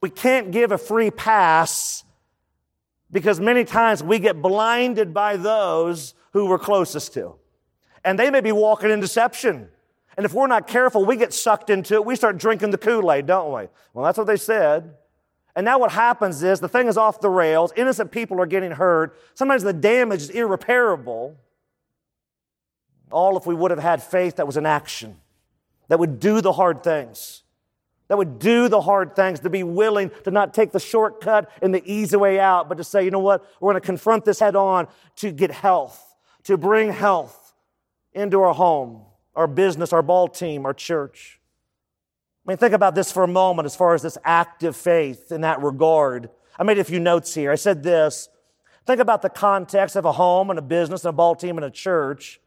We 0.00 0.10
can't 0.10 0.50
give 0.50 0.72
a 0.72 0.78
free 0.78 1.10
pass 1.10 2.04
because 3.10 3.40
many 3.40 3.64
times 3.64 4.02
we 4.02 4.18
get 4.18 4.40
blinded 4.40 5.12
by 5.12 5.36
those 5.36 6.14
who 6.32 6.46
we're 6.46 6.58
closest 6.58 7.12
to 7.14 7.34
and 8.04 8.18
they 8.18 8.30
may 8.30 8.40
be 8.40 8.52
walking 8.52 8.90
in 8.90 9.00
deception. 9.00 9.68
And 10.16 10.26
if 10.26 10.34
we're 10.34 10.46
not 10.46 10.66
careful, 10.66 11.04
we 11.04 11.16
get 11.16 11.32
sucked 11.32 11.70
into 11.70 11.94
it. 11.94 12.04
We 12.04 12.16
start 12.16 12.38
drinking 12.38 12.70
the 12.70 12.78
Kool 12.78 13.10
Aid, 13.12 13.26
don't 13.26 13.52
we? 13.52 13.68
Well, 13.94 14.04
that's 14.04 14.18
what 14.18 14.26
they 14.26 14.36
said. 14.36 14.94
And 15.56 15.64
now 15.64 15.78
what 15.78 15.92
happens 15.92 16.42
is 16.42 16.60
the 16.60 16.68
thing 16.68 16.88
is 16.88 16.96
off 16.96 17.20
the 17.20 17.28
rails. 17.28 17.72
Innocent 17.76 18.10
people 18.10 18.40
are 18.40 18.46
getting 18.46 18.70
hurt. 18.70 19.18
Sometimes 19.34 19.62
the 19.62 19.72
damage 19.72 20.22
is 20.22 20.30
irreparable. 20.30 21.36
All 23.10 23.36
if 23.36 23.46
we 23.46 23.54
would 23.54 23.70
have 23.70 23.80
had 23.80 24.02
faith 24.02 24.36
that 24.36 24.46
was 24.46 24.56
in 24.56 24.66
action, 24.66 25.16
that 25.90 25.98
would 25.98 26.20
do 26.20 26.40
the 26.40 26.52
hard 26.52 26.84
things, 26.84 27.42
that 28.06 28.16
would 28.16 28.38
do 28.38 28.68
the 28.68 28.80
hard 28.80 29.16
things, 29.16 29.40
to 29.40 29.50
be 29.50 29.64
willing 29.64 30.12
to 30.22 30.30
not 30.30 30.54
take 30.54 30.70
the 30.70 30.78
shortcut 30.78 31.50
and 31.60 31.74
the 31.74 31.82
easy 31.84 32.16
way 32.16 32.38
out, 32.38 32.68
but 32.68 32.78
to 32.78 32.84
say, 32.84 33.04
you 33.04 33.10
know 33.10 33.18
what, 33.18 33.44
we're 33.58 33.72
going 33.72 33.82
to 33.82 33.84
confront 33.84 34.24
this 34.24 34.38
head 34.38 34.54
on 34.54 34.86
to 35.16 35.32
get 35.32 35.50
health, 35.50 36.14
to 36.44 36.56
bring 36.56 36.92
health 36.92 37.54
into 38.12 38.40
our 38.40 38.54
home, 38.54 39.02
our 39.34 39.48
business, 39.48 39.92
our 39.92 40.00
ball 40.00 40.28
team, 40.28 40.64
our 40.64 40.72
church. 40.72 41.40
I 42.46 42.52
mean, 42.52 42.56
think 42.56 42.72
about 42.72 42.94
this 42.94 43.10
for 43.10 43.24
a 43.24 43.28
moment 43.28 43.66
as 43.66 43.74
far 43.74 43.92
as 43.92 44.02
this 44.02 44.16
active 44.24 44.76
faith 44.76 45.32
in 45.32 45.40
that 45.40 45.60
regard. 45.60 46.30
I 46.56 46.62
made 46.62 46.78
a 46.78 46.84
few 46.84 47.00
notes 47.00 47.34
here. 47.34 47.50
I 47.50 47.56
said 47.56 47.82
this 47.82 48.28
think 48.86 49.00
about 49.00 49.22
the 49.22 49.28
context 49.28 49.96
of 49.96 50.04
a 50.04 50.12
home 50.12 50.50
and 50.50 50.58
a 50.58 50.62
business 50.62 51.04
and 51.04 51.10
a 51.10 51.12
ball 51.12 51.34
team 51.34 51.58
and 51.58 51.64
a 51.64 51.70
church. 51.70 52.40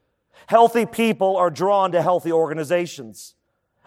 Healthy 0.47 0.85
people 0.85 1.37
are 1.37 1.49
drawn 1.49 1.91
to 1.91 2.01
healthy 2.01 2.31
organizations, 2.31 3.35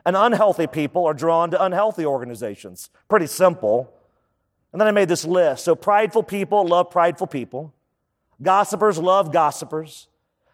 and 0.05 0.17
unhealthy 0.17 0.67
people 0.67 1.05
are 1.05 1.15
drawn 1.15 1.51
to 1.51 1.63
unhealthy 1.63 2.05
organizations. 2.07 2.91
Pretty 3.09 3.27
simple. 3.27 3.93
And 4.73 4.81
then 4.81 4.89
I 4.89 4.93
made 4.93 5.09
this 5.09 5.25
list. 5.25 5.65
So, 5.65 5.75
prideful 5.75 6.23
people 6.23 6.67
love 6.67 6.91
prideful 6.91 7.27
people, 7.27 7.75
gossipers 8.43 8.99
love 8.99 9.33
gossipers. 9.33 10.09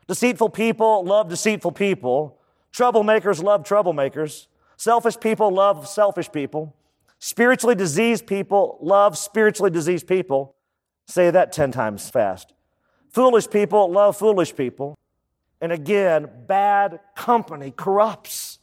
Deceitful 0.09 0.51
people 0.51 1.05
love 1.05 1.29
deceitful 1.29 1.73
people. 1.73 2.39
Troublemakers 2.73 3.43
love 3.43 3.63
troublemakers. 3.63 4.47
Selfish 4.77 5.19
people 5.21 5.51
love 5.51 5.89
selfish 5.89 6.31
people. 6.31 6.75
Spiritually 7.19 7.75
diseased 7.75 8.27
people 8.27 8.79
love 8.81 9.17
spiritually 9.17 9.71
diseased 9.71 10.07
people. 10.07 10.57
Say 11.07 11.31
that 11.31 11.53
10 11.53 11.73
times 11.73 12.11
fast. 12.11 12.53
Foolish 13.11 13.49
people 13.49 13.91
love 13.91 14.17
foolish 14.17 14.57
people. 14.57 14.99
And 15.63 15.71
again, 15.71 16.29
bad 16.49 16.99
company 17.15 17.73
corrupts. 17.75 18.59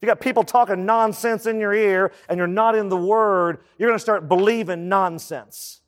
You 0.00 0.06
got 0.06 0.20
people 0.20 0.42
talking 0.42 0.86
nonsense 0.86 1.44
in 1.44 1.60
your 1.60 1.74
ear 1.74 2.12
and 2.30 2.38
you're 2.38 2.46
not 2.46 2.74
in 2.74 2.88
the 2.88 2.96
Word, 2.96 3.58
you're 3.76 3.88
going 3.88 3.98
to 3.98 4.02
start 4.02 4.26
believing 4.26 4.88
nonsense. 4.88 5.82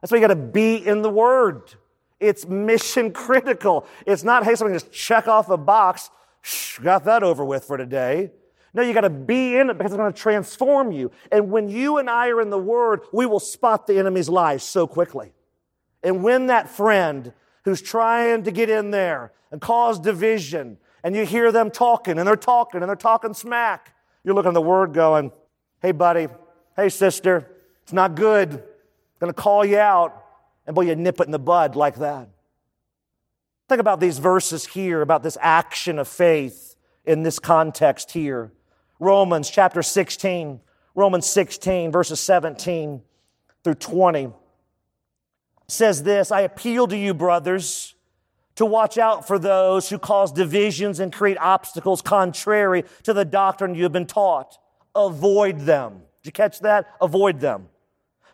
That's 0.00 0.12
why 0.12 0.18
you 0.18 0.20
got 0.20 0.34
to 0.34 0.36
be 0.36 0.76
in 0.76 1.02
the 1.02 1.10
Word. 1.10 1.74
It's 2.20 2.46
mission 2.46 3.12
critical. 3.12 3.86
It's 4.06 4.22
not, 4.22 4.44
hey, 4.44 4.54
something 4.54 4.74
just 4.74 4.92
check 4.92 5.26
off 5.26 5.50
a 5.50 5.56
box. 5.56 6.10
Shh, 6.42 6.78
got 6.78 7.04
that 7.06 7.24
over 7.24 7.44
with 7.44 7.64
for 7.64 7.76
today. 7.76 8.30
No, 8.72 8.82
you 8.82 8.94
got 8.94 9.00
to 9.00 9.10
be 9.10 9.56
in 9.56 9.68
it 9.68 9.78
because 9.78 9.92
it's 9.92 9.98
going 9.98 10.12
to 10.12 10.18
transform 10.18 10.92
you. 10.92 11.10
And 11.32 11.50
when 11.50 11.68
you 11.68 11.98
and 11.98 12.08
I 12.08 12.28
are 12.28 12.40
in 12.40 12.50
the 12.50 12.58
Word, 12.58 13.00
we 13.12 13.26
will 13.26 13.40
spot 13.40 13.88
the 13.88 13.98
enemy's 13.98 14.28
lies 14.28 14.62
so 14.62 14.86
quickly. 14.86 15.32
And 16.04 16.22
when 16.22 16.46
that 16.46 16.68
friend 16.68 17.32
who's 17.64 17.82
trying 17.82 18.42
to 18.44 18.50
get 18.50 18.70
in 18.70 18.90
there 18.90 19.32
and 19.50 19.60
cause 19.60 19.98
division, 19.98 20.78
and 21.02 21.14
you 21.14 21.24
hear 21.24 21.52
them 21.52 21.70
talking, 21.70 22.18
and 22.18 22.26
they're 22.26 22.36
talking, 22.36 22.80
and 22.80 22.88
they're 22.88 22.96
talking 22.96 23.34
smack, 23.34 23.94
you're 24.22 24.34
looking 24.34 24.50
at 24.50 24.54
the 24.54 24.60
Word 24.62 24.92
going, 24.92 25.32
hey, 25.82 25.92
buddy, 25.92 26.28
hey, 26.76 26.88
sister, 26.88 27.50
it's 27.82 27.92
not 27.92 28.14
good. 28.14 28.50
I'm 28.52 28.60
going 29.20 29.32
to 29.32 29.34
call 29.34 29.64
you 29.64 29.78
out. 29.78 30.22
And 30.66 30.74
boy, 30.74 30.82
you 30.82 30.96
nip 30.96 31.20
it 31.20 31.26
in 31.26 31.30
the 31.30 31.38
bud 31.38 31.76
like 31.76 31.96
that. 31.96 32.28
Think 33.68 33.80
about 33.80 34.00
these 34.00 34.18
verses 34.18 34.66
here, 34.66 35.02
about 35.02 35.22
this 35.22 35.36
action 35.40 35.98
of 35.98 36.08
faith 36.08 36.74
in 37.04 37.22
this 37.22 37.38
context 37.38 38.12
here. 38.12 38.50
Romans 38.98 39.50
chapter 39.50 39.82
16, 39.82 40.60
Romans 40.94 41.26
16, 41.26 41.92
verses 41.92 42.20
17 42.20 43.02
through 43.62 43.74
20 43.74 44.32
says 45.68 46.02
this 46.02 46.30
I 46.30 46.42
appeal 46.42 46.86
to 46.88 46.96
you, 46.96 47.14
brothers, 47.14 47.94
to 48.56 48.66
watch 48.66 48.98
out 48.98 49.26
for 49.26 49.38
those 49.38 49.88
who 49.88 49.98
cause 49.98 50.32
divisions 50.32 51.00
and 51.00 51.12
create 51.12 51.38
obstacles 51.38 52.02
contrary 52.02 52.84
to 53.02 53.12
the 53.12 53.24
doctrine 53.24 53.74
you 53.74 53.82
have 53.82 53.92
been 53.92 54.06
taught. 54.06 54.58
Avoid 54.94 55.60
them. 55.60 56.02
Did 56.22 56.28
you 56.28 56.32
catch 56.32 56.60
that? 56.60 56.86
Avoid 57.00 57.40
them. 57.40 57.68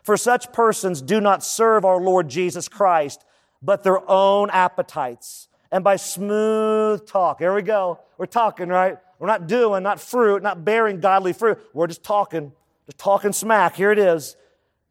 For 0.03 0.17
such 0.17 0.51
persons 0.51 1.01
do 1.01 1.21
not 1.21 1.43
serve 1.43 1.85
our 1.85 1.99
Lord 1.99 2.29
Jesus 2.29 2.67
Christ, 2.67 3.23
but 3.61 3.83
their 3.83 4.09
own 4.09 4.49
appetites. 4.49 5.47
And 5.71 5.83
by 5.83 5.95
smooth 5.95 7.07
talk, 7.07 7.39
here 7.39 7.53
we 7.53 7.61
go. 7.61 7.99
We're 8.17 8.25
talking, 8.25 8.67
right? 8.67 8.97
We're 9.19 9.27
not 9.27 9.47
doing, 9.47 9.83
not 9.83 9.99
fruit, 9.99 10.43
not 10.43 10.65
bearing 10.65 10.99
godly 10.99 11.33
fruit. 11.33 11.59
We're 11.73 11.87
just 11.87 12.03
talking, 12.03 12.51
just 12.85 12.97
talking 12.97 13.33
smack. 13.33 13.75
Here 13.75 13.91
it 13.91 13.99
is. 13.99 14.35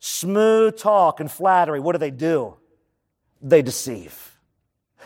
Smooth 0.00 0.78
talk 0.78 1.20
and 1.20 1.30
flattery. 1.30 1.78
What 1.78 1.92
do 1.92 1.98
they 1.98 2.10
do? 2.10 2.56
They 3.42 3.62
deceive. 3.62 4.38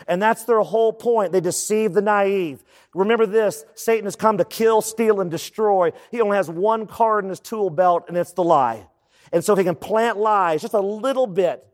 And 0.07 0.21
that's 0.21 0.43
their 0.43 0.59
whole 0.61 0.91
point. 0.91 1.31
They 1.31 1.41
deceive 1.41 1.93
the 1.93 2.01
naive. 2.01 2.63
Remember 2.93 3.25
this 3.25 3.65
Satan 3.75 4.05
has 4.05 4.15
come 4.15 4.37
to 4.37 4.45
kill, 4.45 4.81
steal, 4.81 5.21
and 5.21 5.29
destroy. 5.29 5.91
He 6.11 6.21
only 6.21 6.37
has 6.37 6.49
one 6.49 6.87
card 6.87 7.23
in 7.25 7.29
his 7.29 7.39
tool 7.39 7.69
belt, 7.69 8.05
and 8.07 8.17
it's 8.17 8.33
the 8.33 8.43
lie. 8.43 8.87
And 9.31 9.43
so 9.43 9.53
if 9.53 9.59
he 9.59 9.65
can 9.65 9.75
plant 9.75 10.17
lies 10.17 10.61
just 10.61 10.73
a 10.73 10.79
little 10.79 11.27
bit, 11.27 11.65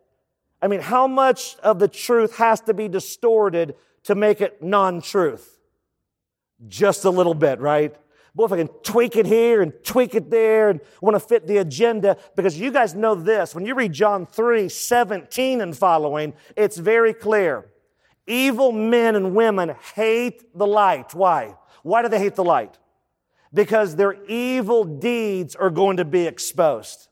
I 0.61 0.67
mean, 0.67 0.81
how 0.81 1.07
much 1.07 1.55
of 1.57 1.79
the 1.79 1.87
truth 1.87 2.37
has 2.37 2.61
to 2.61 2.73
be 2.73 2.87
distorted 2.87 3.75
to 4.03 4.15
make 4.15 4.41
it 4.41 4.61
non 4.61 5.01
truth? 5.01 5.59
Just 6.67 7.05
a 7.05 7.09
little 7.09 7.33
bit, 7.33 7.59
right? 7.59 7.95
Boy, 8.33 8.45
if 8.45 8.51
I 8.53 8.57
can 8.57 8.69
tweak 8.83 9.17
it 9.17 9.25
here 9.25 9.61
and 9.61 9.73
tweak 9.83 10.15
it 10.15 10.29
there 10.29 10.69
and 10.69 10.79
want 11.01 11.15
to 11.15 11.19
fit 11.19 11.47
the 11.47 11.57
agenda, 11.57 12.17
because 12.35 12.57
you 12.57 12.71
guys 12.71 12.95
know 12.95 13.13
this. 13.13 13.53
When 13.53 13.65
you 13.65 13.75
read 13.75 13.91
John 13.91 14.25
3 14.25 14.69
17 14.69 15.61
and 15.61 15.77
following, 15.77 16.33
it's 16.55 16.77
very 16.77 17.13
clear. 17.13 17.65
Evil 18.27 18.71
men 18.71 19.15
and 19.15 19.35
women 19.35 19.75
hate 19.95 20.57
the 20.57 20.67
light. 20.67 21.13
Why? 21.13 21.55
Why 21.83 22.01
do 22.01 22.07
they 22.07 22.19
hate 22.19 22.35
the 22.35 22.43
light? 22.43 22.77
Because 23.53 23.95
their 23.97 24.23
evil 24.25 24.85
deeds 24.85 25.55
are 25.55 25.69
going 25.69 25.97
to 25.97 26.05
be 26.05 26.25
exposed. 26.25 27.09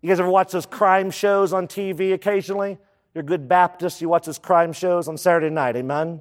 You 0.00 0.08
guys 0.08 0.20
ever 0.20 0.28
watch 0.28 0.52
those 0.52 0.66
crime 0.66 1.10
shows 1.10 1.52
on 1.52 1.66
TV 1.66 2.12
occasionally? 2.12 2.78
You're 3.14 3.24
good 3.24 3.48
Baptists, 3.48 4.02
you 4.02 4.08
watch 4.08 4.26
those 4.26 4.38
crime 4.38 4.72
shows 4.72 5.08
on 5.08 5.16
Saturday 5.16 5.50
night, 5.50 5.76
amen? 5.76 6.20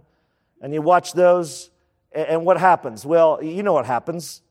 And 0.61 0.73
you 0.73 0.81
watch 0.81 1.13
those, 1.13 1.69
and 2.13 2.45
what 2.45 2.59
happens? 2.59 3.05
Well, 3.05 3.43
you 3.43 3.63
know 3.63 3.73
what 3.73 3.85
happens. 3.85 4.41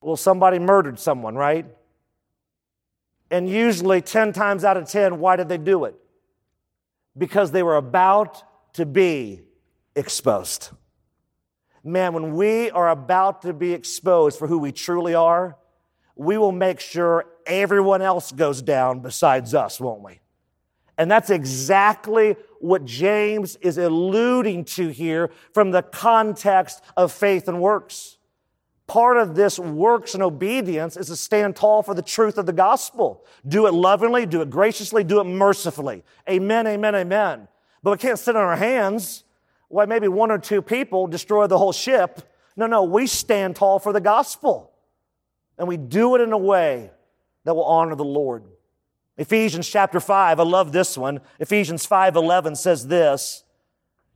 Well, 0.00 0.16
somebody 0.16 0.58
murdered 0.58 0.98
someone, 0.98 1.34
right? 1.34 1.66
And 3.30 3.48
usually, 3.48 4.00
10 4.00 4.32
times 4.32 4.64
out 4.64 4.76
of 4.76 4.88
10, 4.88 5.18
why 5.18 5.36
did 5.36 5.48
they 5.48 5.58
do 5.58 5.84
it? 5.84 5.96
Because 7.16 7.50
they 7.50 7.62
were 7.62 7.76
about 7.76 8.42
to 8.74 8.86
be 8.86 9.42
exposed. 9.96 10.70
Man, 11.82 12.12
when 12.12 12.34
we 12.34 12.70
are 12.70 12.90
about 12.90 13.42
to 13.42 13.52
be 13.52 13.72
exposed 13.72 14.38
for 14.38 14.46
who 14.46 14.58
we 14.58 14.72
truly 14.72 15.14
are, 15.14 15.56
we 16.16 16.38
will 16.38 16.52
make 16.52 16.80
sure 16.80 17.26
everyone 17.46 18.02
else 18.02 18.30
goes 18.32 18.62
down 18.62 19.00
besides 19.00 19.54
us, 19.54 19.80
won't 19.80 20.02
we? 20.02 20.20
And 20.96 21.10
that's 21.10 21.30
exactly 21.30 22.36
what 22.60 22.84
James 22.84 23.56
is 23.56 23.78
alluding 23.78 24.64
to 24.64 24.88
here 24.88 25.30
from 25.52 25.70
the 25.70 25.82
context 25.82 26.82
of 26.96 27.12
faith 27.12 27.48
and 27.48 27.60
works. 27.60 28.18
Part 28.86 29.16
of 29.16 29.34
this 29.34 29.58
works 29.58 30.14
and 30.14 30.22
obedience 30.22 30.96
is 30.96 31.06
to 31.06 31.16
stand 31.16 31.56
tall 31.56 31.82
for 31.82 31.94
the 31.94 32.02
truth 32.02 32.36
of 32.36 32.46
the 32.46 32.52
gospel. 32.52 33.24
Do 33.46 33.66
it 33.66 33.72
lovingly, 33.72 34.26
do 34.26 34.42
it 34.42 34.50
graciously, 34.50 35.02
do 35.04 35.20
it 35.20 35.24
mercifully. 35.24 36.04
Amen, 36.28 36.66
amen, 36.66 36.94
amen. 36.94 37.48
But 37.82 37.92
we 37.92 37.96
can't 37.96 38.18
sit 38.18 38.36
on 38.36 38.42
our 38.42 38.56
hands. 38.56 39.24
Why 39.68 39.86
maybe 39.86 40.06
one 40.06 40.30
or 40.30 40.38
two 40.38 40.62
people 40.62 41.06
destroy 41.06 41.46
the 41.46 41.58
whole 41.58 41.72
ship. 41.72 42.20
No, 42.56 42.66
no, 42.66 42.84
we 42.84 43.06
stand 43.06 43.56
tall 43.56 43.78
for 43.78 43.92
the 43.92 44.00
gospel. 44.00 44.72
And 45.58 45.66
we 45.66 45.76
do 45.76 46.14
it 46.14 46.20
in 46.20 46.32
a 46.32 46.38
way 46.38 46.90
that 47.44 47.54
will 47.54 47.64
honor 47.64 47.94
the 47.94 48.04
Lord. 48.04 48.44
Ephesians 49.16 49.68
chapter 49.68 50.00
5, 50.00 50.40
I 50.40 50.42
love 50.42 50.72
this 50.72 50.98
one. 50.98 51.20
Ephesians 51.38 51.86
5:11 51.86 52.56
says 52.56 52.88
this, 52.88 53.44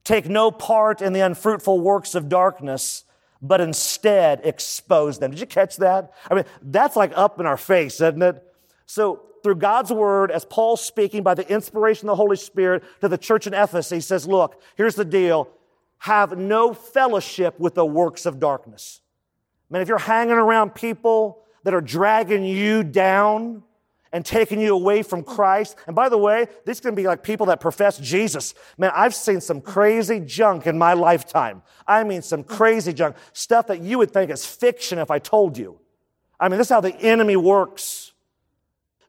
"Take 0.02 0.28
no 0.28 0.50
part 0.50 1.00
in 1.00 1.12
the 1.12 1.20
unfruitful 1.20 1.80
works 1.80 2.14
of 2.14 2.28
darkness, 2.28 3.04
but 3.40 3.60
instead 3.60 4.40
expose 4.42 5.18
them." 5.18 5.30
Did 5.30 5.40
you 5.40 5.46
catch 5.46 5.76
that? 5.76 6.12
I 6.28 6.34
mean, 6.34 6.44
that's 6.60 6.96
like 6.96 7.12
up 7.16 7.38
in 7.38 7.46
our 7.46 7.56
face, 7.56 8.00
isn't 8.00 8.22
it? 8.22 8.42
So, 8.86 9.20
through 9.44 9.56
God's 9.56 9.92
word, 9.92 10.32
as 10.32 10.44
Paul's 10.44 10.80
speaking 10.80 11.22
by 11.22 11.34
the 11.34 11.48
inspiration 11.48 12.08
of 12.08 12.14
the 12.14 12.22
Holy 12.22 12.36
Spirit 12.36 12.82
to 13.00 13.08
the 13.08 13.18
church 13.18 13.46
in 13.46 13.54
Ephesus, 13.54 13.90
he 13.90 14.00
says, 14.00 14.26
"Look, 14.26 14.60
here's 14.74 14.96
the 14.96 15.04
deal. 15.04 15.48
Have 15.98 16.36
no 16.36 16.74
fellowship 16.74 17.60
with 17.60 17.74
the 17.74 17.86
works 17.86 18.26
of 18.26 18.40
darkness." 18.40 19.00
Man, 19.70 19.80
if 19.80 19.86
you're 19.86 19.98
hanging 19.98 20.34
around 20.34 20.74
people 20.74 21.44
that 21.62 21.74
are 21.74 21.80
dragging 21.80 22.44
you 22.44 22.82
down 22.82 23.62
and 24.12 24.24
taking 24.24 24.60
you 24.60 24.74
away 24.74 25.02
from 25.02 25.22
Christ, 25.22 25.76
and 25.86 25.94
by 25.94 26.08
the 26.08 26.18
way, 26.18 26.46
these 26.64 26.80
can 26.80 26.94
be 26.94 27.06
like 27.06 27.22
people 27.22 27.46
that 27.46 27.60
profess 27.60 27.98
Jesus. 27.98 28.54
Man, 28.76 28.90
I've 28.94 29.14
seen 29.14 29.40
some 29.40 29.60
crazy 29.60 30.20
junk 30.20 30.66
in 30.66 30.78
my 30.78 30.94
lifetime. 30.94 31.62
I 31.86 32.04
mean, 32.04 32.22
some 32.22 32.42
crazy 32.42 32.92
junk. 32.92 33.16
Stuff 33.32 33.66
that 33.66 33.80
you 33.80 33.98
would 33.98 34.10
think 34.10 34.30
is 34.30 34.46
fiction 34.46 34.98
if 34.98 35.10
I 35.10 35.18
told 35.18 35.58
you. 35.58 35.78
I 36.40 36.48
mean, 36.48 36.58
this 36.58 36.68
is 36.68 36.72
how 36.72 36.80
the 36.80 36.96
enemy 36.96 37.36
works. 37.36 38.12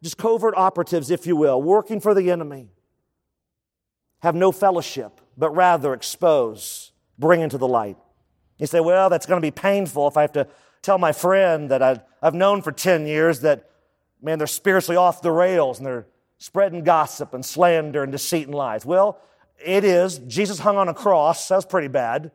Just 0.01 0.17
covert 0.17 0.53
operatives, 0.55 1.11
if 1.11 1.27
you 1.27 1.35
will, 1.35 1.61
working 1.61 1.99
for 1.99 2.13
the 2.13 2.31
enemy. 2.31 2.69
Have 4.21 4.35
no 4.35 4.51
fellowship, 4.51 5.21
but 5.37 5.55
rather 5.55 5.93
expose, 5.93 6.91
bring 7.17 7.41
into 7.41 7.57
the 7.57 7.67
light. 7.67 7.97
You 8.57 8.67
say, 8.67 8.79
well, 8.81 9.09
that's 9.09 9.25
going 9.25 9.41
to 9.41 9.45
be 9.45 9.51
painful 9.51 10.07
if 10.07 10.17
I 10.17 10.21
have 10.21 10.33
to 10.33 10.47
tell 10.81 10.97
my 10.97 11.11
friend 11.11 11.71
that 11.71 11.81
I've, 11.81 12.01
I've 12.21 12.33
known 12.33 12.61
for 12.61 12.71
10 12.71 13.07
years 13.07 13.41
that, 13.41 13.68
man, 14.21 14.37
they're 14.37 14.47
spiritually 14.47 14.97
off 14.97 15.21
the 15.21 15.31
rails 15.31 15.77
and 15.77 15.85
they're 15.85 16.07
spreading 16.37 16.83
gossip 16.83 17.33
and 17.33 17.45
slander 17.45 18.03
and 18.03 18.11
deceit 18.11 18.47
and 18.47 18.55
lies. 18.55 18.85
Well, 18.85 19.19
it 19.63 19.83
is. 19.83 20.19
Jesus 20.19 20.59
hung 20.59 20.77
on 20.77 20.87
a 20.87 20.93
cross. 20.93 21.47
That 21.49 21.57
was 21.57 21.65
pretty 21.65 21.89
bad. 21.89 22.31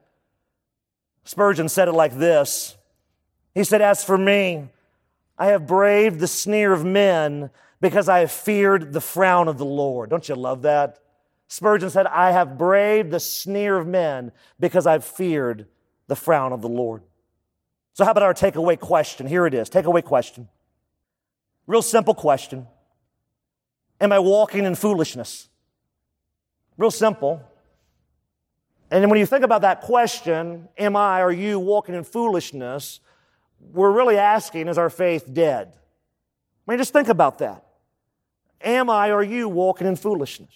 Spurgeon 1.25 1.69
said 1.69 1.89
it 1.89 1.93
like 1.93 2.17
this 2.17 2.77
He 3.55 3.65
said, 3.65 3.81
As 3.81 4.05
for 4.05 4.19
me, 4.19 4.69
I 5.39 5.47
have 5.47 5.67
braved 5.67 6.21
the 6.21 6.29
sneer 6.29 6.73
of 6.73 6.85
men 6.85 7.51
because 7.81 8.09
I 8.09 8.21
have 8.21 8.31
feared 8.33 8.93
the 8.93 9.01
frown 9.01 9.49
of 9.49 9.59
the 9.59 9.65
Lord. 9.65 10.11
Don't 10.11 10.29
you 10.29 10.35
love 10.35 10.63
that? 10.63 10.99
Spurgeon 11.49 11.91
said, 11.91 12.07
I 12.07 12.33
have 12.33 12.57
braved 12.57 13.11
the 13.11 13.21
sneer 13.21 13.79
of 13.79 13.87
men 13.87 14.33
because 14.59 14.87
I've 14.87 15.05
feared 15.05 15.67
the 16.07 16.17
frown 16.17 16.53
of 16.53 16.63
the 16.63 16.69
Lord. 16.69 17.03
So, 17.93 18.05
how 18.05 18.11
about 18.11 18.23
our 18.23 18.35
takeaway 18.35 18.79
question? 18.79 19.27
Here 19.27 19.47
it 19.47 19.55
is 19.55 19.71
takeaway 19.71 20.03
question. 20.03 20.49
Real 21.67 21.83
simple 21.83 22.15
question 22.15 22.67
Am 24.01 24.13
I 24.13 24.19
walking 24.19 24.65
in 24.65 24.75
foolishness? 24.75 25.49
Real 26.77 26.91
simple. 26.91 27.43
And 28.91 29.11
when 29.11 29.19
you 29.19 29.27
think 29.27 29.45
about 29.45 29.63
that 29.63 29.81
question, 29.81 30.69
am 30.79 30.95
I 30.95 31.23
or 31.23 31.33
you 31.33 31.59
walking 31.59 31.95
in 31.95 32.05
foolishness? 32.05 33.01
We're 33.73 33.91
really 33.91 34.19
asking, 34.19 34.69
is 34.69 34.79
our 34.79 34.91
faith 34.91 35.33
dead? 35.33 35.73
I 36.67 36.71
mean, 36.71 36.79
just 36.79 36.93
think 36.93 37.09
about 37.09 37.39
that. 37.39 37.65
Am 38.61 38.91
I 38.91 39.11
or 39.11 39.23
you 39.23 39.49
walking 39.49 39.87
in 39.87 39.97
foolishness? 39.97 40.53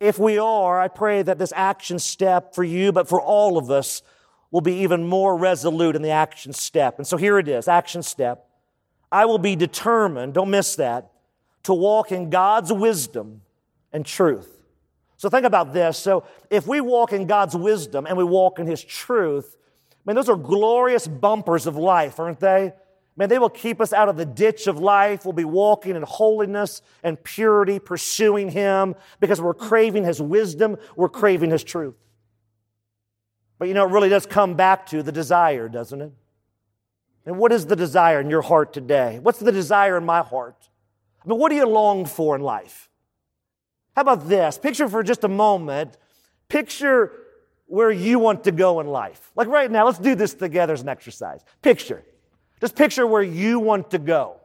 If 0.00 0.18
we 0.18 0.38
are, 0.38 0.80
I 0.80 0.88
pray 0.88 1.22
that 1.22 1.38
this 1.38 1.52
action 1.56 1.98
step 1.98 2.54
for 2.54 2.62
you, 2.62 2.92
but 2.92 3.08
for 3.08 3.20
all 3.20 3.58
of 3.58 3.70
us, 3.70 4.02
will 4.50 4.60
be 4.60 4.76
even 4.76 5.06
more 5.06 5.36
resolute 5.36 5.96
in 5.96 6.02
the 6.02 6.10
action 6.10 6.52
step. 6.52 6.98
And 6.98 7.06
so 7.06 7.16
here 7.16 7.38
it 7.38 7.48
is 7.48 7.68
action 7.68 8.02
step. 8.02 8.47
I 9.10 9.24
will 9.24 9.38
be 9.38 9.56
determined, 9.56 10.34
don't 10.34 10.50
miss 10.50 10.76
that, 10.76 11.12
to 11.64 11.74
walk 11.74 12.12
in 12.12 12.30
God's 12.30 12.72
wisdom 12.72 13.42
and 13.92 14.04
truth. 14.04 14.62
So 15.16 15.28
think 15.28 15.44
about 15.44 15.72
this. 15.72 15.98
So 15.98 16.24
if 16.50 16.66
we 16.66 16.80
walk 16.80 17.12
in 17.12 17.26
God's 17.26 17.56
wisdom 17.56 18.06
and 18.06 18.16
we 18.16 18.24
walk 18.24 18.58
in 18.58 18.66
His 18.66 18.82
truth, 18.82 19.56
man, 20.04 20.14
those 20.14 20.28
are 20.28 20.36
glorious 20.36 21.08
bumpers 21.08 21.66
of 21.66 21.76
life, 21.76 22.20
aren't 22.20 22.40
they? 22.40 22.72
Man, 23.16 23.28
they 23.28 23.40
will 23.40 23.50
keep 23.50 23.80
us 23.80 23.92
out 23.92 24.08
of 24.08 24.16
the 24.16 24.24
ditch 24.24 24.68
of 24.68 24.78
life. 24.78 25.24
We'll 25.24 25.32
be 25.32 25.44
walking 25.44 25.96
in 25.96 26.02
holiness 26.02 26.82
and 27.02 27.22
purity, 27.22 27.80
pursuing 27.80 28.50
Him 28.50 28.94
because 29.18 29.40
we're 29.40 29.54
craving 29.54 30.04
His 30.04 30.22
wisdom, 30.22 30.76
we're 30.94 31.08
craving 31.08 31.50
His 31.50 31.64
truth. 31.64 31.96
But 33.58 33.66
you 33.66 33.74
know, 33.74 33.86
it 33.86 33.90
really 33.90 34.08
does 34.08 34.24
come 34.24 34.54
back 34.54 34.86
to 34.86 35.02
the 35.02 35.10
desire, 35.10 35.68
doesn't 35.68 36.00
it? 36.00 36.12
And 37.28 37.36
what 37.36 37.52
is 37.52 37.66
the 37.66 37.76
desire 37.76 38.22
in 38.22 38.30
your 38.30 38.40
heart 38.40 38.72
today? 38.72 39.18
What's 39.22 39.38
the 39.38 39.52
desire 39.52 39.98
in 39.98 40.06
my 40.06 40.22
heart? 40.22 40.70
I 41.22 41.28
mean, 41.28 41.38
what 41.38 41.50
do 41.50 41.56
you 41.56 41.66
long 41.66 42.06
for 42.06 42.34
in 42.34 42.40
life? 42.40 42.88
How 43.94 44.00
about 44.00 44.30
this? 44.30 44.56
Picture 44.56 44.88
for 44.88 45.02
just 45.02 45.24
a 45.24 45.28
moment, 45.28 45.98
picture 46.48 47.12
where 47.66 47.90
you 47.90 48.18
want 48.18 48.44
to 48.44 48.50
go 48.50 48.80
in 48.80 48.86
life. 48.86 49.30
Like 49.36 49.48
right 49.48 49.70
now, 49.70 49.84
let's 49.84 49.98
do 49.98 50.14
this 50.14 50.32
together 50.32 50.72
as 50.72 50.80
an 50.80 50.88
exercise. 50.88 51.44
Picture. 51.60 52.02
Just 52.62 52.74
picture 52.74 53.06
where 53.06 53.22
you 53.22 53.60
want 53.60 53.90
to 53.90 53.98
go. 53.98 54.40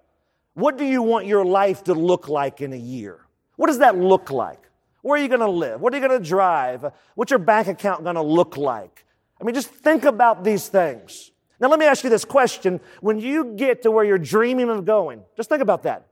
What 0.53 0.77
do 0.77 0.83
you 0.83 1.01
want 1.01 1.25
your 1.25 1.45
life 1.45 1.85
to 1.85 1.93
look 1.93 2.27
like 2.27 2.59
in 2.59 2.73
a 2.73 2.77
year? 2.77 3.21
What 3.55 3.67
does 3.67 3.79
that 3.79 3.97
look 3.97 4.29
like? 4.29 4.59
Where 5.03 5.17
are 5.17 5.23
you 5.23 5.29
going 5.29 5.39
to 5.39 5.49
live? 5.49 5.79
What 5.79 5.93
are 5.93 5.97
you 5.97 6.05
going 6.05 6.21
to 6.21 6.27
drive? 6.27 6.91
What's 7.15 7.31
your 7.31 7.39
bank 7.39 7.69
account 7.69 8.03
going 8.03 8.15
to 8.15 8.21
look 8.21 8.57
like? 8.57 9.05
I 9.39 9.45
mean, 9.45 9.55
just 9.55 9.69
think 9.69 10.03
about 10.03 10.43
these 10.43 10.67
things. 10.67 11.29
Now, 11.63 11.69
let 11.69 11.79
me 11.79 11.85
ask 11.85 12.03
you 12.03 12.09
this 12.09 12.25
question. 12.25 12.81
When 12.99 13.21
you 13.21 13.53
get 13.55 13.83
to 13.83 13.91
where 13.91 14.03
you're 14.03 14.17
dreaming 14.17 14.69
of 14.69 14.83
going, 14.83 15.21
just 15.37 15.47
think 15.47 15.61
about 15.61 15.83
that. 15.83 16.07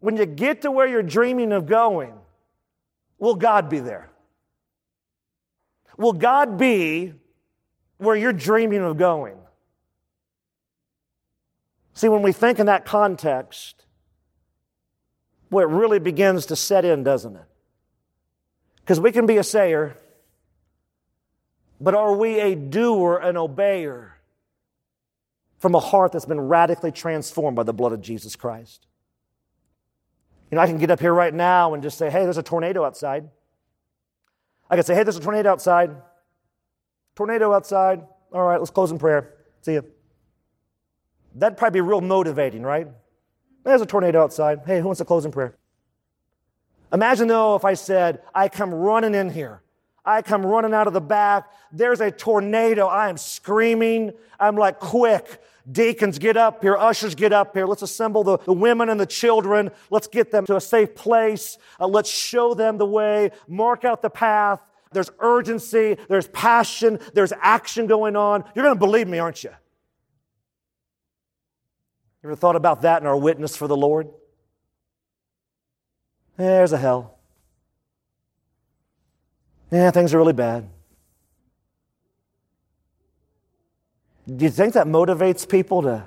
When 0.00 0.16
you 0.16 0.24
get 0.24 0.62
to 0.62 0.70
where 0.70 0.86
you're 0.86 1.02
dreaming 1.02 1.52
of 1.52 1.66
going, 1.66 2.14
will 3.18 3.34
God 3.34 3.68
be 3.68 3.78
there? 3.78 4.08
Will 5.98 6.14
God 6.14 6.56
be 6.56 7.12
where 7.98 8.16
you're 8.16 8.32
dreaming 8.32 8.80
of 8.80 8.96
going? 8.96 9.36
See, 11.92 12.08
when 12.08 12.22
we 12.22 12.32
think 12.32 12.58
in 12.58 12.64
that 12.64 12.86
context, 12.86 13.84
well, 15.50 15.68
it 15.68 15.70
really 15.70 15.98
begins 15.98 16.46
to 16.46 16.56
set 16.56 16.86
in, 16.86 17.04
doesn't 17.04 17.36
it? 17.36 17.44
Because 18.80 18.98
we 18.98 19.12
can 19.12 19.26
be 19.26 19.36
a 19.36 19.44
sayer, 19.44 19.98
but 21.82 21.94
are 21.94 22.14
we 22.16 22.40
a 22.40 22.54
doer, 22.54 23.18
an 23.18 23.34
obeyer 23.34 24.12
from 25.58 25.74
a 25.74 25.80
heart 25.80 26.12
that's 26.12 26.26
been 26.26 26.40
radically 26.40 26.92
transformed 26.92 27.56
by 27.56 27.62
the 27.62 27.72
blood 27.72 27.92
of 27.92 28.00
Jesus 28.00 28.36
Christ? 28.36 28.86
You 30.50 30.56
know, 30.56 30.62
I 30.62 30.66
can 30.66 30.78
get 30.78 30.90
up 30.90 31.00
here 31.00 31.12
right 31.12 31.34
now 31.34 31.74
and 31.74 31.82
just 31.82 31.98
say, 31.98 32.10
hey, 32.10 32.22
there's 32.24 32.38
a 32.38 32.42
tornado 32.42 32.84
outside. 32.84 33.28
I 34.70 34.76
can 34.76 34.84
say, 34.84 34.94
hey, 34.94 35.02
there's 35.02 35.16
a 35.16 35.20
tornado 35.20 35.50
outside. 35.50 35.90
Tornado 37.14 37.52
outside. 37.52 38.06
All 38.32 38.44
right, 38.46 38.58
let's 38.58 38.70
close 38.70 38.90
in 38.90 38.98
prayer. 38.98 39.34
See 39.62 39.72
you. 39.72 39.84
That'd 41.34 41.58
probably 41.58 41.78
be 41.78 41.80
real 41.82 42.00
motivating, 42.00 42.62
right? 42.62 42.88
There's 43.64 43.80
a 43.80 43.86
tornado 43.86 44.22
outside. 44.22 44.60
Hey, 44.64 44.78
who 44.78 44.86
wants 44.86 44.98
to 44.98 45.04
close 45.04 45.24
in 45.24 45.32
prayer? 45.32 45.56
Imagine 46.92 47.28
though 47.28 47.56
if 47.56 47.64
I 47.64 47.74
said, 47.74 48.22
I 48.34 48.48
come 48.48 48.72
running 48.72 49.14
in 49.14 49.30
here. 49.30 49.62
I 50.06 50.22
come 50.22 50.46
running 50.46 50.72
out 50.72 50.86
of 50.86 50.92
the 50.92 51.00
back. 51.00 51.50
There's 51.72 52.00
a 52.00 52.10
tornado. 52.10 52.86
I 52.86 53.08
am 53.08 53.16
screaming. 53.16 54.12
I'm 54.38 54.56
like, 54.56 54.78
quick. 54.78 55.42
Deacons, 55.70 56.20
get 56.20 56.36
up 56.36 56.62
here. 56.62 56.76
Ushers, 56.76 57.16
get 57.16 57.32
up 57.32 57.52
here. 57.54 57.66
Let's 57.66 57.82
assemble 57.82 58.22
the, 58.22 58.38
the 58.38 58.52
women 58.52 58.88
and 58.88 59.00
the 59.00 59.06
children. 59.06 59.70
Let's 59.90 60.06
get 60.06 60.30
them 60.30 60.46
to 60.46 60.56
a 60.56 60.60
safe 60.60 60.94
place. 60.94 61.58
Uh, 61.80 61.88
let's 61.88 62.08
show 62.08 62.54
them 62.54 62.78
the 62.78 62.86
way. 62.86 63.32
Mark 63.48 63.84
out 63.84 64.00
the 64.00 64.10
path. 64.10 64.60
There's 64.92 65.10
urgency. 65.18 65.96
There's 66.08 66.28
passion. 66.28 67.00
There's 67.14 67.32
action 67.40 67.88
going 67.88 68.14
on. 68.14 68.44
You're 68.54 68.64
going 68.64 68.76
to 68.76 68.78
believe 68.78 69.08
me, 69.08 69.18
aren't 69.18 69.42
you? 69.42 69.50
You 72.22 72.28
ever 72.30 72.36
thought 72.36 72.56
about 72.56 72.82
that 72.82 73.02
in 73.02 73.08
our 73.08 73.16
witness 73.16 73.56
for 73.56 73.66
the 73.66 73.76
Lord? 73.76 74.08
There's 76.36 76.72
a 76.72 76.78
hell. 76.78 77.15
Yeah, 79.70 79.90
things 79.90 80.14
are 80.14 80.18
really 80.18 80.32
bad. 80.32 80.68
Do 84.26 84.44
you 84.44 84.50
think 84.50 84.74
that 84.74 84.86
motivates 84.86 85.48
people 85.48 85.82
to, 85.82 86.04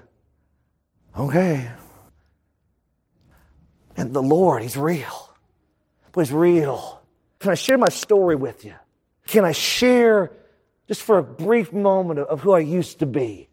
okay? 1.18 1.70
And 3.95 4.14
the 4.14 4.22
Lord, 4.22 4.62
He's 4.62 4.78
real. 4.78 5.30
But 6.12 6.22
He's 6.22 6.34
real. 6.34 7.01
Can 7.39 7.51
I 7.51 7.55
share 7.55 7.78
my 7.78 7.89
story 7.89 8.36
with 8.36 8.66
you? 8.66 8.76
Can 9.28 9.45
I 9.45 9.51
share 9.51 10.32
just 10.88 11.01
for 11.01 11.18
a 11.18 11.24
brief 11.24 11.72
moment 11.72 12.20
of 12.20 12.41
who 12.41 12.51
I 12.51 12.60
used 12.60 12.99
to 12.99 13.05
be? 13.05 13.47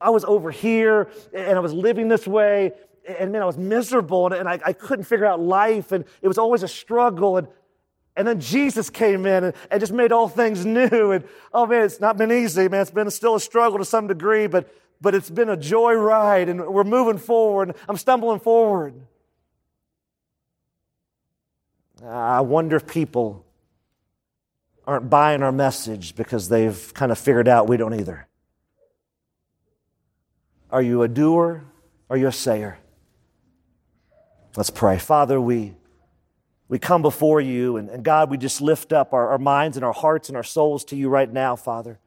I 0.00 0.10
was 0.10 0.24
over 0.24 0.50
here 0.50 1.08
and 1.34 1.56
I 1.56 1.60
was 1.60 1.72
living 1.72 2.08
this 2.08 2.26
way, 2.26 2.72
and 3.06 3.32
man, 3.32 3.42
I 3.42 3.46
was 3.46 3.58
miserable 3.58 4.32
and 4.32 4.48
I, 4.48 4.58
I 4.64 4.72
couldn't 4.72 5.04
figure 5.04 5.26
out 5.26 5.40
life, 5.40 5.92
and 5.92 6.04
it 6.22 6.28
was 6.28 6.38
always 6.38 6.62
a 6.62 6.68
struggle. 6.68 7.36
And, 7.36 7.48
and 8.16 8.26
then 8.26 8.40
Jesus 8.40 8.90
came 8.90 9.26
in 9.26 9.44
and, 9.44 9.54
and 9.70 9.80
just 9.80 9.92
made 9.92 10.12
all 10.12 10.28
things 10.28 10.66
new. 10.66 11.12
And 11.12 11.24
oh 11.52 11.66
man, 11.66 11.84
it's 11.84 12.00
not 12.00 12.16
been 12.16 12.30
easy, 12.30 12.68
man. 12.68 12.82
It's 12.82 12.90
been 12.90 13.10
still 13.10 13.34
a 13.34 13.40
struggle 13.40 13.78
to 13.78 13.84
some 13.84 14.06
degree, 14.06 14.46
but, 14.46 14.72
but 15.00 15.14
it's 15.14 15.30
been 15.30 15.48
a 15.48 15.56
joy 15.56 15.94
ride, 15.94 16.48
and 16.48 16.66
we're 16.66 16.84
moving 16.84 17.18
forward. 17.18 17.74
I'm 17.88 17.96
stumbling 17.96 18.40
forward. 18.40 18.94
Ah, 22.04 22.38
I 22.38 22.40
wonder 22.40 22.76
if 22.76 22.86
people 22.86 23.46
aren't 24.86 25.08
buying 25.08 25.42
our 25.42 25.52
message 25.52 26.16
because 26.16 26.48
they've 26.48 26.92
kind 26.94 27.12
of 27.12 27.18
figured 27.18 27.48
out 27.48 27.68
we 27.68 27.76
don't 27.76 27.94
either. 27.94 28.26
Are 30.70 30.82
you 30.82 31.02
a 31.02 31.08
doer? 31.08 31.64
Are 32.10 32.16
you 32.16 32.26
a 32.26 32.32
sayer? 32.32 32.78
Let's 34.56 34.70
pray. 34.70 34.98
Father, 34.98 35.40
we, 35.40 35.74
we 36.72 36.78
come 36.78 37.02
before 37.02 37.38
you, 37.38 37.76
and, 37.76 37.90
and 37.90 38.02
God, 38.02 38.30
we 38.30 38.38
just 38.38 38.62
lift 38.62 38.94
up 38.94 39.12
our, 39.12 39.28
our 39.28 39.38
minds 39.38 39.76
and 39.76 39.84
our 39.84 39.92
hearts 39.92 40.30
and 40.30 40.38
our 40.38 40.42
souls 40.42 40.86
to 40.86 40.96
you 40.96 41.10
right 41.10 41.30
now, 41.30 41.54
Father. 41.54 41.98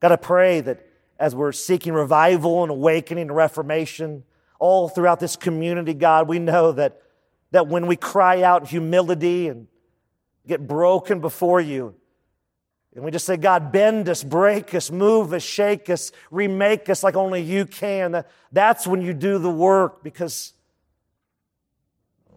God, 0.00 0.12
I 0.12 0.16
pray 0.16 0.62
that 0.62 0.86
as 1.18 1.34
we're 1.34 1.52
seeking 1.52 1.92
revival 1.92 2.62
and 2.62 2.70
awakening 2.70 3.28
and 3.28 3.36
reformation 3.36 4.24
all 4.58 4.88
throughout 4.88 5.20
this 5.20 5.36
community, 5.36 5.92
God, 5.92 6.26
we 6.26 6.38
know 6.38 6.72
that, 6.72 7.02
that 7.50 7.66
when 7.66 7.86
we 7.86 7.96
cry 7.96 8.40
out 8.42 8.66
humility 8.66 9.48
and 9.48 9.66
get 10.46 10.66
broken 10.66 11.20
before 11.20 11.60
you, 11.60 11.94
and 12.94 13.04
we 13.04 13.10
just 13.10 13.26
say, 13.26 13.36
God, 13.36 13.72
bend 13.72 14.08
us, 14.08 14.24
break 14.24 14.74
us, 14.74 14.90
move 14.90 15.34
us, 15.34 15.42
shake 15.42 15.90
us, 15.90 16.12
remake 16.30 16.88
us 16.88 17.02
like 17.02 17.14
only 17.14 17.42
you 17.42 17.66
can. 17.66 18.24
That's 18.52 18.86
when 18.86 19.02
you 19.02 19.12
do 19.12 19.36
the 19.36 19.50
work 19.50 20.02
because 20.02 20.54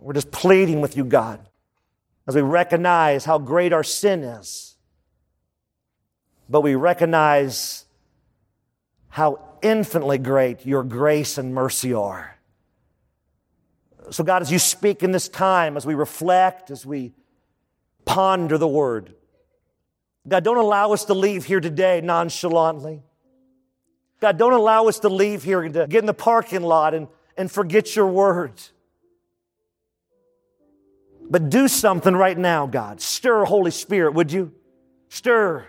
we're 0.03 0.13
just 0.13 0.31
pleading 0.31 0.81
with 0.81 0.97
you, 0.97 1.05
God, 1.05 1.39
as 2.27 2.35
we 2.35 2.41
recognize 2.41 3.23
how 3.23 3.37
great 3.37 3.71
our 3.71 3.83
sin 3.83 4.21
is. 4.23 4.75
But 6.49 6.59
we 6.59 6.75
recognize 6.75 7.85
how 9.07 9.39
infinitely 9.61 10.17
great 10.17 10.65
your 10.65 10.83
grace 10.83 11.37
and 11.37 11.53
mercy 11.53 11.93
are. 11.93 12.37
So, 14.11 14.25
God, 14.25 14.41
as 14.41 14.51
you 14.51 14.59
speak 14.59 15.03
in 15.03 15.13
this 15.13 15.29
time, 15.29 15.77
as 15.77 15.85
we 15.85 15.95
reflect, 15.95 16.69
as 16.69 16.85
we 16.85 17.13
ponder 18.03 18.57
the 18.57 18.67
word, 18.67 19.15
God, 20.27 20.43
don't 20.43 20.57
allow 20.57 20.91
us 20.91 21.05
to 21.05 21.13
leave 21.13 21.45
here 21.45 21.61
today 21.61 22.01
nonchalantly. 22.01 23.03
God, 24.19 24.37
don't 24.37 24.53
allow 24.53 24.87
us 24.87 24.99
to 24.99 25.09
leave 25.09 25.43
here 25.43 25.61
to 25.61 25.87
get 25.87 25.99
in 25.99 26.05
the 26.05 26.13
parking 26.13 26.61
lot 26.61 26.93
and, 26.93 27.07
and 27.37 27.49
forget 27.49 27.95
your 27.95 28.07
words. 28.07 28.73
But 31.33 31.49
do 31.49 31.67
something 31.67 32.15
right 32.15 32.37
now, 32.37 32.67
God. 32.67 33.01
Stir, 33.01 33.43
Holy 33.43 33.71
Spirit, 33.71 34.13
would 34.13 34.31
you? 34.31 34.51
Stir. 35.09 35.67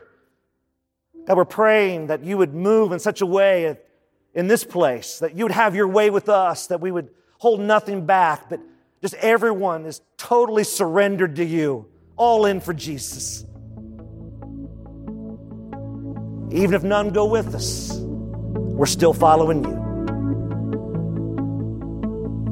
God, 1.27 1.39
we're 1.39 1.47
praying 1.47 2.09
that 2.09 2.23
you 2.23 2.37
would 2.37 2.53
move 2.53 2.93
in 2.93 2.99
such 2.99 3.23
a 3.23 3.27
way 3.27 3.79
in 4.35 4.47
this 4.47 4.63
place, 4.63 5.21
that 5.21 5.35
you 5.35 5.47
would 5.47 5.53
have 5.53 5.75
your 5.75 5.89
way 5.89 6.11
with 6.11 6.29
us, 6.29 6.67
that 6.67 6.83
we 6.83 6.91
would 6.91 7.09
hold 7.39 7.61
nothing 7.61 8.05
back, 8.05 8.51
but 8.51 8.61
just 9.01 9.15
everyone 9.15 9.87
is 9.87 10.03
totally 10.19 10.65
surrendered 10.65 11.37
to 11.37 11.45
you, 11.47 11.87
all 12.17 12.45
in 12.45 12.61
for 12.61 12.75
Jesus. 12.75 13.47
Even 16.53 16.75
if 16.75 16.83
none 16.83 17.09
go 17.09 17.25
with 17.25 17.55
us, 17.55 17.91
we're 17.95 18.85
still 18.85 19.15
following 19.15 19.65
you. 19.65 19.84